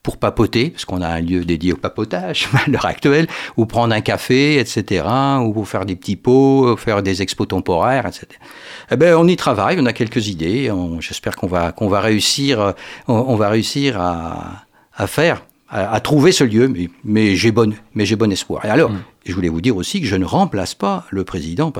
pour 0.02 0.16
papoter, 0.16 0.70
parce 0.70 0.84
qu'on 0.84 1.02
a 1.02 1.08
un 1.08 1.20
lieu 1.20 1.44
dédié 1.44 1.72
au 1.72 1.76
papotage 1.76 2.48
à 2.66 2.70
l'heure 2.70 2.86
actuelle, 2.86 3.26
ou 3.56 3.66
prendre 3.66 3.94
un 3.94 4.00
café, 4.00 4.58
etc., 4.58 5.04
ou 5.44 5.64
faire 5.64 5.84
des 5.84 5.96
petits 5.96 6.16
pots, 6.16 6.76
faire 6.76 7.02
des 7.02 7.22
expos 7.22 7.48
temporaires, 7.48 8.06
etc. 8.06 8.26
Eh 8.90 8.96
ben, 8.96 9.14
on 9.16 9.26
y 9.28 9.36
travaille, 9.36 9.78
on 9.78 9.86
a 9.86 9.92
quelques 9.92 10.28
idées. 10.28 10.72
J'espère 11.00 11.36
qu'on 11.36 11.46
va 11.46 11.72
qu'on 11.72 11.88
va 11.88 12.00
réussir, 12.00 12.74
on, 13.08 13.36
va 13.36 13.50
réussir 13.50 14.00
à, 14.00 14.64
à 14.94 15.06
faire, 15.06 15.44
à, 15.68 16.00
trouver 16.00 16.32
ce 16.32 16.44
lieu. 16.44 16.68
Mais, 16.68 16.88
mais 17.04 17.36
j'ai 17.36 17.52
bon, 17.52 17.74
bon 17.94 18.32
espoir. 18.32 18.64
Et 18.64 18.68
alors, 18.68 18.90
mmh. 18.90 19.02
je 19.26 19.34
voulais 19.34 19.48
vous 19.48 19.60
dire 19.60 19.76
aussi 19.76 20.00
que 20.00 20.06
je 20.06 20.16
ne 20.16 20.24
remplace 20.24 20.74
pas 20.74 21.04
le 21.10 21.24
président 21.24 21.72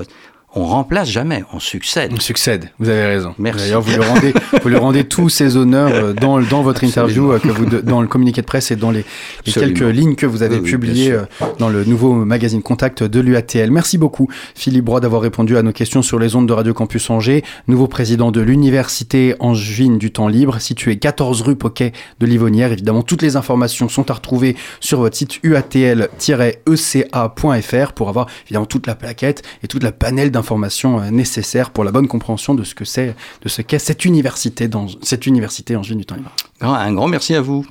on 0.53 0.65
remplace 0.65 1.09
jamais, 1.09 1.45
on 1.53 1.59
succède. 1.59 2.11
On 2.13 2.19
succède, 2.19 2.71
vous 2.77 2.89
avez 2.89 3.05
raison. 3.05 3.33
Merci. 3.37 3.63
D'ailleurs, 3.63 3.81
vous, 3.81 3.95
le 3.95 4.03
rendez, 4.03 4.33
vous 4.61 4.67
lui 4.67 4.75
rendez 4.75 5.05
tous 5.05 5.29
ces 5.29 5.55
honneurs 5.55 5.91
euh, 5.93 6.11
dans, 6.13 6.41
dans 6.41 6.61
votre 6.61 6.83
interview, 6.83 7.31
euh, 7.31 7.39
que 7.39 7.47
vous, 7.47 7.65
dans 7.65 8.01
le 8.01 8.07
communiqué 8.07 8.41
de 8.41 8.45
presse 8.45 8.69
et 8.69 8.75
dans 8.75 8.91
les, 8.91 9.05
quelques 9.45 9.79
lignes 9.79 10.15
que 10.15 10.25
vous 10.25 10.43
avez 10.43 10.59
publiées 10.59 11.13
euh, 11.13 11.21
dans 11.57 11.69
le 11.69 11.85
nouveau 11.85 12.13
magazine 12.13 12.61
Contact 12.61 13.01
de 13.01 13.19
l'UATL. 13.21 13.71
Merci 13.71 13.97
beaucoup, 13.97 14.27
Philippe 14.53 14.83
Broy, 14.83 14.99
d'avoir 14.99 15.21
répondu 15.21 15.55
à 15.55 15.63
nos 15.63 15.71
questions 15.71 16.01
sur 16.01 16.19
les 16.19 16.35
ondes 16.35 16.49
de 16.49 16.53
Radio 16.53 16.73
Campus 16.73 17.09
Angers, 17.09 17.45
nouveau 17.69 17.87
président 17.87 18.31
de 18.31 18.41
l'Université 18.41 19.35
Angevine 19.39 19.97
du 19.97 20.11
Temps 20.11 20.27
Libre, 20.27 20.59
situé 20.59 20.97
14 20.97 21.43
rue 21.43 21.55
Poquet 21.55 21.93
de 22.19 22.25
Livonnière. 22.25 22.73
Évidemment, 22.73 23.03
toutes 23.03 23.21
les 23.21 23.37
informations 23.37 23.87
sont 23.87 24.11
à 24.11 24.15
retrouver 24.15 24.57
sur 24.81 24.99
votre 24.99 25.15
site 25.15 25.39
uatl-eca.fr 25.43 27.93
pour 27.93 28.09
avoir 28.09 28.27
évidemment 28.45 28.65
toute 28.65 28.87
la 28.87 28.95
plaquette 28.95 29.43
et 29.63 29.69
toute 29.69 29.83
la 29.83 29.93
panel 29.93 30.29
d'informations 30.29 30.40
informations 30.41 30.99
euh, 30.99 31.09
nécessaires 31.11 31.69
pour 31.69 31.83
la 31.83 31.91
bonne 31.91 32.07
compréhension 32.07 32.53
de 32.53 32.63
ce 32.63 32.75
que 32.75 32.85
c'est, 32.85 33.15
de 33.43 33.49
ce 33.49 33.61
qu'est 33.61 33.79
cette 33.79 34.03
université 34.03 34.67
dans 34.67 34.87
cette 35.01 35.25
université 35.25 35.75
en 35.75 35.81
du 35.81 36.05
temps 36.05 36.15
libre. 36.15 36.35
Un 36.59 36.93
grand 36.93 37.07
merci 37.07 37.35
à 37.35 37.41
vous. 37.41 37.65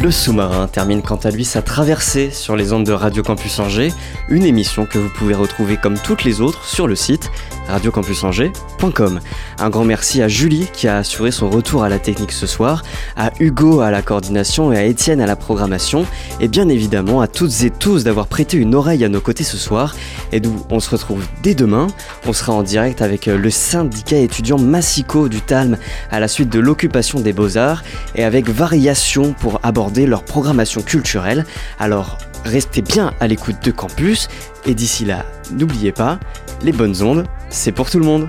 Le 0.00 0.12
sous-marin 0.12 0.68
termine 0.68 1.02
quant 1.02 1.16
à 1.16 1.30
lui 1.32 1.44
sa 1.44 1.60
traversée 1.60 2.30
sur 2.30 2.54
les 2.54 2.72
ondes 2.72 2.86
de 2.86 2.92
Radio 2.92 3.24
Campus 3.24 3.58
Angers, 3.58 3.92
une 4.28 4.44
émission 4.44 4.86
que 4.86 4.96
vous 4.96 5.08
pouvez 5.08 5.34
retrouver 5.34 5.76
comme 5.76 5.98
toutes 5.98 6.22
les 6.22 6.40
autres 6.40 6.64
sur 6.64 6.86
le 6.86 6.94
site 6.94 7.32
radiocampusangers.com. 7.68 9.20
Un 9.58 9.70
grand 9.70 9.84
merci 9.84 10.22
à 10.22 10.28
Julie 10.28 10.68
qui 10.72 10.86
a 10.86 10.98
assuré 10.98 11.32
son 11.32 11.50
retour 11.50 11.82
à 11.82 11.88
la 11.88 11.98
technique 11.98 12.30
ce 12.30 12.46
soir, 12.46 12.84
à 13.16 13.32
Hugo 13.40 13.80
à 13.80 13.90
la 13.90 14.00
coordination 14.00 14.72
et 14.72 14.78
à 14.78 14.84
Étienne 14.84 15.20
à 15.20 15.26
la 15.26 15.34
programmation, 15.34 16.06
et 16.40 16.46
bien 16.46 16.68
évidemment 16.68 17.20
à 17.20 17.26
toutes 17.26 17.62
et 17.64 17.70
tous 17.70 18.04
d'avoir 18.04 18.28
prêté 18.28 18.56
une 18.56 18.76
oreille 18.76 19.04
à 19.04 19.08
nos 19.08 19.20
côtés 19.20 19.44
ce 19.44 19.56
soir, 19.56 19.96
et 20.30 20.38
d'où 20.38 20.64
on 20.70 20.78
se 20.78 20.90
retrouve 20.90 21.24
dès 21.42 21.54
demain. 21.54 21.88
On 22.26 22.32
sera 22.32 22.52
en 22.52 22.62
direct 22.62 23.02
avec 23.02 23.26
le 23.26 23.50
syndicat 23.50 24.18
étudiant 24.18 24.58
Massico 24.58 25.28
du 25.28 25.40
Talm 25.40 25.76
à 26.10 26.20
la 26.20 26.28
suite 26.28 26.50
de 26.50 26.60
l'occupation 26.60 27.20
des 27.20 27.32
beaux-arts, 27.32 27.82
et 28.14 28.24
avec 28.24 28.48
variation 28.48 29.34
pour 29.34 29.60
leur 29.96 30.24
programmation 30.24 30.82
culturelle. 30.82 31.44
Alors 31.78 32.18
restez 32.44 32.82
bien 32.82 33.12
à 33.20 33.26
l'écoute 33.26 33.56
de 33.62 33.70
Campus 33.70 34.28
et 34.66 34.74
d'ici 34.74 35.04
là, 35.04 35.24
n'oubliez 35.50 35.92
pas, 35.92 36.18
les 36.62 36.72
bonnes 36.72 37.02
ondes, 37.02 37.24
c'est 37.50 37.72
pour 37.72 37.90
tout 37.90 37.98
le 37.98 38.04
monde. 38.04 38.28